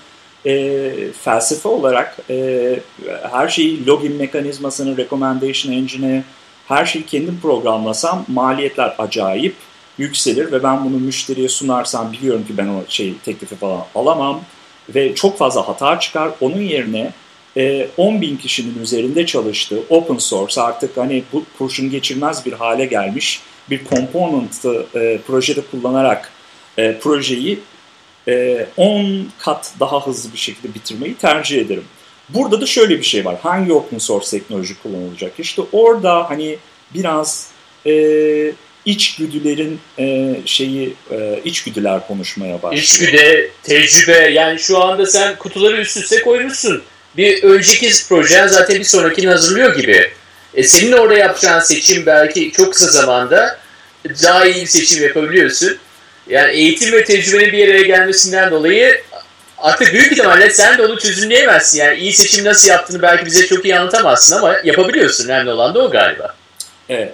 e, 0.48 0.92
felsefe 1.24 1.70
olarak 1.70 2.18
e, 2.30 2.80
her 3.32 3.48
şeyi 3.48 3.86
login 3.86 4.16
mekanizmasını, 4.16 4.98
recommendation 4.98 5.74
engine'e 5.74 6.24
her 6.68 6.86
şeyi 6.86 7.06
kendim 7.06 7.40
programlasam 7.42 8.26
maliyetler 8.28 8.96
acayip 8.98 9.56
yükselir 9.98 10.52
ve 10.52 10.64
ben 10.64 10.86
bunu 10.86 11.00
müşteriye 11.00 11.50
sunarsam 11.50 12.12
biliyorum 12.12 12.46
ki 12.48 12.58
ben 12.58 12.68
o 12.68 12.84
şey 12.88 13.14
teklifi 13.26 13.56
falan 13.56 13.86
alamam 13.96 14.42
ve 14.96 15.16
çok 15.16 15.38
fazla 15.38 15.68
hata 15.68 16.00
çıkar. 16.00 16.32
Onun 16.42 16.62
yerine 16.62 17.12
e, 17.58 17.88
10 17.98 18.22
bin 18.22 18.38
kişinin 18.38 18.82
üzerinde 18.82 19.26
çalıştığı 19.26 19.80
open 19.90 20.18
source 20.18 20.62
artık 20.62 20.98
hani 20.98 21.24
bu 21.34 21.44
kurşun 21.58 21.90
geçirmez 21.90 22.46
bir 22.46 22.54
hale 22.54 22.86
gelmiş 22.86 23.42
bir 23.70 23.86
component'ı 23.86 24.86
e, 24.96 25.20
projede 25.28 25.62
kullanarak 25.72 26.32
e, 26.78 26.98
projeyi 27.00 27.60
10 28.78 29.32
kat 29.40 29.74
daha 29.80 30.08
hızlı 30.08 30.34
bir 30.34 30.38
şekilde 30.38 30.74
bitirmeyi 30.74 31.16
tercih 31.16 31.62
ederim. 31.62 31.86
Burada 32.30 32.62
da 32.62 32.66
şöyle 32.66 32.98
bir 32.98 33.04
şey 33.04 33.26
var. 33.26 33.36
Hangi 33.44 33.74
open 33.74 33.98
source 33.98 34.30
teknoloji 34.30 34.82
kullanılacak? 34.84 35.32
İşte 35.40 35.62
orada 35.72 36.30
hani 36.30 36.58
biraz 36.94 37.48
e, 37.86 38.52
içgüdülerin 38.86 39.80
e, 40.00 40.36
şeyi 40.46 40.94
e, 41.12 41.42
içgüdüler 41.46 42.08
konuşmaya 42.08 42.64
başlıyor. 42.64 42.84
İçgüde, 42.84 43.52
tecrübe 43.64 44.30
yani 44.30 44.60
şu 44.60 44.84
anda 44.84 45.06
sen 45.06 45.36
kutuları 45.36 45.78
üst 45.78 45.98
üste 45.98 46.22
koymuşsun. 46.22 46.84
Bir 47.18 47.44
önceki 47.44 47.92
projen 48.10 48.48
zaten 48.48 48.80
bir 48.80 48.84
sonrakini 48.84 49.28
hazırlıyor 49.28 49.76
gibi. 49.76 50.12
E, 50.54 50.64
senin 50.64 50.92
orada 50.92 51.18
yapacağın 51.18 51.60
seçim 51.60 52.06
belki 52.06 52.52
çok 52.52 52.74
kısa 52.74 52.92
zamanda 52.92 53.60
daha 54.24 54.46
iyi 54.46 54.62
bir 54.62 54.68
seçim 54.68 55.04
yapabiliyorsun. 55.04 55.78
Yani 56.30 56.52
eğitim 56.52 56.92
ve 56.92 57.04
tecrübenin 57.04 57.52
bir 57.52 57.70
araya 57.70 57.84
gelmesinden 57.84 58.52
dolayı 58.52 59.02
artık 59.58 59.94
büyük 59.94 60.12
ihtimalle 60.12 60.50
sen 60.50 60.78
de 60.78 60.86
onu 60.86 61.00
çözümleyemezsin. 61.00 61.80
Yani 61.80 62.00
iyi 62.00 62.14
seçim 62.14 62.46
nasıl 62.46 62.70
yaptığını 62.70 63.02
belki 63.02 63.26
bize 63.26 63.48
çok 63.48 63.66
iyi 63.66 63.80
anlatamazsın 63.80 64.38
ama 64.38 64.56
yapabiliyorsun. 64.64 65.26
Önemli 65.26 65.52
olan 65.52 65.76
da 65.76 65.80
o 65.80 65.92
galiba. 65.92 66.36
Evet. 66.90 67.14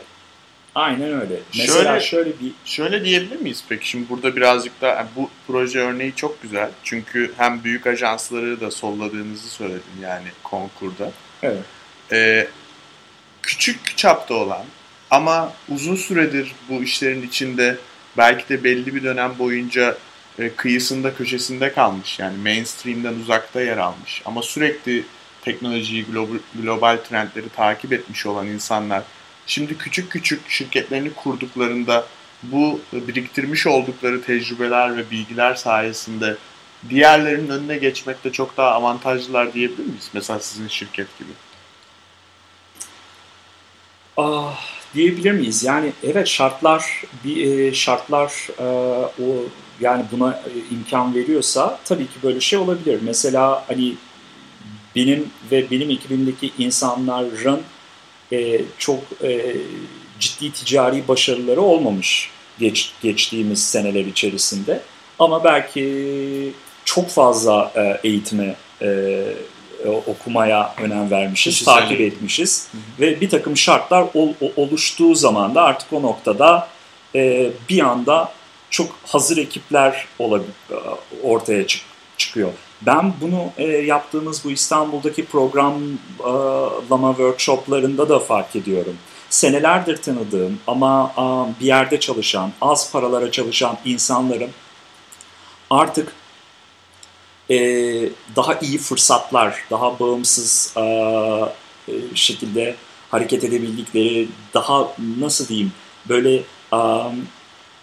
Aynen 0.76 1.22
öyle. 1.22 1.39
Mesela 1.57 1.84
şöyle, 1.84 2.01
şöyle 2.01 2.30
bir... 2.30 2.51
Şöyle 2.66 3.05
diyebilir 3.05 3.39
miyiz 3.39 3.64
peki? 3.70 3.89
Şimdi 3.89 4.09
burada 4.09 4.36
birazcık 4.36 4.82
da 4.82 4.88
yani 4.88 5.07
bu 5.16 5.30
proje 5.47 5.80
örneği 5.80 6.16
çok 6.16 6.41
güzel. 6.41 6.70
Çünkü 6.84 7.32
hem 7.38 7.64
büyük 7.64 7.88
ajansları 7.88 8.61
da 8.61 8.72
solladığınızı 8.72 9.49
söyledim 9.49 9.82
yani 10.01 10.28
konkurda. 10.43 11.11
Evet. 11.43 11.61
Ee, 12.11 12.47
küçük 13.41 13.97
çapta 13.97 14.34
olan 14.34 14.64
ama 15.11 15.53
uzun 15.70 15.95
süredir 15.95 16.51
bu 16.70 16.84
işlerin 16.84 17.28
içinde 17.28 17.78
belki 18.18 18.49
de 18.49 18.64
belli 18.64 18.95
bir 18.95 19.03
dönem 19.03 19.39
boyunca 19.39 19.97
e, 20.39 20.49
kıyısında 20.49 21.16
köşesinde 21.16 21.74
kalmış. 21.74 22.20
Yani 22.20 22.38
mainstream'den 22.38 23.14
uzakta 23.14 23.61
yer 23.61 23.78
almış. 23.78 24.22
Ama 24.26 24.41
sürekli 24.41 25.03
teknolojiyi, 25.41 26.05
global, 26.05 26.38
global 26.55 26.97
trendleri 26.97 27.49
takip 27.49 27.93
etmiş 27.93 28.26
olan 28.26 28.47
insanlar 28.47 29.03
şimdi 29.45 29.78
küçük 29.78 30.11
küçük 30.11 30.49
şirketlerini 30.49 31.14
kurduklarında 31.14 32.05
bu 32.43 32.82
biriktirmiş 32.93 33.68
oldukları 33.68 34.22
tecrübeler 34.22 34.97
ve 34.97 35.11
bilgiler 35.11 35.55
sayesinde 35.55 36.38
diğerlerinin 36.89 37.49
önüne 37.49 37.78
geçmekte 37.78 38.32
çok 38.32 38.57
daha 38.57 38.72
avantajlılar 38.72 39.53
diyebilir 39.53 39.86
miyiz? 39.86 40.09
Mesela 40.14 40.39
sizin 40.39 40.68
şirket 40.68 41.20
gibi. 41.20 41.30
Ah, 44.18 44.66
diyebilir 44.94 45.32
miyiz? 45.32 45.64
Yani 45.64 45.91
evet 46.04 46.28
şartlar 46.28 47.04
bir 47.24 47.52
e, 47.52 47.74
şartlar 47.74 48.48
e, 48.60 48.64
o 49.24 49.46
yani 49.82 50.06
buna 50.12 50.32
e, 50.32 50.76
imkan 50.76 51.16
veriyorsa 51.16 51.80
tabii 51.86 52.04
ki 52.04 52.14
böyle 52.24 52.39
şey 52.39 52.60
olabilir. 52.60 53.00
Mesela 53.04 53.66
hani 53.68 53.94
benim 54.96 55.30
ve 55.52 55.72
benim 55.72 55.89
ekibimdeki 55.89 56.52
insanların 56.58 57.62
çok 58.78 59.00
ciddi 60.20 60.52
ticari 60.52 61.08
başarıları 61.08 61.62
olmamış 61.62 62.30
geç, 62.60 62.94
geçtiğimiz 63.02 63.64
seneler 63.64 64.06
içerisinde. 64.06 64.82
Ama 65.20 65.44
belki 65.44 66.54
çok 66.86 67.10
fazla 67.10 67.74
eğitime 68.04 68.56
okumaya 69.89 70.75
önem 70.81 71.11
vermişiz, 71.11 71.53
Kişisel 71.53 71.73
takip 71.73 72.01
etmişiz. 72.01 72.67
Hı 72.71 72.77
hı. 72.77 72.81
Ve 73.01 73.21
bir 73.21 73.29
takım 73.29 73.57
şartlar 73.57 74.05
ol, 74.13 74.34
oluştuğu 74.55 75.15
zaman 75.15 75.55
da 75.55 75.63
artık 75.63 75.93
o 75.93 76.01
noktada 76.01 76.67
e, 77.15 77.51
bir 77.69 77.79
anda 77.79 78.31
çok 78.69 78.91
hazır 79.07 79.38
ekipler 79.38 80.05
ortaya 81.23 81.67
çık, 81.67 81.81
çıkıyor. 82.17 82.49
Ben 82.81 83.13
bunu 83.21 83.49
e, 83.57 83.63
yaptığımız 83.67 84.45
bu 84.45 84.51
İstanbul'daki 84.51 85.25
programlama 85.25 87.09
workshoplarında 87.09 88.09
da 88.09 88.19
fark 88.19 88.55
ediyorum. 88.55 88.97
Senelerdir 89.29 89.97
tanıdığım 89.97 90.59
ama 90.67 91.13
a, 91.17 91.47
bir 91.61 91.65
yerde 91.65 91.99
çalışan, 91.99 92.51
az 92.61 92.91
paralara 92.91 93.31
çalışan 93.31 93.77
insanların 93.86 94.49
artık 95.69 96.13
e, 97.50 97.56
daha 98.36 98.60
iyi 98.60 98.78
fırsatlar, 98.78 99.64
daha 99.72 100.00
bağımsız 100.00 100.74
e, 100.78 100.84
şekilde 102.16 102.76
hareket 103.12 103.44
edebildikleri, 103.44 104.28
daha 104.54 104.96
nasıl 105.20 105.48
diyeyim 105.48 105.72
böyle 106.10 106.36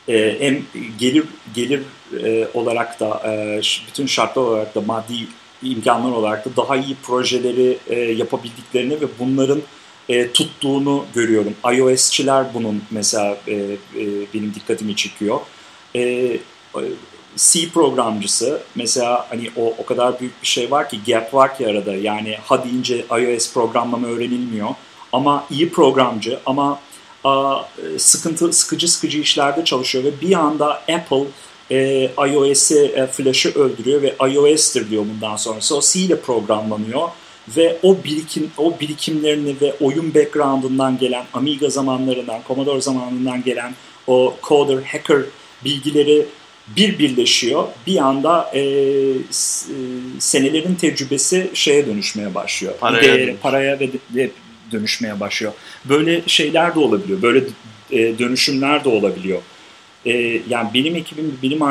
e, 0.09 0.37
hem 0.41 0.63
gelir 0.99 1.25
gelir 1.55 1.83
e, 2.23 2.49
olarak 2.55 3.01
da 3.01 3.23
e, 3.27 3.61
bütün 3.89 4.07
şartlar 4.07 4.43
olarak 4.43 4.75
da 4.75 4.81
maddi 4.81 5.27
imkanlar 5.63 6.13
olarak 6.13 6.45
da 6.45 6.57
daha 6.57 6.77
iyi 6.77 6.97
projeleri 7.03 7.79
e, 7.89 8.01
yapabildiklerini 8.01 9.01
ve 9.01 9.07
bunların 9.19 9.63
e, 10.09 10.33
tuttuğunu 10.33 11.05
görüyorum. 11.15 11.55
iOS'çiler 11.73 12.55
bunun 12.55 12.83
mesela 12.91 13.37
e, 13.47 13.55
e, 13.55 13.77
benim 14.35 14.55
dikkatimi 14.55 14.97
çekiyor. 14.97 15.41
E, 15.97 16.01
C 17.37 17.69
programcısı. 17.69 18.61
Mesela 18.75 19.27
hani 19.31 19.51
o 19.57 19.75
o 19.79 19.87
kadar 19.87 20.21
büyük 20.21 20.43
bir 20.43 20.47
şey 20.49 20.71
var 20.71 20.89
ki 20.89 21.01
gap 21.07 21.35
var 21.35 21.57
ki 21.57 21.69
arada. 21.69 21.95
Yani 21.95 22.37
ha 22.45 22.65
deyince 22.65 23.05
iOS 23.11 23.53
programlama 23.53 24.07
öğrenilmiyor. 24.07 24.69
Ama 25.13 25.45
iyi 25.51 25.71
programcı 25.71 26.39
ama 26.47 26.81
a, 27.25 27.57
sıkıntı 27.99 28.53
sıkıcı 28.53 28.93
sıkıcı 28.93 29.19
işlerde 29.19 29.65
çalışıyor 29.65 30.05
ve 30.05 30.21
bir 30.21 30.33
anda 30.33 30.75
Apple 30.75 31.25
e, 31.71 32.11
iOS'i 32.29 32.79
e, 32.79 33.07
Flash'ı 33.07 33.51
öldürüyor 33.55 34.03
ve 34.03 34.15
iOS'tir 34.33 34.91
diyor 34.91 35.05
bundan 35.15 35.37
sonrası. 35.37 35.77
O 35.77 35.81
C 35.81 36.01
ile 36.01 36.21
programlanıyor 36.21 37.09
ve 37.57 37.79
o 37.83 37.97
birikim 38.05 38.51
o 38.59 38.81
birikimlerini 38.81 39.57
ve 39.61 39.75
oyun 39.81 40.15
background'undan 40.15 40.99
gelen 40.99 41.25
Amiga 41.33 41.69
zamanlarından, 41.69 42.41
Commodore 42.49 42.81
zamanından 42.81 43.43
gelen 43.43 43.75
o 44.07 44.35
coder, 44.49 44.83
hacker 44.83 45.23
bilgileri 45.65 46.27
bir 46.77 46.99
birleşiyor. 46.99 47.69
Bir 47.87 47.97
anda 47.97 48.51
e, 48.55 48.63
senelerin 50.19 50.75
tecrübesi 50.75 51.51
şeye 51.55 51.87
dönüşmeye 51.87 52.35
başlıyor. 52.35 52.75
Paraya, 52.81 53.03
Değeri, 53.03 53.37
paraya 53.37 53.81
ve 53.81 53.89
de, 54.15 54.31
dönüşmeye 54.73 55.21
başlıyor. 55.21 55.53
Böyle 55.85 56.23
şeyler 56.27 56.75
de 56.75 56.79
olabiliyor. 56.79 57.23
Böyle 57.23 57.45
e, 57.91 58.19
dönüşümler 58.19 58.85
de 58.85 58.89
olabiliyor. 58.89 59.43
E, 60.07 60.41
yani 60.49 60.71
benim 60.75 60.97
ekibim, 60.97 61.39
benim 61.43 61.63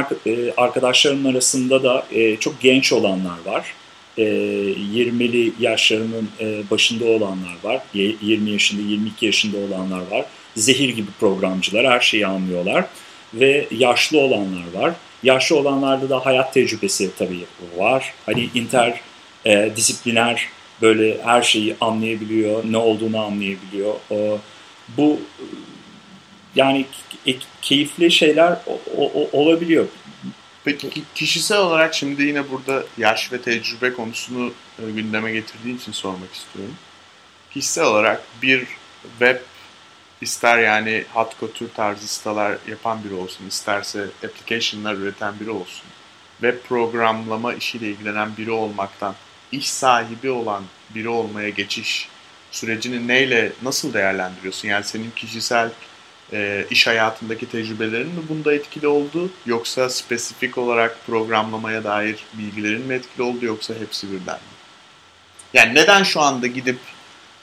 arkadaşlarımın 0.57 1.31
arasında 1.31 1.83
da 1.83 2.05
e, 2.11 2.35
çok 2.35 2.61
genç 2.61 2.93
olanlar 2.93 3.37
var. 3.45 3.73
E, 4.17 4.23
20'li 4.23 5.53
yaşlarının 5.59 6.29
e, 6.39 6.63
başında 6.71 7.05
olanlar 7.05 7.55
var. 7.63 7.81
20 7.93 8.51
yaşında, 8.51 8.81
22 8.81 9.25
yaşında 9.25 9.57
olanlar 9.57 10.01
var. 10.11 10.25
Zehir 10.55 10.89
gibi 10.89 11.07
programcılar, 11.19 11.87
her 11.87 11.99
şeyi 11.99 12.27
anlıyorlar. 12.27 12.85
Ve 13.33 13.67
yaşlı 13.71 14.19
olanlar 14.19 14.73
var. 14.73 14.93
Yaşlı 15.23 15.55
olanlarda 15.55 16.09
da 16.09 16.25
hayat 16.25 16.53
tecrübesi 16.53 17.11
tabii 17.17 17.45
var. 17.77 18.13
Hani 18.25 18.49
inter 18.55 19.01
e, 19.45 19.71
disipliner 19.75 20.47
böyle 20.81 21.23
her 21.23 21.41
şeyi 21.41 21.75
anlayabiliyor, 21.81 22.63
ne 22.69 22.77
olduğunu 22.77 23.19
anlayabiliyor. 23.19 23.93
E, 24.11 24.37
bu 24.97 25.19
yani 26.55 26.85
keyifli 27.61 28.11
şeyler 28.11 28.57
o, 28.97 29.11
o, 29.13 29.29
olabiliyor. 29.31 29.85
Peki 30.63 31.03
kişisel 31.15 31.57
olarak 31.57 31.93
şimdi 31.93 32.23
yine 32.23 32.51
burada 32.51 32.83
yaş 32.97 33.31
ve 33.31 33.41
tecrübe 33.41 33.93
konusunu 33.93 34.53
e, 34.79 34.91
gündeme 34.91 35.31
getirdiğin 35.31 35.77
için 35.77 35.91
sormak 35.91 36.33
istiyorum. 36.33 36.75
Kişisel 37.53 37.85
olarak 37.85 38.23
bir 38.41 38.67
web 39.19 39.37
ister 40.21 40.57
yani 40.59 41.03
hot 41.13 41.39
couture 41.39 41.69
tarzı 41.75 42.07
siteler 42.07 42.57
yapan 42.67 43.03
biri 43.03 43.13
olsun, 43.13 43.47
isterse 43.47 44.07
application'lar 44.25 44.93
üreten 44.95 45.33
biri 45.39 45.49
olsun. 45.49 45.83
Web 46.41 46.57
programlama 46.67 47.53
işiyle 47.53 47.87
ilgilenen 47.87 48.37
biri 48.37 48.51
olmaktan 48.51 49.15
iş 49.51 49.69
sahibi 49.71 50.29
olan 50.29 50.63
biri 50.95 51.09
olmaya 51.09 51.49
geçiş 51.49 52.09
sürecini 52.51 53.07
neyle, 53.07 53.51
nasıl 53.63 53.93
değerlendiriyorsun? 53.93 54.67
Yani 54.67 54.83
senin 54.83 55.11
kişisel 55.11 55.69
e, 56.33 56.65
iş 56.69 56.87
hayatındaki 56.87 57.49
tecrübelerin 57.49 58.07
mi 58.07 58.21
bunda 58.29 58.53
etkili 58.53 58.87
oldu? 58.87 59.29
Yoksa 59.45 59.89
spesifik 59.89 60.57
olarak 60.57 61.05
programlamaya 61.07 61.83
dair 61.83 62.25
bilgilerin 62.33 62.81
mi 62.81 62.93
etkili 62.93 63.23
oldu 63.23 63.45
yoksa 63.45 63.73
hepsi 63.73 64.11
birden 64.11 64.35
mi? 64.35 64.59
Yani 65.53 65.75
neden 65.75 66.03
şu 66.03 66.21
anda 66.21 66.47
gidip 66.47 66.79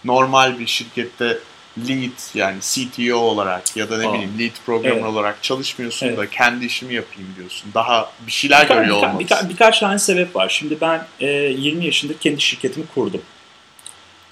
normal 0.04 0.58
bir 0.58 0.66
şirkette 0.66 1.38
lead 1.78 2.34
yani 2.34 2.58
CTO 2.60 3.16
olarak 3.16 3.76
ya 3.76 3.90
da 3.90 3.98
ne 3.98 4.08
Aa, 4.08 4.12
bileyim 4.12 4.38
lead 4.38 4.64
programmer 4.66 4.96
evet. 4.96 5.06
olarak 5.10 5.42
çalışmıyorsun 5.42 6.06
evet. 6.06 6.18
da 6.18 6.30
kendi 6.30 6.66
işimi 6.66 6.94
yapayım 6.94 7.28
diyorsun. 7.36 7.70
Daha 7.74 8.10
bir 8.26 8.32
şeyler 8.32 8.62
birka, 8.62 8.74
görüyor 8.74 8.96
birka, 8.96 9.08
olmalısın. 9.08 9.20
Birka, 9.20 9.48
birkaç 9.48 9.78
tane 9.78 9.98
sebep 9.98 10.36
var. 10.36 10.48
Şimdi 10.48 10.80
ben 10.80 11.06
e, 11.20 11.26
20 11.26 11.84
yaşında 11.84 12.12
kendi 12.20 12.40
şirketimi 12.40 12.86
kurdum. 12.94 13.22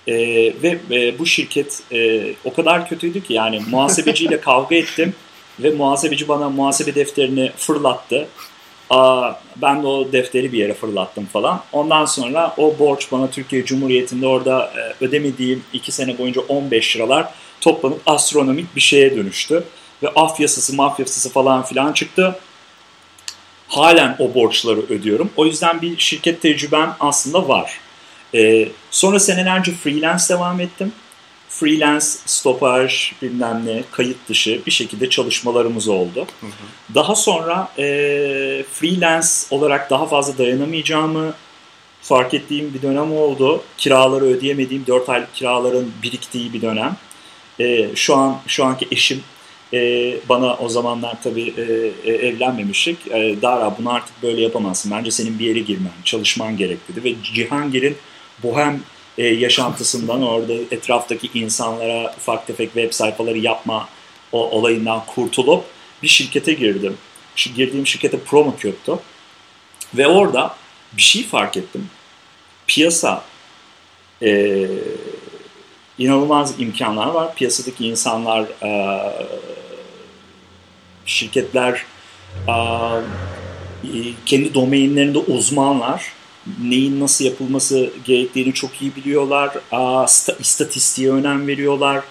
E, 0.06 0.14
ve 0.62 0.78
e, 0.90 1.18
bu 1.18 1.26
şirket 1.26 1.82
e, 1.92 2.32
o 2.44 2.54
kadar 2.54 2.88
kötüydü 2.88 3.22
ki 3.22 3.32
yani 3.32 3.60
muhasebeciyle 3.70 4.40
kavga 4.40 4.76
ettim 4.76 5.14
ve 5.60 5.70
muhasebeci 5.70 6.28
bana 6.28 6.50
muhasebe 6.50 6.94
defterini 6.94 7.52
fırlattı. 7.56 8.28
Ben 9.56 9.82
de 9.82 9.86
o 9.86 10.12
defteri 10.12 10.52
bir 10.52 10.58
yere 10.58 10.74
fırlattım 10.74 11.26
falan. 11.26 11.62
Ondan 11.72 12.04
sonra 12.04 12.54
o 12.56 12.78
borç 12.78 13.12
bana 13.12 13.30
Türkiye 13.30 13.64
Cumhuriyeti'nde 13.64 14.26
orada 14.26 14.72
e, 14.76 15.04
ödemediğim 15.04 15.64
2 15.72 15.92
sene 15.92 16.18
boyunca 16.18 16.40
15 16.40 16.96
liralar 16.96 17.28
toplanıp 17.60 18.00
astronomik 18.06 18.76
bir 18.76 18.80
şeye 18.80 19.16
dönüştü. 19.16 19.64
Ve 20.02 20.08
af 20.08 20.40
yasası, 20.40 21.32
falan 21.32 21.64
filan 21.64 21.92
çıktı. 21.92 22.38
Halen 23.68 24.16
o 24.18 24.34
borçları 24.34 24.80
ödüyorum. 24.80 25.30
O 25.36 25.46
yüzden 25.46 25.82
bir 25.82 25.98
şirket 25.98 26.42
tecrübem 26.42 26.96
aslında 27.00 27.48
var. 27.48 27.80
Ee, 28.34 28.68
sonra 28.90 29.20
senelerce 29.20 29.72
freelance 29.72 30.24
devam 30.28 30.60
ettim. 30.60 30.92
Freelance, 31.60 32.06
stopaj, 32.26 33.12
bilmem 33.22 33.62
ne, 33.66 33.84
kayıt 33.92 34.16
dışı 34.28 34.60
bir 34.66 34.70
şekilde 34.70 35.10
çalışmalarımız 35.10 35.88
oldu. 35.88 36.26
Hı 36.40 36.46
hı. 36.46 36.94
Daha 36.94 37.14
sonra 37.14 37.68
e, 37.78 37.84
freelance 38.72 39.28
olarak 39.50 39.90
daha 39.90 40.06
fazla 40.06 40.38
dayanamayacağımı 40.38 41.34
fark 42.02 42.34
ettiğim 42.34 42.74
bir 42.74 42.82
dönem 42.82 43.12
oldu. 43.12 43.62
Kiraları 43.78 44.24
ödeyemediğim 44.24 44.86
4 44.86 45.08
aylık 45.08 45.34
kiraların 45.34 45.90
biriktiği 46.02 46.52
bir 46.52 46.62
dönem. 46.62 46.96
E, 47.60 47.96
şu 47.96 48.16
an 48.16 48.40
şu 48.46 48.64
anki 48.64 48.88
eşim 48.90 49.22
e, 49.72 49.78
bana 50.28 50.54
o 50.54 50.68
zamanlar 50.68 51.22
tabii 51.22 51.54
e, 51.56 51.62
e, 52.10 52.14
evlenmemiştik. 52.14 52.98
E, 53.10 53.42
Dara 53.42 53.78
bunu 53.78 53.92
artık 53.92 54.22
böyle 54.22 54.40
yapamazsın. 54.42 54.90
Bence 54.90 55.10
senin 55.10 55.38
bir 55.38 55.46
yere 55.46 55.58
girmen, 55.58 55.92
çalışman 56.04 56.56
gerek 56.56 56.78
dedi. 56.88 57.04
Ve 57.04 57.14
Cihangir'in 57.22 57.96
bohem 58.42 58.80
e, 59.18 59.26
yaşantısından 59.26 60.22
orada 60.22 60.52
etraftaki 60.52 61.30
insanlara 61.34 62.14
ufak 62.16 62.46
tefek 62.46 62.72
web 62.72 62.92
sayfaları 62.92 63.38
yapma 63.38 63.88
o 64.32 64.50
olayından 64.50 65.06
kurtulup 65.06 65.64
bir 66.02 66.08
şirkete 66.08 66.52
girdim. 66.52 66.96
Şu 67.36 67.50
girdiğim 67.50 67.86
şirkete 67.86 68.18
PromoCube'du. 68.18 69.00
Ve 69.94 70.06
orada 70.06 70.56
bir 70.92 71.02
şey 71.02 71.26
fark 71.26 71.56
ettim. 71.56 71.90
Piyasa 72.66 73.24
e, 74.22 74.66
inanılmaz 75.98 76.60
imkanlar 76.60 77.06
var. 77.06 77.34
Piyasadaki 77.34 77.86
insanlar 77.86 78.42
e, 78.62 79.00
şirketler 81.06 81.84
e, 82.48 82.56
kendi 84.26 84.54
domainlerinde 84.54 85.18
uzmanlar 85.18 86.12
neyin 86.62 87.00
nasıl 87.00 87.24
yapılması 87.24 87.90
gerektiğini 88.04 88.54
çok 88.54 88.82
iyi 88.82 88.96
biliyorlar. 88.96 89.50
Aa, 89.72 90.06
istatistiğe 90.40 91.10
önem 91.12 91.46
veriyorlar. 91.46 92.04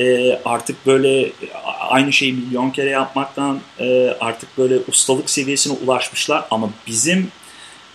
E, 0.00 0.38
artık 0.44 0.86
böyle 0.86 1.32
aynı 1.90 2.12
şeyi 2.12 2.32
milyon 2.32 2.70
kere 2.70 2.90
yapmaktan 2.90 3.60
e, 3.80 4.16
artık 4.20 4.58
böyle 4.58 4.78
ustalık 4.88 5.30
seviyesine 5.30 5.76
ulaşmışlar. 5.84 6.44
Ama 6.50 6.70
bizim 6.86 7.28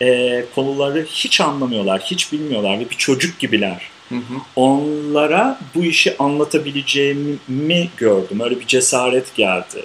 e, 0.01 0.43
konuları 0.55 1.05
hiç 1.09 1.41
anlamıyorlar, 1.41 2.01
hiç 2.01 2.33
bilmiyorlar 2.33 2.79
ve 2.79 2.89
bir 2.89 2.95
çocuk 2.95 3.39
gibiler. 3.39 3.81
Hı 4.09 4.15
hı. 4.15 4.33
Onlara 4.55 5.59
bu 5.75 5.83
işi 5.83 6.17
anlatabileceğimi 6.17 7.89
gördüm. 7.97 8.39
Öyle 8.39 8.59
bir 8.59 8.67
cesaret 8.67 9.35
geldi. 9.35 9.83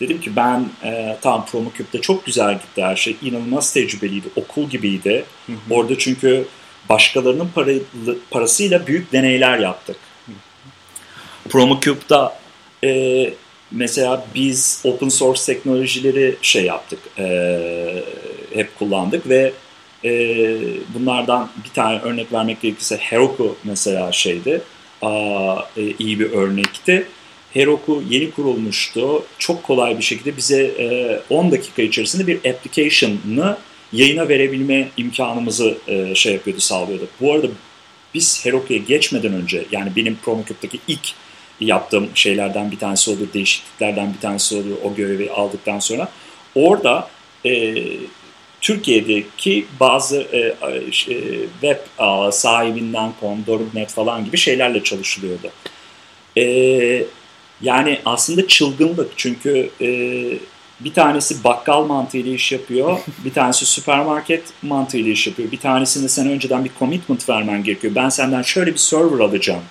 Dedim 0.00 0.20
ki 0.20 0.36
ben 0.36 0.68
e, 0.84 1.16
tam 1.20 1.46
PromoCube'da 1.46 2.00
çok 2.00 2.26
güzel 2.26 2.52
gitti 2.54 2.82
her 2.82 2.96
şey. 2.96 3.16
İnanılmaz 3.22 3.72
tecrübeliydi. 3.72 4.28
Okul 4.36 4.70
gibiydi. 4.70 5.24
Hı 5.46 5.52
hı. 5.52 5.56
Orada 5.70 5.98
çünkü 5.98 6.44
başkalarının 6.88 7.48
para, 7.54 7.70
parasıyla 8.30 8.86
büyük 8.86 9.12
deneyler 9.12 9.58
yaptık. 9.58 9.96
PromoCube'da 11.48 12.38
e, 12.84 13.32
mesela 13.70 14.26
biz 14.34 14.82
open 14.84 15.08
source 15.08 15.42
teknolojileri 15.46 16.36
şey 16.42 16.64
yaptık. 16.64 16.98
E, 17.18 18.04
hep 18.54 18.78
kullandık 18.78 19.28
ve 19.28 19.52
e, 20.04 20.10
bunlardan 20.94 21.50
bir 21.64 21.70
tane 21.70 22.00
örnek 22.00 22.32
vermek 22.32 22.60
gerekirse 22.62 22.96
Heroku 22.96 23.56
mesela 23.64 24.12
şeydi. 24.12 24.62
Aa, 25.02 25.56
e, 25.76 25.82
iyi 25.98 26.20
bir 26.20 26.30
örnekti 26.30 27.06
Heroku 27.54 28.02
yeni 28.10 28.30
kurulmuştu. 28.30 29.24
Çok 29.38 29.62
kolay 29.62 29.98
bir 29.98 30.02
şekilde 30.02 30.36
bize 30.36 30.62
e, 30.64 31.20
10 31.30 31.50
dakika 31.52 31.82
içerisinde 31.82 32.26
bir 32.26 32.50
application'ını 32.50 33.56
yayına 33.92 34.28
verebilme 34.28 34.88
imkanımızı 34.96 35.78
e, 35.88 36.14
şey 36.14 36.32
yapıyordu, 36.32 36.60
sağlıyordu. 36.60 37.08
Bu 37.20 37.32
arada 37.32 37.46
biz 38.14 38.46
Heroku'ya 38.46 38.78
geçmeden 38.78 39.32
önce 39.32 39.64
yani 39.72 39.92
benim 39.96 40.16
PromoCube'daki 40.16 40.78
ilk 40.88 41.12
yaptığım 41.60 42.08
şeylerden 42.14 42.70
bir 42.70 42.78
tanesi 42.78 43.10
olur, 43.10 43.32
değişikliklerden 43.34 44.14
bir 44.14 44.20
tanesi 44.20 44.56
olur 44.56 44.76
o 44.84 44.94
görevi 44.94 45.30
aldıktan 45.30 45.78
sonra. 45.78 46.08
Orada 46.54 47.08
e, 47.44 47.74
Türkiye'deki 48.60 49.66
bazı 49.80 50.20
e, 50.32 50.38
e, 50.38 50.54
web 51.60 51.76
sahibinden 52.32 53.12
com.net 53.20 53.90
falan 53.90 54.24
gibi 54.24 54.36
şeylerle 54.36 54.82
çalışılıyordu. 54.82 55.50
E, 56.36 57.04
yani 57.62 57.98
aslında 58.04 58.48
çılgınlık 58.48 59.10
çünkü 59.16 59.70
e, 59.80 59.88
bir 60.80 60.94
tanesi 60.94 61.44
bakkal 61.44 61.84
mantığıyla 61.84 62.32
iş 62.32 62.52
yapıyor, 62.52 62.98
bir 63.24 63.32
tanesi 63.32 63.66
süpermarket 63.66 64.42
mantığıyla 64.62 65.12
iş 65.12 65.26
yapıyor. 65.26 65.52
Bir 65.52 65.60
tanesinde 65.60 66.08
sen 66.08 66.28
önceden 66.28 66.64
bir 66.64 66.70
commitment 66.78 67.28
vermen 67.28 67.64
gerekiyor. 67.64 67.94
Ben 67.94 68.08
senden 68.08 68.42
şöyle 68.42 68.72
bir 68.72 68.78
server 68.78 69.20
alacağım. 69.20 69.62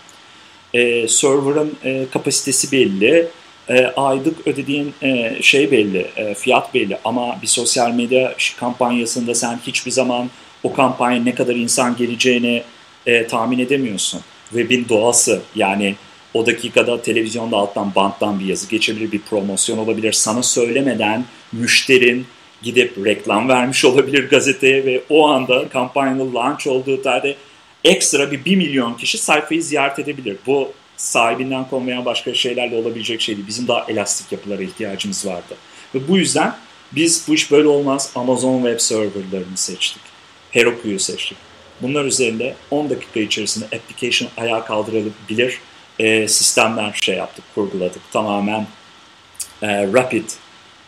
E, 0.73 1.07
server'ın 1.07 1.77
e, 1.83 2.05
kapasitesi 2.11 2.71
belli, 2.71 3.27
e, 3.69 3.85
aylık 3.85 4.47
ödediğin 4.47 4.93
e, 5.01 5.37
şey 5.41 5.71
belli, 5.71 6.07
e, 6.15 6.33
fiyat 6.33 6.73
belli. 6.73 6.97
Ama 7.05 7.41
bir 7.41 7.47
sosyal 7.47 7.91
medya 7.91 8.35
kampanyasında 8.59 9.35
sen 9.35 9.59
hiçbir 9.67 9.91
zaman 9.91 10.29
o 10.63 10.73
kampanya 10.73 11.23
ne 11.23 11.35
kadar 11.35 11.55
insan 11.55 11.95
geleceğini 11.95 12.63
e, 13.05 13.27
tahmin 13.27 13.59
edemiyorsun. 13.59 14.21
Web'in 14.49 14.89
doğası 14.89 15.41
yani 15.55 15.95
o 16.33 16.45
dakikada 16.45 17.01
televizyonda 17.01 17.57
alttan 17.57 17.95
banttan 17.95 18.39
bir 18.39 18.45
yazı 18.45 18.69
geçebilir, 18.69 19.11
bir 19.11 19.19
promosyon 19.19 19.77
olabilir. 19.77 20.13
Sana 20.13 20.43
söylemeden 20.43 21.25
müşterin 21.51 22.25
gidip 22.61 23.05
reklam 23.05 23.49
vermiş 23.49 23.85
olabilir 23.89 24.29
gazeteye 24.29 24.85
ve 24.85 25.01
o 25.09 25.27
anda 25.27 25.69
kampanyanın 25.69 26.35
launch 26.35 26.67
olduğu 26.67 27.01
tarihte 27.01 27.35
ekstra 27.83 28.31
bir 28.31 28.45
1 28.45 28.55
milyon 28.55 28.93
kişi 28.93 29.17
sayfayı 29.17 29.63
ziyaret 29.63 29.99
edebilir. 29.99 30.37
Bu 30.47 30.71
sahibinden 30.97 31.69
konmayan 31.69 32.05
başka 32.05 32.33
şeylerle 32.33 32.75
olabilecek 32.75 33.21
şeydi. 33.21 33.47
Bizim 33.47 33.67
daha 33.67 33.85
elastik 33.87 34.31
yapılara 34.31 34.63
ihtiyacımız 34.63 35.25
vardı. 35.25 35.55
Ve 35.95 36.07
bu 36.07 36.17
yüzden 36.17 36.55
biz 36.91 37.25
bu 37.27 37.33
iş 37.33 37.51
böyle 37.51 37.67
olmaz 37.67 38.11
Amazon 38.15 38.57
Web 38.57 38.79
Server'larını 38.79 39.57
seçtik. 39.57 40.01
Heroku'yu 40.51 40.99
seçtik. 40.99 41.37
Bunlar 41.81 42.05
üzerinde 42.05 42.55
10 42.71 42.89
dakika 42.89 43.19
içerisinde 43.19 43.65
application 43.65 44.29
ayağa 44.37 44.65
kaldırılabilir 44.65 45.59
e, 45.99 46.27
sistemler 46.27 46.93
şey 46.93 47.15
yaptık, 47.15 47.45
kurguladık. 47.55 48.01
Tamamen 48.11 48.67
e, 49.61 49.67
rapid 49.93 50.29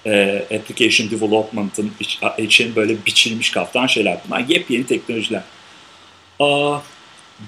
e, 0.06 0.44
application 0.56 1.12
development'ın 1.12 1.92
için 2.38 2.76
böyle 2.76 3.06
biçilmiş 3.06 3.50
kaftan 3.50 3.88
şeyler. 3.88 4.18
Bunlar 4.28 4.40
yepyeni 4.40 4.86
teknolojiler. 4.86 5.44
Aa, 6.40 6.80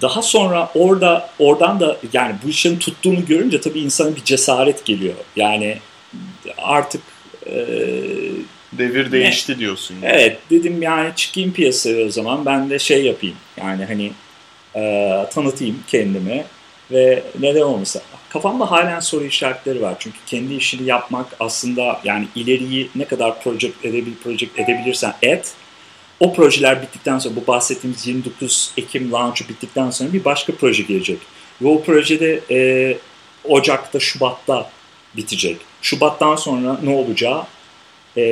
daha 0.01 0.22
sonra 0.22 0.72
orada 0.76 1.30
oradan 1.39 1.80
da 1.80 1.97
yani 2.14 2.36
bu 2.45 2.49
işin 2.49 2.80
tuttuğunu 2.80 3.26
görünce 3.26 3.61
tabii 3.61 3.80
insana 3.80 4.16
bir 4.16 4.24
cesaret 4.24 4.86
geliyor. 4.86 5.14
Yani 5.36 5.78
artık 6.57 7.01
e, 7.45 7.66
devir 8.74 9.11
değişti 9.11 9.53
ne? 9.53 9.59
diyorsun. 9.59 9.95
Yani. 10.01 10.16
Evet 10.16 10.38
dedim 10.49 10.82
yani 10.82 11.11
çıkayım 11.16 11.53
piyasaya 11.53 12.05
o 12.05 12.09
zaman 12.09 12.45
ben 12.45 12.70
de 12.70 12.80
şey 12.80 13.03
yapayım. 13.03 13.36
Yani 13.57 13.86
hani 13.86 14.11
e, 14.76 15.26
tanıtayım 15.34 15.84
kendimi 15.88 16.45
ve 16.91 17.23
neden 17.39 17.61
olmasa. 17.61 18.01
Kafamda 18.29 18.71
halen 18.71 18.99
soru 18.99 19.25
işaretleri 19.25 19.81
var. 19.81 19.95
Çünkü 19.99 20.17
kendi 20.25 20.53
işini 20.53 20.88
yapmak 20.88 21.27
aslında 21.39 22.01
yani 22.03 22.27
ileriyi 22.36 22.89
ne 22.95 23.05
kadar 23.05 23.43
project 23.43 23.86
edebil, 23.86 24.15
project 24.23 24.59
edebilirsen 24.59 25.13
et. 25.21 25.53
O 26.19 26.34
projeler 26.34 26.81
bittikten 26.81 27.19
sonra 27.19 27.36
bu 27.36 27.47
bahsettiğimiz 27.47 28.07
29 28.07 28.71
Ekim 28.77 29.11
launch'u 29.11 29.49
bittikten 29.49 29.89
sonra 29.89 30.13
bir 30.13 30.25
başka 30.25 30.53
proje 30.55 30.84
gelecek. 30.84 31.19
Ve 31.61 31.67
o 31.67 31.84
projede 31.84 32.39
e, 32.51 32.97
Ocak'ta, 33.43 33.99
Şubat'ta 33.99 34.69
bitecek. 35.15 35.57
Şubat'tan 35.81 36.36
sonra 36.36 36.79
ne 36.84 36.95
olacağı 36.95 37.43
e, 38.17 38.23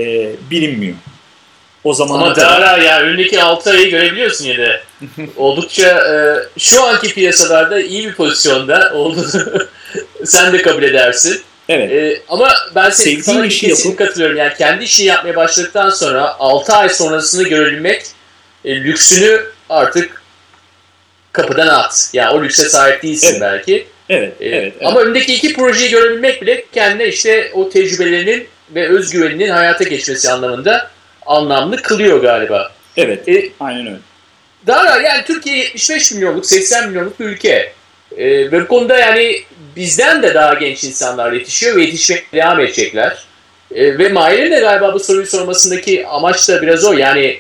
bilinmiyor. 0.51 0.95
O 1.83 1.93
zaman 1.93 2.15
Ama 2.15 2.35
daha 2.35 2.77
ya 2.77 3.01
önündeki 3.01 3.41
6 3.41 3.69
ayı 3.69 3.89
görebiliyorsun 3.89 4.45
yine 4.45 4.57
de. 4.57 4.81
Oldukça 5.37 5.87
e, 5.87 6.15
şu 6.59 6.83
anki 6.83 7.13
piyasalarda 7.13 7.81
iyi 7.81 8.07
bir 8.07 8.13
pozisyonda 8.13 8.91
olduğunu 8.95 9.67
sen 10.25 10.53
de 10.53 10.61
kabul 10.61 10.83
edersin. 10.83 11.41
Evet. 11.69 11.91
E, 11.91 12.21
ama 12.29 12.53
ben 12.75 12.89
senin 12.89 13.21
sana 13.21 13.45
işi 13.45 13.69
yapıp... 13.69 13.97
katılıyorum. 13.97 14.37
Yani 14.37 14.53
kendi 14.57 14.83
işini 14.83 15.07
yapmaya 15.07 15.35
başladıktan 15.35 15.89
sonra 15.89 16.39
6 16.39 16.73
ay 16.73 16.89
sonrasını 16.89 17.43
görebilmek 17.43 18.03
e, 18.65 18.75
lüksünü 18.75 19.41
artık 19.69 20.21
kapıdan 21.31 21.67
at. 21.67 22.09
Yani 22.13 22.29
o 22.29 22.43
lükse 22.43 22.69
sahip 22.69 23.03
değilsin 23.03 23.31
evet. 23.31 23.41
belki. 23.41 23.87
Evet, 24.09 24.33
evet, 24.41 24.53
evet. 24.53 24.73
Ama 24.85 24.99
önündeki 24.99 25.33
iki 25.33 25.53
projeyi 25.53 25.89
görebilmek 25.89 26.41
bile 26.41 26.65
kendine 26.73 27.07
işte 27.07 27.51
o 27.53 27.69
tecrübelerinin 27.69 28.47
ve 28.75 28.89
özgüveninin 28.89 29.49
hayata 29.49 29.83
geçmesi 29.83 30.31
anlamında 30.31 30.91
anlamlı 31.25 31.81
kılıyor 31.81 32.21
galiba. 32.21 32.71
Evet, 32.97 33.29
e, 33.29 33.49
aynen 33.59 33.87
öyle. 33.87 33.97
Daha 34.67 35.01
yani 35.01 35.25
Türkiye 35.25 35.57
75 35.57 36.11
milyonluk, 36.11 36.45
80 36.45 36.89
milyonluk 36.89 37.19
bir 37.19 37.25
ülke. 37.25 37.73
E, 38.17 38.51
ve 38.51 38.61
bu 38.61 38.67
konuda 38.67 38.97
yani 38.97 39.43
bizden 39.75 40.23
de 40.23 40.33
daha 40.33 40.53
genç 40.53 40.83
insanlar 40.83 41.31
yetişiyor 41.31 41.75
ve 41.75 41.81
yetişmeye 41.81 42.23
devam 42.33 42.59
edecekler. 42.59 43.25
E, 43.75 43.97
ve 43.97 44.09
Mahir'in 44.09 44.51
de 44.51 44.59
galiba 44.59 44.93
bu 44.93 44.99
soruyu 44.99 45.25
sormasındaki 45.25 46.07
amaç 46.07 46.49
da 46.49 46.61
biraz 46.61 46.85
o. 46.85 46.93
Yani 46.93 47.39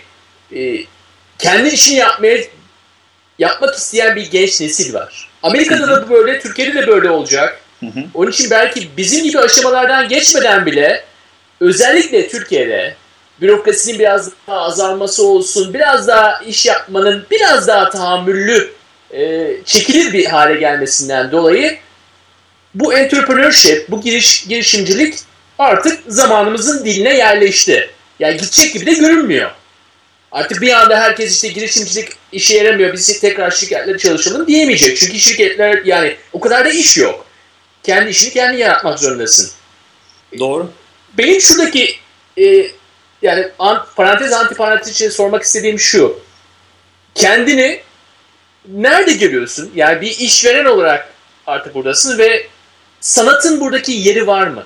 e, 0.55 0.77
kendi 1.39 1.69
işini 1.69 1.97
yapmaya 1.97 2.37
yapmak 3.39 3.75
isteyen 3.75 4.15
bir 4.15 4.31
genç 4.31 4.61
nesil 4.61 4.93
var. 4.93 5.29
Amerika'da 5.43 5.87
da 5.87 6.09
böyle, 6.09 6.39
Türkiye'de 6.39 6.73
de 6.73 6.87
böyle 6.87 7.09
olacak. 7.09 7.61
Onun 8.13 8.31
için 8.31 8.49
belki 8.49 8.97
bizim 8.97 9.23
gibi 9.23 9.39
aşamalardan 9.39 10.07
geçmeden 10.07 10.65
bile 10.65 11.03
özellikle 11.59 12.27
Türkiye'de 12.27 12.95
bürokrasinin 13.41 13.99
biraz 13.99 14.31
daha 14.47 14.59
azalması 14.59 15.27
olsun, 15.27 15.73
biraz 15.73 16.07
daha 16.07 16.39
iş 16.39 16.65
yapmanın 16.65 17.25
biraz 17.31 17.67
daha 17.67 17.89
tahammüllü, 17.89 18.71
e, 19.11 19.47
çekilir 19.65 20.13
bir 20.13 20.25
hale 20.25 20.59
gelmesinden 20.59 21.31
dolayı 21.31 21.77
bu 22.73 22.93
entrepreneurship, 22.93 23.91
bu 23.91 24.01
giriş, 24.01 24.47
girişimcilik 24.47 25.15
artık 25.59 25.99
zamanımızın 26.07 26.85
diline 26.85 27.17
yerleşti. 27.17 27.89
Yani 28.19 28.37
gidecek 28.37 28.73
gibi 28.73 28.85
de 28.85 28.93
görünmüyor. 28.93 29.51
Artık 30.31 30.61
bir 30.61 30.73
anda 30.73 30.99
herkes 30.99 31.35
işte 31.35 31.47
girişimcilik 31.47 32.09
işe 32.31 32.57
yaramıyor, 32.57 32.93
biz 32.93 33.19
tekrar 33.19 33.51
şirketlere 33.51 33.97
çalışalım 33.97 34.47
diyemeyecek. 34.47 34.97
Çünkü 34.97 35.19
şirketler 35.19 35.81
yani 35.85 36.15
o 36.33 36.39
kadar 36.39 36.65
da 36.65 36.69
iş 36.69 36.97
yok. 36.97 37.25
Kendi 37.83 38.09
işini 38.09 38.33
kendi 38.33 38.57
yaratmak 38.57 38.99
zorundasın. 38.99 39.51
Doğru. 40.39 40.71
Benim 41.17 41.41
şuradaki 41.41 41.95
e, 42.37 42.71
yani 43.21 43.47
an, 43.59 43.85
parantez 43.95 44.33
antiparantez 44.33 44.93
için 44.93 45.09
sormak 45.09 45.43
istediğim 45.43 45.79
şu. 45.79 46.19
Kendini 47.15 47.81
nerede 48.67 49.13
görüyorsun? 49.13 49.71
Yani 49.75 50.01
bir 50.01 50.19
işveren 50.19 50.65
olarak 50.65 51.09
artık 51.47 51.75
buradasın 51.75 52.17
ve 52.17 52.47
sanatın 52.99 53.59
buradaki 53.59 53.91
yeri 53.91 54.27
var 54.27 54.47
mı? 54.47 54.63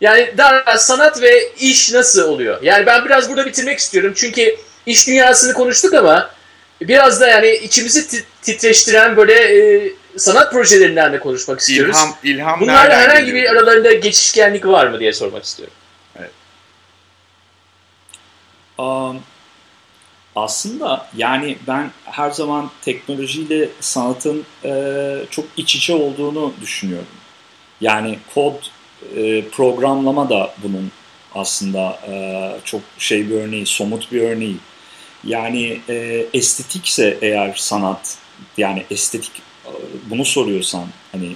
Yani 0.00 0.34
daha 0.38 0.78
sanat 0.78 1.22
ve 1.22 1.52
iş 1.58 1.92
nasıl 1.92 2.28
oluyor? 2.28 2.62
Yani 2.62 2.86
ben 2.86 3.04
biraz 3.04 3.28
burada 3.28 3.46
bitirmek 3.46 3.78
istiyorum. 3.78 4.12
Çünkü 4.16 4.56
iş 4.86 5.06
dünyasını 5.06 5.54
konuştuk 5.54 5.94
ama 5.94 6.30
biraz 6.80 7.20
da 7.20 7.28
yani 7.28 7.50
içimizi 7.50 8.24
titreştiren 8.42 9.16
böyle 9.16 9.34
e, 9.34 9.92
sanat 10.16 10.52
projelerinden 10.52 11.12
de 11.12 11.20
konuşmak 11.20 11.60
istiyoruz. 11.60 11.96
İlham, 11.96 12.16
ilham 12.24 12.60
Bunlarla 12.60 12.96
herhangi 12.96 13.26
geliyor? 13.26 13.44
bir 13.44 13.50
aralarında 13.50 13.92
geçişkenlik 13.92 14.66
var 14.66 14.86
mı 14.86 15.00
diye 15.00 15.12
sormak 15.12 15.44
istiyorum. 15.44 15.74
Aslında 20.36 21.06
yani 21.16 21.56
ben 21.66 21.90
her 22.04 22.30
zaman 22.30 22.70
teknolojiyle 22.82 23.68
sanatın 23.80 24.44
e, 24.64 24.94
çok 25.30 25.44
iç 25.56 25.76
içe 25.76 25.94
olduğunu 25.94 26.52
düşünüyorum. 26.60 27.06
Yani 27.80 28.18
kod 28.34 28.54
e, 29.16 29.48
programlama 29.48 30.30
da 30.30 30.54
bunun 30.62 30.92
aslında 31.34 32.00
e, 32.08 32.52
çok 32.64 32.80
şey 32.98 33.30
bir 33.30 33.34
örneği, 33.34 33.66
somut 33.66 34.12
bir 34.12 34.20
örneği. 34.20 34.56
Yani 35.24 35.80
estetikse 36.34 37.18
eğer 37.22 37.54
sanat, 37.56 38.18
yani 38.56 38.84
estetik 38.90 39.30
bunu 40.10 40.24
soruyorsan 40.24 40.86
hani 41.12 41.32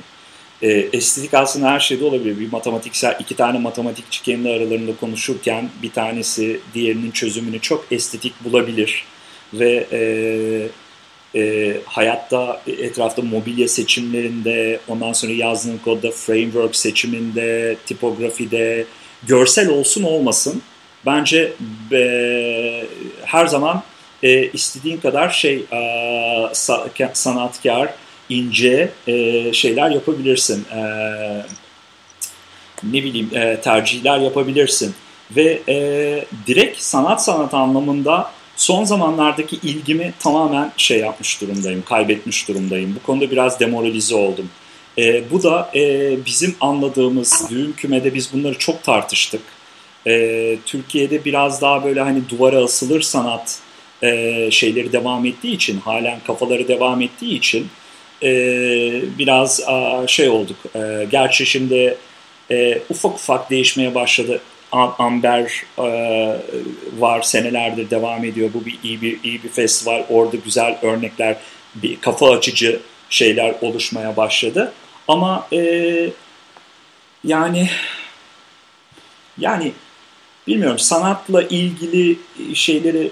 e, 0.64 0.88
estetik 0.92 1.34
aslında 1.34 1.70
her 1.70 1.80
şeyde 1.80 2.04
olabilir. 2.04 2.40
Bir 2.40 2.52
matematiksel 2.52 3.16
iki 3.20 3.36
tane 3.36 3.58
matematikçi 3.58 4.22
kendi 4.22 4.48
aralarında 4.48 4.96
konuşurken 5.00 5.68
bir 5.82 5.90
tanesi 5.90 6.60
diğerinin 6.74 7.10
çözümünü 7.10 7.60
çok 7.60 7.86
estetik 7.90 8.44
bulabilir 8.44 9.04
ve 9.52 9.86
e, 9.92 10.00
e, 11.40 11.76
hayatta 11.86 12.60
etrafta 12.66 13.22
mobilya 13.22 13.68
seçimlerinde, 13.68 14.80
ondan 14.88 15.12
sonra 15.12 15.32
yazdığın 15.32 15.78
kodda 15.78 16.10
framework 16.10 16.76
seçiminde, 16.76 17.76
tipografide, 17.86 18.86
görsel 19.26 19.68
olsun 19.68 20.02
olmasın. 20.02 20.62
Bence 21.06 21.52
e, 21.92 22.84
her 23.24 23.46
zaman 23.46 23.82
e, 24.22 24.46
istediğin 24.46 24.96
kadar 24.96 25.30
şey 25.30 25.64
e, 25.72 25.80
sa, 26.52 26.88
sanatkar, 27.12 27.94
ince 28.28 28.90
e, 29.06 29.52
şeyler 29.52 29.90
yapabilirsin. 29.90 30.64
E, 30.74 30.80
ne 32.82 33.04
bileyim 33.04 33.30
e, 33.34 33.60
tercihler 33.60 34.18
yapabilirsin. 34.18 34.94
Ve 35.36 35.60
e, 35.68 36.24
direkt 36.46 36.80
sanat 36.80 37.24
sanat 37.24 37.54
anlamında 37.54 38.30
son 38.56 38.84
zamanlardaki 38.84 39.56
ilgimi 39.56 40.14
tamamen 40.20 40.72
şey 40.76 40.98
yapmış 40.98 41.40
durumdayım, 41.40 41.82
kaybetmiş 41.82 42.48
durumdayım. 42.48 42.96
Bu 43.00 43.06
konuda 43.06 43.30
biraz 43.30 43.60
demoralize 43.60 44.14
oldum. 44.14 44.50
E, 44.98 45.30
bu 45.30 45.42
da 45.42 45.70
e, 45.74 46.16
bizim 46.26 46.56
anladığımız 46.60 47.50
düğün 47.50 47.72
kümede 47.72 48.14
biz 48.14 48.32
bunları 48.32 48.58
çok 48.58 48.82
tartıştık. 48.82 49.42
E, 50.06 50.56
Türkiye'de 50.66 51.24
biraz 51.24 51.62
daha 51.62 51.84
böyle 51.84 52.00
hani 52.00 52.28
duvara 52.28 52.58
asılır 52.58 53.00
sanat 53.00 53.58
e, 54.02 54.50
şeyleri 54.50 54.92
devam 54.92 55.26
ettiği 55.26 55.54
için, 55.54 55.80
halen 55.80 56.18
kafaları 56.26 56.68
devam 56.68 57.02
ettiği 57.02 57.38
için 57.38 57.66
e, 58.24 58.30
biraz 59.18 59.60
a, 59.66 60.06
şey 60.06 60.28
olduk. 60.28 60.56
E, 60.76 61.06
gerçi 61.10 61.46
şimdi 61.46 61.96
e, 62.50 62.78
ufak 62.90 63.14
ufak 63.14 63.50
değişmeye 63.50 63.94
başladı 63.94 64.40
Amber 64.98 65.62
e, 65.78 65.86
var 66.98 67.22
senelerdir 67.22 67.90
devam 67.90 68.24
ediyor. 68.24 68.50
Bu 68.54 68.66
bir 68.66 68.78
iyi 68.82 69.02
bir 69.02 69.18
iyi 69.24 69.42
bir 69.42 69.48
festival. 69.48 70.04
Orada 70.10 70.36
güzel 70.36 70.78
örnekler, 70.82 71.36
bir 71.74 72.00
kafa 72.00 72.30
açıcı 72.30 72.80
şeyler 73.10 73.54
oluşmaya 73.60 74.16
başladı. 74.16 74.72
Ama 75.08 75.46
e, 75.52 75.60
yani 77.24 77.70
yani 79.38 79.72
bilmiyorum 80.46 80.78
sanatla 80.78 81.42
ilgili 81.42 82.18
şeyleri 82.54 83.10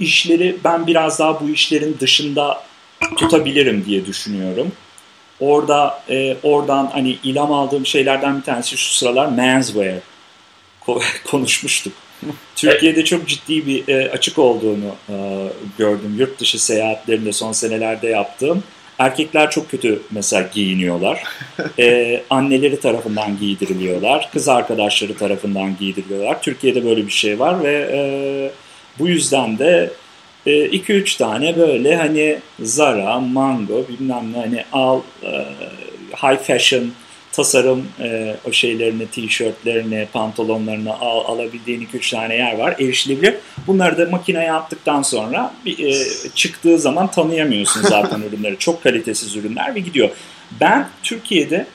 işleri 0.00 0.56
ben 0.64 0.86
biraz 0.86 1.18
daha 1.18 1.40
bu 1.40 1.50
işlerin 1.50 1.96
dışında 2.00 2.64
tutabilirim 3.16 3.84
diye 3.84 4.06
düşünüyorum. 4.06 4.72
Orada 5.40 6.02
e, 6.10 6.36
oradan 6.42 6.86
hani 6.92 7.18
ilham 7.24 7.52
aldığım 7.52 7.86
şeylerden 7.86 8.38
bir 8.38 8.42
tanesi 8.42 8.76
şu 8.76 8.94
sıralar 8.94 9.26
menswear 9.26 9.94
konuşmuştuk. 11.24 11.92
Türkiye'de 12.56 13.04
çok 13.04 13.28
ciddi 13.28 13.66
bir 13.66 13.88
e, 13.88 14.10
açık 14.10 14.38
olduğunu 14.38 14.94
e, 15.08 15.48
gördüm. 15.78 16.16
Yurt 16.18 16.40
dışı 16.40 16.64
seyahatlerinde 16.64 17.32
son 17.32 17.52
senelerde 17.52 18.08
yaptığım. 18.08 18.62
Erkekler 18.98 19.50
çok 19.50 19.70
kötü 19.70 20.02
mesela 20.10 20.48
giyiniyorlar. 20.54 21.22
E, 21.78 22.22
anneleri 22.30 22.80
tarafından 22.80 23.38
giydiriliyorlar. 23.38 24.28
Kız 24.32 24.48
arkadaşları 24.48 25.16
tarafından 25.16 25.76
giydiriliyorlar. 25.80 26.42
Türkiye'de 26.42 26.84
böyle 26.84 27.06
bir 27.06 27.12
şey 27.12 27.38
var 27.38 27.64
ve 27.64 27.90
e, 27.92 28.00
bu 28.98 29.08
yüzden 29.08 29.58
de 29.58 29.90
2-3 30.46 31.14
e, 31.14 31.18
tane 31.18 31.56
böyle 31.56 31.96
hani 31.96 32.38
Zara, 32.60 33.20
Mango 33.20 33.88
bilmem 33.88 34.32
ne 34.32 34.38
hani 34.38 34.64
al 34.72 35.00
e, 35.22 35.44
high 36.16 36.38
fashion 36.38 36.92
tasarım 37.32 37.88
e, 38.00 38.36
o 38.48 38.52
şeylerini, 38.52 39.06
tişörtlerini, 39.06 40.08
pantolonlarını 40.12 40.94
al, 41.00 41.24
alabildiğin 41.24 41.88
2-3 41.94 42.10
tane 42.10 42.34
yer 42.34 42.58
var. 42.58 42.74
Erişilebilir. 42.78 43.34
Bunları 43.66 43.98
da 43.98 44.10
makineye 44.10 44.52
attıktan 44.52 45.02
sonra 45.02 45.54
bir, 45.64 45.78
e, 45.78 46.06
çıktığı 46.34 46.78
zaman 46.78 47.10
tanıyamıyorsun 47.10 47.82
zaten 47.82 48.20
ürünleri. 48.28 48.58
Çok 48.58 48.82
kalitesiz 48.82 49.36
ürünler 49.36 49.74
ve 49.74 49.80
gidiyor. 49.80 50.10
Ben 50.60 50.88
Türkiye'de 51.02 51.66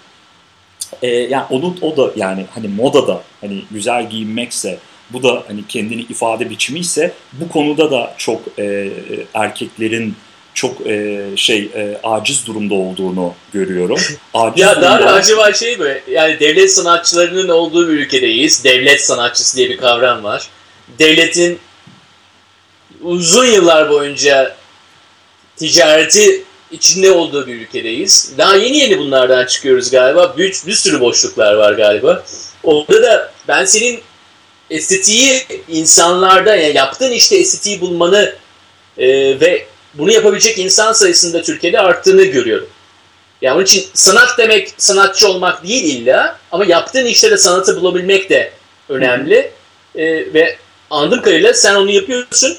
e, 1.02 1.08
yani 1.08 1.46
onun 1.50 1.78
o 1.82 1.98
da 1.98 2.12
yani 2.16 2.46
hani 2.56 2.68
modada 2.68 3.22
hani 3.42 3.64
güzel 3.72 4.10
giyinmekse 4.10 4.78
bu 5.10 5.24
da 5.24 5.44
hani 5.48 5.68
kendini 5.68 6.02
ifade 6.02 6.50
biçimi 6.50 6.80
ise 6.80 7.14
bu 7.34 7.50
konuda 7.50 7.92
da 7.92 8.14
çok 8.18 8.42
e, 8.60 8.90
erkeklerin 9.34 10.16
çok 10.54 10.88
e, 10.88 11.24
şey 11.36 11.70
e, 11.76 12.00
aciz 12.04 12.48
durumda 12.48 12.74
olduğunu 12.74 13.34
görüyorum. 13.54 14.00
Aciz 14.34 14.62
ya 14.66 14.82
daha 14.82 15.00
da 15.00 15.14
acaba 15.14 15.54
şey 15.54 15.78
mi? 15.78 16.02
Yani 16.12 16.40
devlet 16.40 16.74
sanatçılarının 16.74 17.50
olduğu 17.50 17.88
bir 17.90 17.94
ülkedeyiz. 17.94 18.64
Devlet 18.64 19.02
sanatçısı 19.06 19.58
diye 19.58 19.70
bir 19.70 19.78
kavram 19.78 20.24
var. 20.24 20.50
Devletin 21.00 21.60
uzun 23.02 23.46
yıllar 23.46 23.90
boyunca 23.90 24.56
ticareti 25.56 26.44
içinde 26.72 27.12
olduğu 27.12 27.48
bir 27.48 27.56
ülkedeyiz. 27.56 28.34
Daha 28.38 28.56
yeni 28.56 28.78
yeni 28.78 29.00
bunlardan 29.00 29.46
çıkıyoruz 29.46 29.92
galiba. 29.92 30.38
Bir, 30.38 30.62
bir 30.68 30.74
sürü 30.74 31.00
boşluklar 31.00 31.54
var 31.54 31.74
galiba. 31.74 32.24
Orada 32.64 33.04
da 33.04 33.32
ben 33.48 33.66
senin 33.66 34.00
estetiği 34.70 35.46
insanlarda 35.70 36.56
yani 36.56 36.78
yaptığın 36.78 37.12
işte 37.12 37.36
estetiği 37.38 37.82
bulmanı 37.82 38.36
e, 38.98 39.08
ve 39.40 39.66
bunu 39.94 40.12
yapabilecek 40.12 40.58
insan 40.58 40.94
sayısında 40.94 41.42
Türkiye'de 41.42 41.80
arttığını 41.80 42.24
görüyorum. 42.24 42.68
Yani 43.42 43.56
onun 43.56 43.64
için 43.64 43.86
sanat 43.94 44.38
demek 44.38 44.74
sanatçı 44.78 45.28
olmak 45.30 45.68
değil 45.68 45.84
illa 45.84 46.40
ama 46.52 46.66
yaptığın 46.66 47.06
işte 47.06 47.32
de 47.32 47.38
sanatı 47.38 47.82
bulabilmek 47.82 48.30
de 48.30 48.52
önemli. 48.90 49.52
E, 49.96 50.34
ve 50.34 50.58
anladığım 50.90 51.22
kadarıyla 51.22 51.54
sen 51.54 51.76
onu 51.76 51.92
yapıyorsun. 51.92 52.58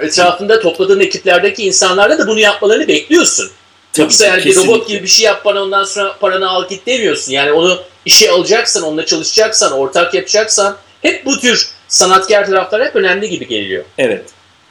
Etrafında 0.00 0.60
topladığın 0.60 1.00
ekiplerdeki 1.00 1.66
insanlarla 1.66 2.18
da 2.18 2.26
bunu 2.26 2.40
yapmalarını 2.40 2.88
bekliyorsun. 2.88 3.50
Tabii 3.92 4.04
Yoksa 4.04 4.26
yani 4.26 4.44
bir 4.44 4.56
robot 4.56 4.88
gibi 4.88 5.02
bir 5.02 5.08
şey 5.08 5.26
yap 5.26 5.44
bana 5.44 5.62
ondan 5.62 5.84
sonra 5.84 6.18
paranı 6.18 6.48
al 6.48 6.68
git 6.68 6.86
demiyorsun. 6.86 7.32
Yani 7.32 7.52
onu 7.52 7.82
işe 8.04 8.30
alacaksan, 8.30 8.82
onunla 8.82 9.06
çalışacaksan, 9.06 9.72
ortak 9.72 10.14
yapacaksan 10.14 10.76
hep 11.06 11.26
bu 11.26 11.40
tür 11.40 11.68
sanatkar 11.88 12.46
taraflar 12.46 12.84
hep 12.84 12.96
önemli 12.96 13.30
gibi 13.30 13.48
geliyor. 13.48 13.84
Evet. 13.98 14.24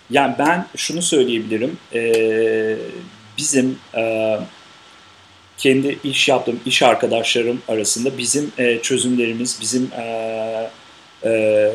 Yani 0.09 0.35
ben 0.39 0.67
şunu 0.77 1.01
söyleyebilirim. 1.01 1.77
Ee, 1.93 2.75
bizim 3.37 3.79
e, 3.97 4.35
kendi 5.57 5.99
iş 6.03 6.29
yaptığım 6.29 6.59
iş 6.65 6.83
arkadaşlarım 6.83 7.61
arasında 7.67 8.17
bizim 8.17 8.51
e, 8.57 8.79
çözümlerimiz, 8.81 9.57
bizim 9.61 9.89
e, 9.97 10.69
e, 11.23 11.71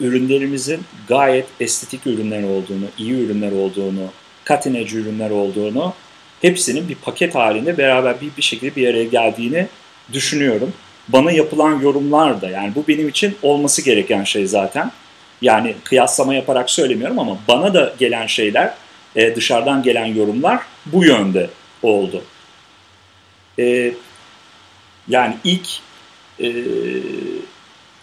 ürünlerimizin 0.00 0.80
gayet 1.08 1.46
estetik 1.60 2.06
ürünler 2.06 2.42
olduğunu, 2.42 2.84
iyi 2.98 3.12
ürünler 3.12 3.52
olduğunu, 3.52 4.10
edge 4.50 4.96
ürünler 4.96 5.30
olduğunu 5.30 5.94
hepsinin 6.42 6.88
bir 6.88 6.94
paket 6.94 7.34
halinde 7.34 7.78
beraber 7.78 8.20
bir, 8.20 8.30
bir 8.36 8.42
şekilde 8.42 8.76
bir 8.76 8.88
araya 8.88 9.04
geldiğini 9.04 9.66
düşünüyorum. 10.12 10.72
Bana 11.12 11.32
yapılan 11.32 11.80
yorumlar 11.80 12.40
da 12.40 12.48
yani 12.48 12.72
bu 12.74 12.84
benim 12.88 13.08
için 13.08 13.36
olması 13.42 13.82
gereken 13.82 14.24
şey 14.24 14.46
zaten. 14.46 14.92
Yani 15.42 15.74
kıyaslama 15.84 16.34
yaparak 16.34 16.70
söylemiyorum 16.70 17.18
ama 17.18 17.38
bana 17.48 17.74
da 17.74 17.94
gelen 17.98 18.26
şeyler, 18.26 18.74
e, 19.16 19.36
dışarıdan 19.36 19.82
gelen 19.82 20.06
yorumlar 20.06 20.60
bu 20.86 21.04
yönde 21.04 21.50
oldu. 21.82 22.22
E, 23.58 23.92
yani 25.08 25.36
ilk 25.44 25.68
e, 26.40 26.48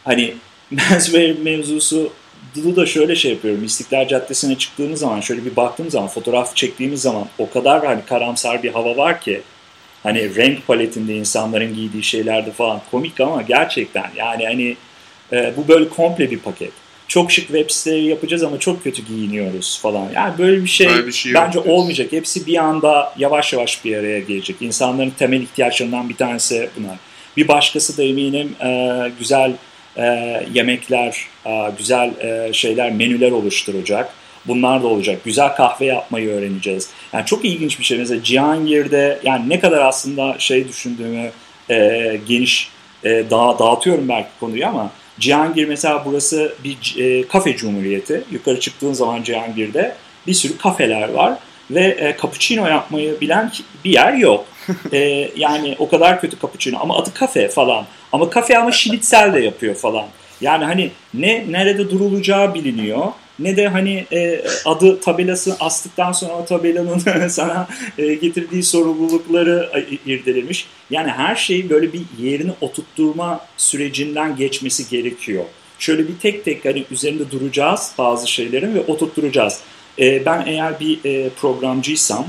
hani 0.03 0.33
menswear 0.71 1.35
mevzusu 1.43 2.11
Dılı 2.55 2.75
da 2.75 2.85
şöyle 2.85 3.15
şey 3.15 3.31
yapıyorum. 3.31 3.63
İstiklal 3.63 4.07
Caddesi'ne 4.07 4.57
çıktığımız 4.57 4.99
zaman 4.99 5.21
şöyle 5.21 5.45
bir 5.45 5.55
baktığım 5.55 5.91
zaman 5.91 6.07
fotoğraf 6.07 6.55
çektiğimiz 6.55 7.01
zaman 7.01 7.27
o 7.37 7.49
kadar 7.49 7.85
hani 7.85 8.05
karamsar 8.05 8.63
bir 8.63 8.71
hava 8.71 8.97
var 8.97 9.21
ki 9.21 9.41
hani 10.03 10.35
renk 10.35 10.67
paletinde 10.67 11.15
insanların 11.15 11.75
giydiği 11.75 12.03
şeylerde 12.03 12.51
falan 12.51 12.81
komik 12.91 13.19
ama 13.19 13.41
gerçekten 13.41 14.11
yani 14.15 14.45
hani 14.45 14.75
e, 15.33 15.53
bu 15.57 15.67
böyle 15.67 15.89
komple 15.89 16.31
bir 16.31 16.39
paket 16.39 16.71
çok 17.07 17.31
şık 17.31 17.47
web 17.47 17.69
siteleri 17.69 18.05
yapacağız 18.05 18.43
ama 18.43 18.59
çok 18.59 18.83
kötü 18.83 19.05
giyiniyoruz 19.05 19.79
falan. 19.81 20.09
Yani 20.15 20.37
böyle 20.37 20.63
bir 20.63 20.69
şey, 20.69 20.89
böyle 20.89 21.07
bir 21.07 21.11
şey 21.11 21.33
bence 21.33 21.59
yok. 21.59 21.67
olmayacak. 21.67 22.11
Hepsi 22.11 22.47
bir 22.47 22.57
anda 22.57 23.13
yavaş 23.17 23.53
yavaş 23.53 23.85
bir 23.85 23.97
araya 23.97 24.19
gelecek. 24.19 24.55
İnsanların 24.61 25.09
temel 25.09 25.41
ihtiyaçlarından 25.41 26.09
bir 26.09 26.15
tanesi 26.15 26.69
bunlar. 26.77 26.97
Bir 27.37 27.47
başkası 27.47 27.97
da 27.97 28.03
eminim 28.03 28.55
e, 28.63 29.11
güzel 29.19 29.53
e, 29.97 30.03
yemekler, 30.53 31.27
e, 31.45 31.71
güzel 31.77 32.11
e, 32.21 32.53
şeyler, 32.53 32.91
menüler 32.91 33.31
oluşturacak. 33.31 34.09
Bunlar 34.45 34.83
da 34.83 34.87
olacak. 34.87 35.23
Güzel 35.25 35.55
kahve 35.55 35.85
yapmayı 35.85 36.29
öğreneceğiz. 36.29 36.89
Yani 37.13 37.25
çok 37.25 37.45
ilginç 37.45 37.79
bir 37.79 37.83
şey. 37.83 37.97
Mesela 37.97 38.23
Cihangir'de 38.23 39.19
yani 39.23 39.49
ne 39.49 39.59
kadar 39.59 39.81
aslında 39.81 40.35
şey 40.39 40.67
düşündüğümü 40.67 41.31
e, 41.69 42.19
geniş 42.27 42.69
e, 43.03 43.09
dağ, 43.09 43.59
dağıtıyorum 43.59 44.09
belki 44.09 44.29
konuyu 44.39 44.67
ama 44.67 44.91
Cihangir 45.19 45.67
mesela 45.67 46.03
burası 46.05 46.53
bir 46.63 46.95
e, 46.97 47.27
kafe 47.27 47.57
cumhuriyeti. 47.57 48.23
Yukarı 48.31 48.59
çıktığın 48.59 48.93
zaman 48.93 49.23
Cihangir'de 49.23 49.95
bir 50.27 50.33
sürü 50.33 50.57
kafeler 50.57 51.09
var 51.09 51.33
ve 51.71 51.97
e, 51.99 52.17
cappuccino 52.21 52.67
yapmayı 52.67 53.21
bilen 53.21 53.51
bir 53.85 53.91
yer 53.91 54.13
yok. 54.13 54.45
e, 54.93 55.29
yani 55.35 55.75
o 55.79 55.89
kadar 55.89 56.21
kötü 56.21 56.39
cappuccino 56.41 56.77
ama 56.79 56.97
adı 56.97 57.13
kafe 57.13 57.47
falan. 57.47 57.85
Ama 58.11 58.29
kafe 58.29 58.57
ama 58.57 58.71
şinitsel 58.71 59.33
de 59.33 59.39
yapıyor 59.39 59.75
falan. 59.75 60.05
Yani 60.41 60.65
hani 60.65 60.91
ne 61.13 61.45
nerede 61.49 61.89
durulacağı 61.89 62.53
biliniyor 62.53 63.05
ne 63.39 63.57
de 63.57 63.67
hani 63.67 64.05
e, 64.11 64.41
adı 64.65 64.99
tabelası 64.99 65.55
astıktan 65.59 66.11
sonra 66.11 66.45
tabelanın 66.45 67.27
sana 67.27 67.67
e, 67.97 68.13
getirdiği 68.13 68.63
sorumlulukları 68.63 69.85
irdelemiş. 70.05 70.67
Yani 70.89 71.11
her 71.11 71.35
şeyi 71.35 71.69
böyle 71.69 71.93
bir 71.93 72.01
yerini 72.19 72.51
oturtturma 72.61 73.45
sürecinden 73.57 74.35
geçmesi 74.35 74.89
gerekiyor. 74.89 75.43
Şöyle 75.79 76.07
bir 76.07 76.17
tek 76.21 76.45
tek 76.45 76.65
hani 76.65 76.83
üzerinde 76.91 77.31
duracağız 77.31 77.91
bazı 77.97 78.31
şeylerin 78.31 78.75
ve 78.75 78.81
oturtturacağız. 78.81 79.59
E, 79.99 80.25
ben 80.25 80.43
eğer 80.47 80.79
bir 80.79 80.99
e, 81.05 81.29
programcıysam, 81.29 82.25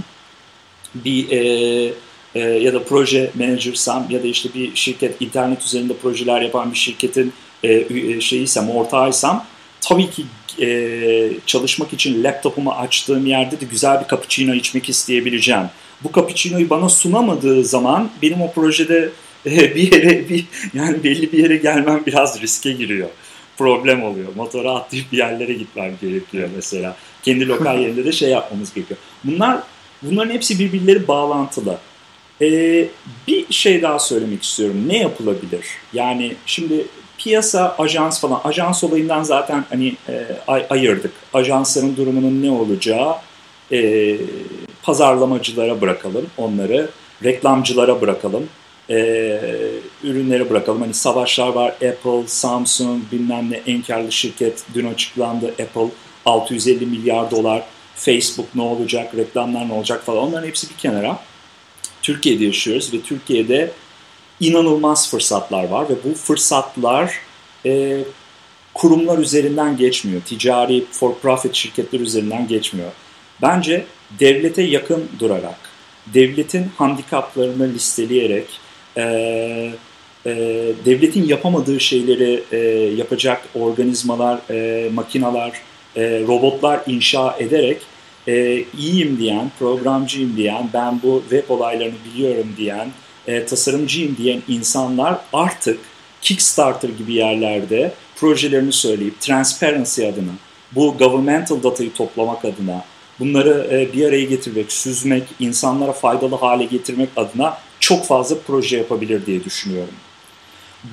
bir 0.94 1.30
e, 1.30 1.92
e, 2.34 2.40
ya 2.40 2.74
da 2.74 2.84
proje 2.84 3.30
menajersam 3.34 4.06
ya 4.10 4.22
da 4.22 4.26
işte 4.26 4.48
bir 4.54 4.74
şirket 4.74 5.22
internet 5.22 5.62
üzerinde 5.62 5.96
projeler 5.96 6.40
yapan 6.40 6.72
bir 6.72 6.78
şirketin 6.78 7.32
e, 7.64 8.20
şeyiysem, 8.20 8.70
ortağıysam 8.70 9.46
tabii 9.80 10.10
ki 10.10 10.24
e, 10.60 11.30
çalışmak 11.46 11.92
için 11.92 12.24
laptopumu 12.24 12.70
açtığım 12.72 13.26
yerde 13.26 13.60
de 13.60 13.64
güzel 13.64 14.00
bir 14.00 14.08
cappuccino 14.08 14.54
içmek 14.54 14.88
isteyebileceğim. 14.88 15.66
Bu 16.04 16.12
cappuccino'yu 16.12 16.70
bana 16.70 16.88
sunamadığı 16.88 17.64
zaman 17.64 18.10
benim 18.22 18.42
o 18.42 18.52
projede 18.52 19.10
e, 19.46 19.74
bir 19.74 19.92
yere 19.92 20.28
bir 20.28 20.44
yani 20.74 21.04
belli 21.04 21.32
bir 21.32 21.38
yere 21.38 21.56
gelmem 21.56 22.02
biraz 22.06 22.42
riske 22.42 22.72
giriyor. 22.72 23.08
Problem 23.58 24.02
oluyor. 24.02 24.28
Motora 24.36 24.72
atlayıp 24.74 25.12
bir 25.12 25.18
yerlere 25.18 25.52
gitmem 25.52 25.92
gerekiyor 26.00 26.48
mesela. 26.56 26.96
Kendi 27.22 27.48
lokal 27.48 27.78
yerinde 27.80 28.04
de 28.04 28.12
şey 28.12 28.30
yapmamız 28.30 28.74
gerekiyor. 28.74 29.00
Bunlar 29.24 29.62
bunların 30.02 30.34
hepsi 30.34 30.58
birbirleri 30.58 31.08
bağlantılı. 31.08 31.78
Ee, 32.42 32.88
bir 33.28 33.52
şey 33.52 33.82
daha 33.82 33.98
söylemek 33.98 34.42
istiyorum. 34.42 34.84
Ne 34.86 34.98
yapılabilir? 34.98 35.64
Yani 35.92 36.34
şimdi 36.46 36.84
piyasa, 37.18 37.76
ajans 37.78 38.20
falan. 38.20 38.40
Ajans 38.44 38.84
olayından 38.84 39.22
zaten 39.22 39.64
hani 39.68 39.96
e, 40.08 40.26
ay, 40.46 40.66
ayırdık. 40.70 41.12
Ajansların 41.34 41.96
durumunun 41.96 42.42
ne 42.42 42.50
olacağı 42.50 43.14
e, 43.72 44.16
pazarlamacılara 44.82 45.80
bırakalım 45.80 46.26
onları. 46.36 46.90
Reklamcılara 47.24 48.00
bırakalım. 48.00 48.48
e, 48.90 48.96
ürünleri 50.02 50.50
bırakalım. 50.50 50.80
Hani 50.80 50.94
savaşlar 50.94 51.48
var. 51.48 51.68
Apple, 51.70 52.26
Samsung 52.26 53.02
bilmem 53.12 53.50
ne 53.50 53.60
en 53.66 54.10
şirket 54.10 54.64
dün 54.74 54.86
açıklandı. 54.86 55.46
Apple 55.48 55.88
650 56.26 56.86
milyar 56.86 57.30
dolar. 57.30 57.62
Facebook 57.94 58.54
ne 58.54 58.62
olacak, 58.62 59.16
reklamlar 59.16 59.68
ne 59.68 59.72
olacak 59.72 60.04
falan 60.06 60.18
onların 60.18 60.46
hepsi 60.46 60.70
bir 60.70 60.74
kenara. 60.74 61.18
Türkiye'de 62.02 62.44
yaşıyoruz 62.44 62.94
ve 62.94 63.00
Türkiye'de 63.00 63.70
inanılmaz 64.40 65.10
fırsatlar 65.10 65.68
var 65.68 65.88
ve 65.88 65.94
bu 66.04 66.14
fırsatlar 66.14 67.18
e, 67.66 67.98
kurumlar 68.74 69.18
üzerinden 69.18 69.76
geçmiyor. 69.76 70.22
Ticari 70.22 70.84
for 70.90 71.14
profit 71.14 71.54
şirketler 71.54 72.00
üzerinden 72.00 72.48
geçmiyor. 72.48 72.90
Bence 73.42 73.84
devlete 74.20 74.62
yakın 74.62 75.08
durarak, 75.18 75.58
devletin 76.14 76.66
handikaplarını 76.76 77.74
listeleyerek, 77.74 78.46
e, 78.96 79.02
e, 80.26 80.34
devletin 80.84 81.24
yapamadığı 81.26 81.80
şeyleri 81.80 82.42
e, 82.52 82.58
yapacak 82.96 83.42
organizmalar, 83.54 84.38
e, 84.50 84.90
makinalar, 84.90 85.52
e, 85.96 86.20
robotlar 86.20 86.80
inşa 86.86 87.36
ederek 87.38 87.78
e, 88.28 88.64
iyiyim 88.78 89.18
diyen, 89.18 89.50
programcıyım 89.58 90.36
diyen, 90.36 90.70
ben 90.74 91.00
bu 91.02 91.22
web 91.30 91.50
olaylarını 91.50 91.94
biliyorum 92.12 92.54
diyen, 92.56 92.88
e, 93.28 93.46
tasarımcıyım 93.46 94.16
diyen 94.16 94.42
insanlar 94.48 95.18
artık 95.32 95.78
Kickstarter 96.22 96.88
gibi 96.88 97.12
yerlerde 97.12 97.92
projelerini 98.16 98.72
söyleyip 98.72 99.20
transparency 99.20 100.06
adına, 100.06 100.32
bu 100.72 100.98
governmental 100.98 101.62
datayı 101.62 101.92
toplamak 101.92 102.44
adına, 102.44 102.84
bunları 103.20 103.68
e, 103.72 103.92
bir 103.92 104.08
araya 104.08 104.24
getirmek, 104.24 104.72
süzmek, 104.72 105.22
insanlara 105.40 105.92
faydalı 105.92 106.34
hale 106.34 106.64
getirmek 106.64 107.08
adına 107.16 107.58
çok 107.80 108.04
fazla 108.04 108.36
proje 108.46 108.76
yapabilir 108.76 109.26
diye 109.26 109.44
düşünüyorum. 109.44 109.94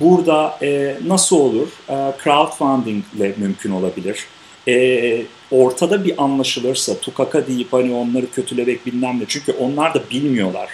Burada 0.00 0.58
e, 0.62 0.96
nasıl 1.06 1.36
olur? 1.36 1.68
E, 1.88 1.94
crowdfunding 2.24 3.04
ile 3.16 3.34
mümkün 3.36 3.70
olabilir. 3.70 4.26
E, 4.68 5.22
ortada 5.50 6.04
bir 6.04 6.22
anlaşılırsa, 6.22 6.98
tukaka 7.00 7.46
deyip 7.46 7.72
hani 7.72 7.94
onları 7.94 8.30
kötülemek 8.30 8.86
bilmem 8.86 9.20
ne. 9.20 9.24
Çünkü 9.28 9.52
onlar 9.52 9.94
da 9.94 10.02
bilmiyorlar. 10.10 10.68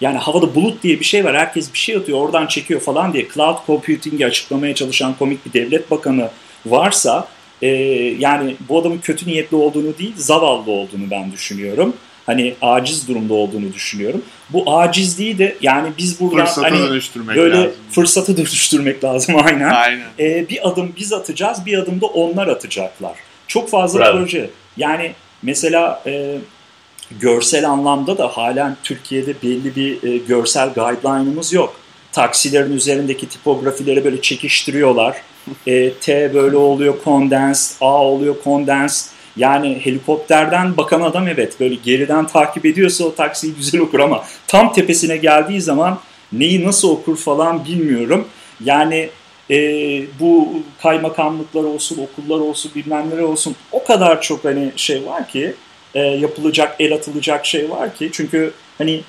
Yani 0.00 0.18
havada 0.18 0.54
bulut 0.54 0.82
diye 0.82 1.00
bir 1.00 1.04
şey 1.04 1.24
var. 1.24 1.36
Herkes 1.36 1.72
bir 1.72 1.78
şey 1.78 1.96
atıyor, 1.96 2.20
oradan 2.20 2.46
çekiyor 2.46 2.80
falan 2.80 3.12
diye 3.12 3.28
cloud 3.34 3.56
computing'i 3.66 4.26
açıklamaya 4.26 4.74
çalışan 4.74 5.14
komik 5.18 5.46
bir 5.46 5.52
devlet 5.52 5.90
bakanı 5.90 6.30
varsa 6.66 7.28
e, 7.62 7.68
yani 8.18 8.56
bu 8.68 8.78
adamın 8.78 8.98
kötü 8.98 9.26
niyetli 9.26 9.56
olduğunu 9.56 9.98
değil, 9.98 10.12
zavallı 10.16 10.70
olduğunu 10.70 11.10
ben 11.10 11.32
düşünüyorum. 11.32 11.94
Hani 12.26 12.54
aciz 12.62 13.08
durumda 13.08 13.34
olduğunu 13.34 13.72
düşünüyorum. 13.72 14.22
Bu 14.50 14.78
acizliği 14.78 15.38
de 15.38 15.56
yani 15.62 15.88
biz 15.98 16.20
burada 16.20 16.44
Fırsata 16.44 16.70
hani 16.70 16.78
dönüştürmek 16.78 17.36
böyle 17.36 17.56
lazım. 17.56 17.72
fırsatı 17.90 18.36
dönüştürmek 18.36 19.04
lazım 19.04 19.36
aynen. 19.44 19.68
Aynen. 19.70 20.06
Ee, 20.18 20.48
bir 20.48 20.68
adım 20.68 20.92
biz 20.98 21.12
atacağız, 21.12 21.66
bir 21.66 21.78
adım 21.78 22.00
da 22.00 22.06
onlar 22.06 22.48
atacaklar. 22.48 23.16
Çok 23.46 23.70
fazla 23.70 24.00
Bravo. 24.00 24.18
proje. 24.18 24.50
Yani 24.76 25.12
mesela 25.42 26.02
e, 26.06 26.34
görsel 27.20 27.70
anlamda 27.70 28.18
da 28.18 28.28
halen 28.28 28.76
Türkiye'de 28.84 29.34
belli 29.42 29.76
bir 29.76 30.12
e, 30.12 30.18
görsel 30.18 30.68
guideline'ımız 30.68 31.52
yok. 31.52 31.74
Taksilerin 32.12 32.72
üzerindeki 32.72 33.28
tipografileri 33.28 34.04
böyle 34.04 34.22
çekiştiriyorlar. 34.22 35.16
E, 35.66 35.92
T 35.92 36.34
böyle 36.34 36.56
oluyor 36.56 36.94
condensed, 37.04 37.76
A 37.80 38.04
oluyor 38.04 38.36
condensed. 38.44 39.10
Yani 39.36 39.80
helikopterden 39.84 40.76
bakan 40.76 41.00
adam 41.00 41.28
evet 41.28 41.60
böyle 41.60 41.74
geriden 41.74 42.26
takip 42.26 42.66
ediyorsa 42.66 43.04
o 43.04 43.14
taksiyi 43.14 43.54
güzel 43.54 43.80
okur 43.80 44.00
ama 44.00 44.24
tam 44.46 44.72
tepesine 44.72 45.16
geldiği 45.16 45.60
zaman 45.60 46.00
neyi 46.32 46.64
nasıl 46.64 46.90
okur 46.90 47.16
falan 47.16 47.64
bilmiyorum. 47.64 48.28
Yani 48.64 49.08
e, 49.50 49.56
bu 50.20 50.48
kaymakamlıklar 50.82 51.64
olsun, 51.64 51.98
okullar 51.98 52.40
olsun, 52.40 52.72
bilmem 52.74 53.24
olsun 53.24 53.56
o 53.72 53.84
kadar 53.84 54.22
çok 54.22 54.44
hani 54.44 54.72
şey 54.76 55.06
var 55.06 55.28
ki 55.28 55.54
e, 55.94 56.00
yapılacak, 56.00 56.76
el 56.78 56.94
atılacak 56.94 57.46
şey 57.46 57.70
var 57.70 57.94
ki. 57.94 58.10
Çünkü 58.12 58.52
hani 58.78 59.00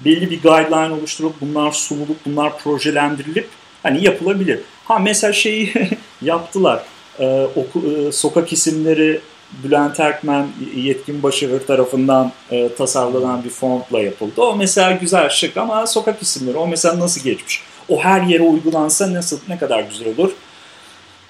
belli 0.00 0.30
bir 0.30 0.42
guideline 0.42 0.94
oluşturup 0.94 1.34
bunlar 1.40 1.72
sunulup 1.72 2.26
bunlar 2.26 2.58
projelendirilip 2.58 3.48
hani 3.82 4.04
yapılabilir. 4.04 4.60
Ha 4.84 4.98
mesela 4.98 5.32
şeyi 5.32 5.72
yaptılar. 6.22 6.82
E, 7.18 7.46
oku, 7.56 7.82
e, 7.92 8.12
sokak 8.12 8.52
isimleri 8.52 9.20
Bülent 9.64 10.00
Erkmen 10.00 10.46
yetkin 10.76 11.22
başarı 11.22 11.66
tarafından 11.66 12.32
e, 12.50 12.74
tasarlanan 12.74 13.44
bir 13.44 13.50
fontla 13.50 14.00
yapıldı. 14.00 14.40
O 14.40 14.56
mesela 14.56 14.92
güzel 14.92 15.28
şık 15.28 15.56
ama 15.56 15.86
sokak 15.86 16.22
isimleri 16.22 16.56
o 16.56 16.66
mesela 16.66 17.00
nasıl 17.00 17.20
geçmiş? 17.20 17.62
O 17.88 18.00
her 18.00 18.22
yere 18.22 18.42
uygulansa 18.42 19.12
nasıl 19.12 19.38
ne 19.48 19.58
kadar 19.58 19.80
güzel 19.80 20.08
olur? 20.18 20.32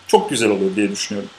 Çok 0.07 0.31
güzel 0.31 0.51
olur 0.51 0.77
diye 0.77 0.91
düşünüyorum. 0.91 1.31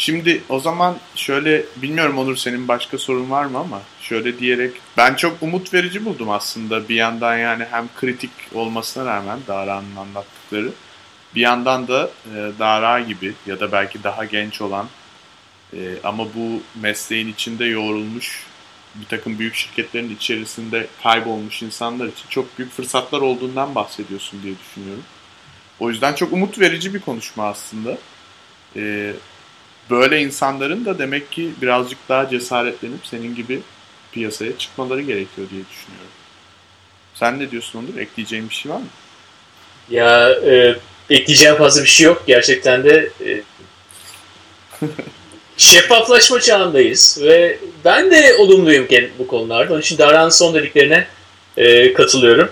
Şimdi 0.00 0.42
o 0.48 0.60
zaman 0.60 0.98
şöyle 1.14 1.64
bilmiyorum 1.76 2.18
Onur 2.18 2.36
senin 2.36 2.68
başka 2.68 2.98
sorun 2.98 3.30
var 3.30 3.44
mı 3.44 3.58
ama 3.58 3.82
şöyle 4.00 4.38
diyerek 4.38 4.72
ben 4.96 5.14
çok 5.14 5.42
umut 5.42 5.74
verici 5.74 6.04
buldum 6.04 6.30
aslında 6.30 6.88
bir 6.88 6.94
yandan 6.94 7.38
yani 7.38 7.64
hem 7.70 7.88
kritik 7.96 8.30
olmasına 8.54 9.04
rağmen 9.06 9.38
Dara'nın 9.48 9.96
anlattıkları 9.96 10.70
bir 11.34 11.40
yandan 11.40 11.88
da 11.88 12.10
e, 12.26 12.50
Dara 12.58 13.00
gibi 13.00 13.34
ya 13.46 13.60
da 13.60 13.72
belki 13.72 14.02
daha 14.02 14.24
genç 14.24 14.60
olan 14.60 14.88
e, 15.72 15.78
ama 16.04 16.24
bu 16.24 16.62
mesleğin 16.80 17.28
içinde 17.28 17.64
yoğrulmuş 17.64 18.46
bir 18.94 19.06
takım 19.06 19.38
büyük 19.38 19.54
şirketlerin 19.54 20.14
içerisinde 20.16 20.86
kaybolmuş 21.02 21.62
insanlar 21.62 22.06
için 22.06 22.28
çok 22.28 22.58
büyük 22.58 22.72
fırsatlar 22.72 23.20
olduğundan 23.20 23.74
bahsediyorsun 23.74 24.42
diye 24.42 24.54
düşünüyorum. 24.58 25.04
O 25.80 25.90
yüzden 25.90 26.14
çok 26.14 26.32
umut 26.32 26.58
verici 26.58 26.94
bir 26.94 27.00
konuşma 27.00 27.44
aslında. 27.44 27.98
E, 28.76 29.12
böyle 29.90 30.20
insanların 30.20 30.84
da 30.84 30.98
demek 30.98 31.32
ki 31.32 31.50
birazcık 31.62 31.98
daha 32.08 32.28
cesaretlenip 32.30 33.06
senin 33.06 33.34
gibi 33.34 33.60
piyasaya 34.12 34.58
çıkmaları 34.58 35.00
gerekiyor 35.00 35.50
diye 35.50 35.62
düşünüyorum. 35.70 36.10
Sen 37.14 37.38
ne 37.38 37.50
diyorsun 37.50 37.78
Onur? 37.78 38.00
Ekleyeceğin 38.00 38.48
bir 38.48 38.54
şey 38.54 38.72
var 38.72 38.76
mı? 38.76 38.86
Ya 39.90 40.30
e, 40.30 40.76
ekleyeceğim 41.10 41.56
fazla 41.56 41.82
bir 41.82 41.88
şey 41.88 42.06
yok. 42.06 42.22
Gerçekten 42.26 42.84
de 42.84 43.10
e, 43.26 43.42
şeffaflaşma 45.56 46.40
çağındayız 46.40 47.18
ve 47.22 47.58
ben 47.84 48.10
de 48.10 48.34
olumluyum 48.36 48.86
bu 49.18 49.26
konularda. 49.26 49.72
Onun 49.72 49.80
için 49.80 49.98
Daran'ın 49.98 50.28
son 50.28 50.54
dediklerine 50.54 51.06
e, 51.56 51.92
katılıyorum. 51.92 52.50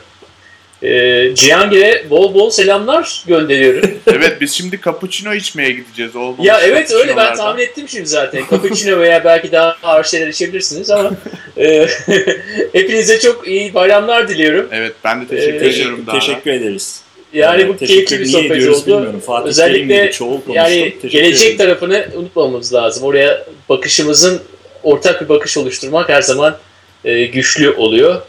E, 0.83 1.35
Cihangir'e 1.35 2.11
bol 2.11 2.35
bol 2.35 2.51
selamlar 2.51 3.23
gönderiyorum. 3.27 3.91
evet 4.07 4.41
biz 4.41 4.53
şimdi 4.55 4.81
cappuccino 4.85 5.35
içmeye 5.35 5.71
gideceğiz. 5.71 6.17
Olmamış 6.17 6.47
ya 6.47 6.61
evet 6.61 6.93
öyle 6.93 7.17
ben 7.17 7.35
tahmin 7.37 7.63
ettim 7.63 7.89
şimdi 7.89 8.07
zaten. 8.07 8.43
Cappuccino 8.51 8.99
veya 9.01 9.25
belki 9.25 9.53
daha 9.53 9.77
ağır 9.83 10.05
şeyler 10.05 10.27
içebilirsiniz 10.29 10.91
ama 10.91 11.11
e, 11.59 11.87
hepinize 12.73 13.19
çok 13.21 13.49
iyi 13.49 13.75
bayramlar 13.75 14.29
diliyorum. 14.29 14.69
Evet 14.73 14.93
ben 15.05 15.21
de 15.23 15.27
teşekkür 15.27 15.67
Ee, 15.67 15.69
ediyorum 15.69 16.05
daha. 16.07 16.19
Teşekkür 16.19 16.51
ederiz. 16.51 17.01
Yani 17.33 17.61
Evet, 17.63 17.69
bu 17.75 17.77
teşekkür- 17.77 18.07
keyifli 18.07 18.19
bir 18.21 18.25
niye 18.33 18.43
sohbet 18.43 18.57
ediyoruz 18.57 18.79
oldu. 18.79 18.87
bilmiyorum. 18.87 19.21
Fatih 19.27 19.49
Özellikle. 19.49 19.95
Yani 20.49 20.81
Teşekkür 20.81 21.09
gelecek 21.09 21.47
ederim. 21.47 21.59
tarafını 21.59 22.07
unutmamamız 22.15 22.75
lazım. 22.75 23.05
Oraya 23.05 23.45
bakışımızın 23.69 24.43
ortak 24.83 25.21
bir 25.23 25.29
bakış 25.29 25.57
oluşturmak 25.57 26.09
her 26.09 26.23
zaman 26.23 26.57
e, 27.05 27.25
güçlü 27.25 27.71
oluyor. 27.71 28.23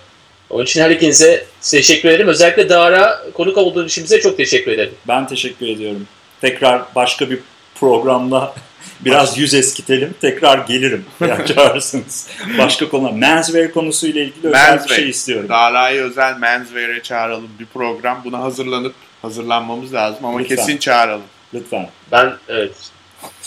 Onun 0.50 0.64
için 0.64 0.82
her 0.82 0.90
ikinize 0.90 1.46
teşekkür 1.62 2.10
ederim. 2.10 2.28
Özellikle 2.28 2.70
Dara 2.70 3.22
konuk 3.34 3.58
olduğun 3.58 3.86
için 3.88 4.04
bize 4.04 4.20
çok 4.22 4.38
teşekkür 4.38 4.72
ederim. 4.72 4.94
Ben 5.08 5.28
teşekkür 5.28 5.68
ediyorum. 5.68 6.08
Tekrar 6.42 6.82
başka 6.96 7.30
bir 7.30 7.40
programda 7.80 8.54
biraz 9.06 9.38
yüz 9.38 9.54
eskitelim. 9.54 10.14
Tekrar 10.22 10.58
gelirim. 10.58 11.06
eğer 11.22 11.46
çağırırsınız. 11.46 12.28
Başka 12.58 12.90
konular. 12.90 13.12
Menswear 13.12 13.72
konusuyla 13.72 14.22
ilgili 14.22 14.48
özel 14.48 14.52
bir 14.66 14.70
Menswear. 14.78 14.96
şey 15.00 15.10
istiyorum. 15.10 15.50
Dara'yı 15.50 16.02
özel 16.02 16.38
menswear'e 16.38 17.04
çağıralım 17.04 17.50
bir 17.60 17.66
program. 17.66 18.22
Buna 18.26 18.40
hazırlanıp 18.40 18.94
hazırlanmamız 19.22 19.94
lazım 19.94 20.26
ama 20.26 20.40
Lütfen. 20.40 20.56
kesin 20.56 20.78
çağıralım. 20.78 21.26
Lütfen. 21.54 21.90
Ben 22.12 22.34
evet 22.48 22.72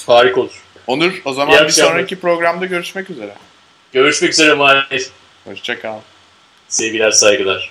harika 0.07 0.41
olur. 0.41 0.63
Onur 0.87 1.13
o 1.25 1.31
İyi 1.31 1.35
zaman 1.35 1.55
bir 1.59 1.61
akşamlar. 1.65 1.91
sonraki 1.91 2.17
programda 2.21 2.67
görüşmek 2.67 3.11
üzere. 3.11 3.35
Görüşmek 3.93 4.31
üzere 4.33 4.55
Mahir. 4.55 5.07
Hoşça 5.45 5.81
kal. 5.81 5.99
Sevgiler 6.71 7.11
saygılar. 7.11 7.71